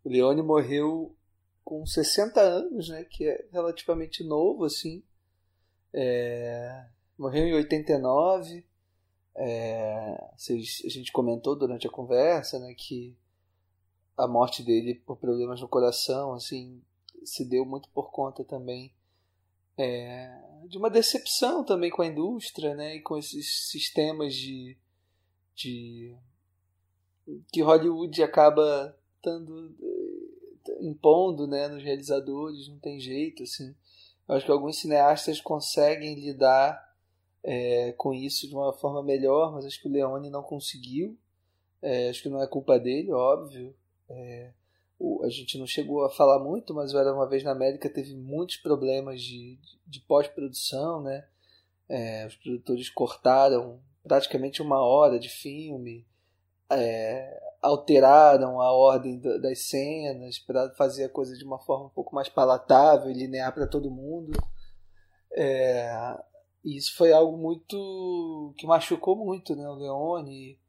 [0.04, 1.16] O Leone morreu
[1.64, 5.04] com 60 anos, né, que é relativamente novo, assim.
[5.94, 6.86] É,
[7.18, 8.66] morreu em 89.
[9.36, 13.18] É, a gente comentou durante a conversa, né, que
[14.16, 16.82] a morte dele por problemas no coração, assim,
[17.26, 18.94] se deu muito por conta também
[19.78, 20.32] é,
[20.68, 24.78] de uma decepção também com a indústria, né, e com esses sistemas de,
[25.56, 26.16] de
[27.52, 29.76] que Hollywood acaba dando,
[30.80, 33.74] impondo, né, nos realizadores, não tem jeito, assim.
[34.34, 36.94] Acho que alguns cineastas conseguem lidar
[37.44, 41.18] é, com isso de uma forma melhor, mas acho que o Leone não conseguiu.
[41.82, 43.76] É, acho que não é culpa dele, óbvio.
[44.10, 44.52] É,
[44.98, 47.90] o, a gente não chegou a falar muito, mas o Era Uma Vez na América
[47.90, 51.28] teve muitos problemas de, de, de pós-produção, né?
[51.90, 56.06] É, os produtores cortaram praticamente uma hora de filme,
[56.70, 62.14] é, alteraram a ordem das cenas para fazer a coisa de uma forma um pouco
[62.14, 64.34] mais palatável e linear para todo mundo.
[65.32, 65.90] É,
[66.64, 70.60] e isso foi algo muito que machucou muito né, o Leone.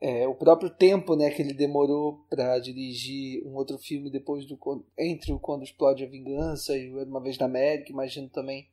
[0.00, 4.58] É, o próprio tempo né, que ele demorou para dirigir um outro filme depois do
[4.98, 8.68] entre o Quando Explode a Vingança e o Uma Vez na América, imagino também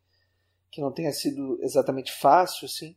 [0.69, 2.95] que não tenha sido exatamente fácil, assim.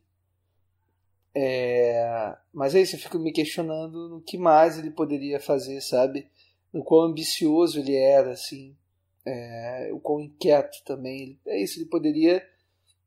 [1.37, 6.29] É, mas é isso, eu fico me questionando no que mais ele poderia fazer, sabe?
[6.71, 8.73] No quão ambicioso ele era, assim.
[9.25, 11.37] É, o quão inquieto também.
[11.45, 12.41] É isso, ele poderia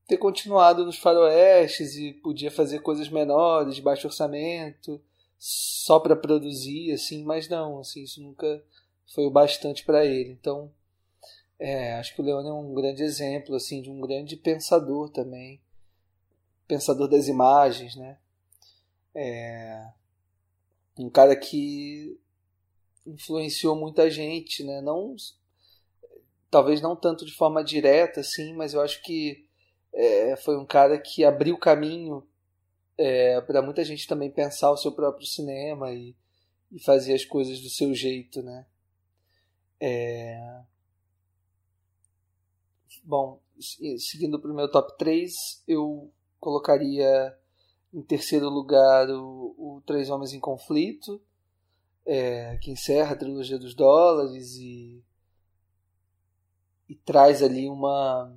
[0.06, 5.00] ter continuado nos faroestes e podia fazer coisas menores, de baixo orçamento,
[5.38, 8.62] só para produzir, assim, mas não, assim, isso nunca
[9.06, 10.32] foi o bastante para ele.
[10.32, 10.70] Então,
[11.58, 15.60] é, acho que o Leone é um grande exemplo, assim, de um grande pensador também
[16.68, 18.18] pensador das imagens, né?
[19.14, 19.90] É
[20.98, 22.18] um cara que
[23.06, 24.80] influenciou muita gente, né?
[24.80, 25.16] Não,
[26.50, 29.46] talvez não tanto de forma direta, assim, mas eu acho que
[29.92, 32.26] é, foi um cara que abriu caminho
[32.96, 36.14] é, para muita gente também pensar o seu próprio cinema e,
[36.70, 38.66] e fazer as coisas do seu jeito, né?
[39.80, 40.60] É...
[43.04, 43.40] Bom,
[43.98, 45.32] seguindo para o meu top 3,
[45.66, 47.36] eu colocaria
[47.92, 51.20] em terceiro lugar o, o Três Homens em Conflito,
[52.04, 55.02] é, que encerra a trilogia dos dólares e,
[56.88, 58.34] e traz ali uma,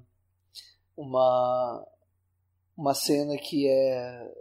[0.96, 1.88] uma,
[2.76, 4.34] uma cena que é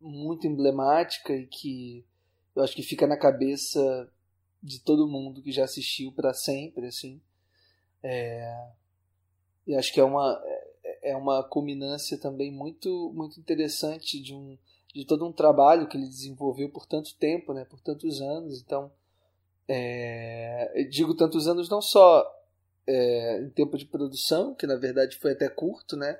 [0.00, 2.04] muito emblemática e que
[2.54, 4.10] eu acho que fica na cabeça
[4.62, 7.20] de todo mundo que já assistiu para sempre assim.
[8.02, 8.68] É,
[9.66, 10.40] e acho que é uma
[11.04, 14.58] é uma culminância também muito muito interessante de um
[14.94, 18.62] de todo um trabalho que ele desenvolveu por tanto tempo, né, por tantos anos.
[18.62, 18.92] Então,
[19.66, 22.24] é, digo tantos anos não só
[22.86, 26.18] é, em tempo de produção, que na verdade foi até curto, né?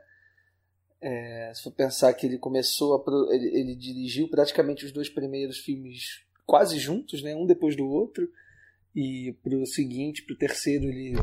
[1.01, 5.59] É, se for pensar que ele começou a ele, ele, dirigiu praticamente os dois primeiros
[5.59, 8.29] filmes quase juntos, né, um depois do outro,
[8.95, 11.15] e para o seguinte, para o terceiro ele,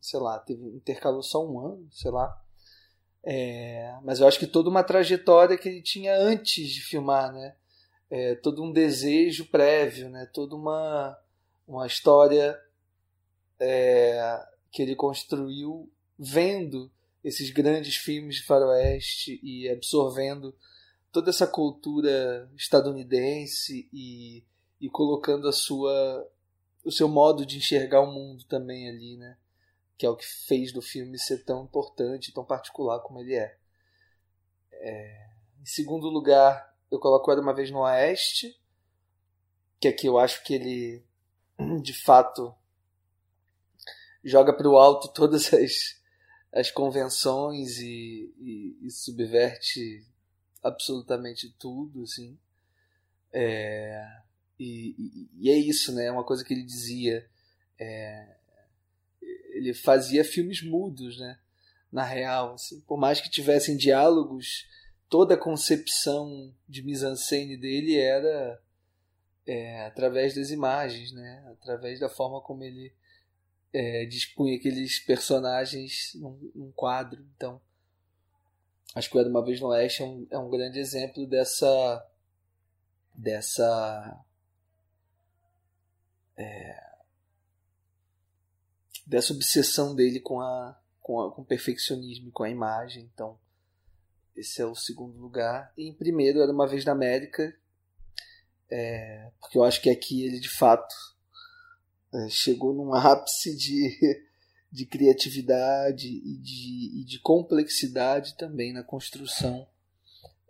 [0.00, 2.41] sei lá, teve intercalou só um ano, sei lá.
[3.24, 7.54] É, mas eu acho que toda uma trajetória que ele tinha antes de filmar, né?
[8.10, 10.28] É, todo um desejo prévio, né?
[10.32, 11.18] Toda uma,
[11.66, 12.58] uma história
[13.60, 16.90] é, que ele construiu vendo
[17.22, 20.54] esses grandes filmes de faroeste e absorvendo
[21.12, 24.42] toda essa cultura estadunidense e,
[24.80, 26.28] e colocando a sua
[26.84, 29.36] o seu modo de enxergar o mundo também ali, né?
[30.02, 33.56] Que é o que fez do filme ser tão importante, tão particular como ele é.
[34.72, 35.30] é...
[35.60, 38.60] Em segundo lugar, eu coloco Era Uma Vez no Oeste,
[39.80, 41.06] que aqui eu acho que ele,
[41.80, 42.52] de fato,
[44.24, 46.00] joga para o alto todas as,
[46.52, 50.04] as convenções e, e, e subverte
[50.60, 52.36] absolutamente tudo, assim.
[53.32, 54.20] É,
[54.58, 56.06] e, e, é isso, né?
[56.06, 57.24] É uma coisa que ele dizia.
[57.78, 58.41] É,
[59.62, 61.38] ele fazia filmes mudos, né?
[61.90, 64.66] Na real, assim, por mais que tivessem diálogos,
[65.08, 68.60] toda a concepção de mise-en-scène dele era
[69.46, 71.44] é, através das imagens, né?
[71.52, 72.94] Através da forma como ele
[73.72, 77.24] é, dispunha aqueles personagens num, num, quadro.
[77.36, 77.60] Então,
[78.94, 82.08] acho que o Uma Vez no Oeste é um, é um grande exemplo dessa
[83.14, 84.24] dessa
[86.36, 86.91] é,
[89.06, 93.10] dessa obsessão dele com a, com, a, com perfeccionismo e com a imagem.
[93.12, 93.38] Então,
[94.36, 95.72] esse é o segundo lugar.
[95.76, 97.54] E em primeiro era Uma Vez na América,
[98.70, 100.94] é, porque eu acho que aqui ele de fato
[102.14, 104.24] é, chegou num ápice de,
[104.70, 109.66] de criatividade e de, e de complexidade também na construção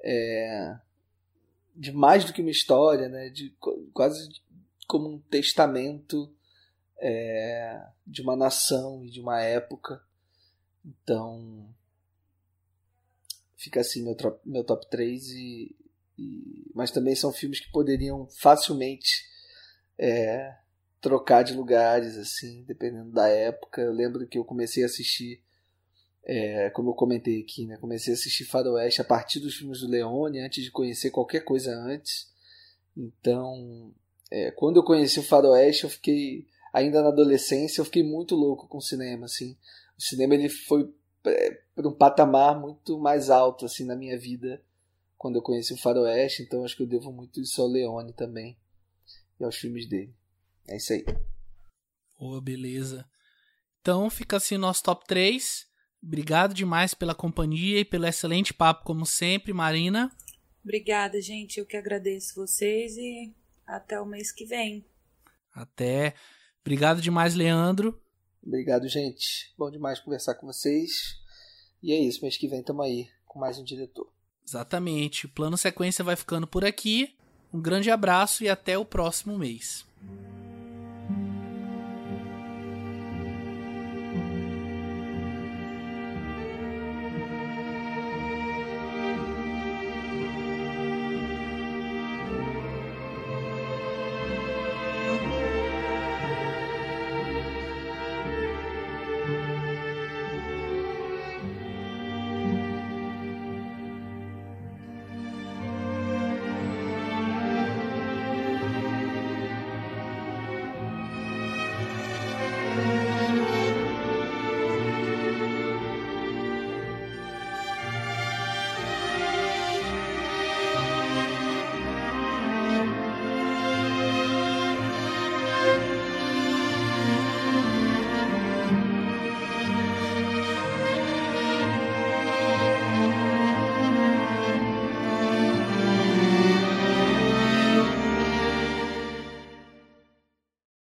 [0.02, 0.76] é,
[1.74, 3.50] de mais do que uma história, né, de
[3.92, 4.28] quase
[4.86, 6.30] como um testamento
[7.04, 10.00] é, de uma nação e de uma época.
[10.84, 11.68] Então,
[13.56, 15.76] fica assim meu, meu top 3 e,
[16.16, 19.24] e, mas também são filmes que poderiam facilmente
[19.98, 20.56] é,
[21.00, 25.40] trocar de lugares assim dependendo da época eu lembro que eu comecei a assistir
[26.24, 29.88] é, como eu comentei aqui né comecei a assistir Faroeste a partir dos filmes do
[29.88, 32.32] Leone antes de conhecer qualquer coisa antes
[32.96, 33.94] então
[34.28, 38.66] é, quando eu conheci o Faroeste eu fiquei ainda na adolescência eu fiquei muito louco
[38.66, 39.56] com o cinema assim
[39.98, 40.92] o cinema ele foi
[41.24, 44.62] é, para um patamar muito mais alto assim na minha vida
[45.22, 48.58] quando eu conheci o Faroeste, então acho que eu devo muito isso ao Leone também
[49.38, 50.12] e aos filmes dele.
[50.66, 51.04] É isso aí.
[52.18, 53.08] Boa, beleza.
[53.80, 55.64] Então fica assim o nosso top 3.
[56.02, 60.10] Obrigado demais pela companhia e pelo excelente papo, como sempre, Marina.
[60.64, 61.60] Obrigada, gente.
[61.60, 63.32] Eu que agradeço vocês e
[63.64, 64.84] até o mês que vem.
[65.54, 66.14] Até.
[66.62, 68.00] Obrigado demais, Leandro.
[68.44, 69.52] Obrigado, gente.
[69.58, 71.20] Bom demais conversar com vocês.
[71.82, 74.08] E é isso, mês que vem estamos aí com mais um diretor.
[74.46, 75.26] Exatamente.
[75.26, 77.14] O plano sequência vai ficando por aqui.
[77.52, 79.84] Um grande abraço e até o próximo mês.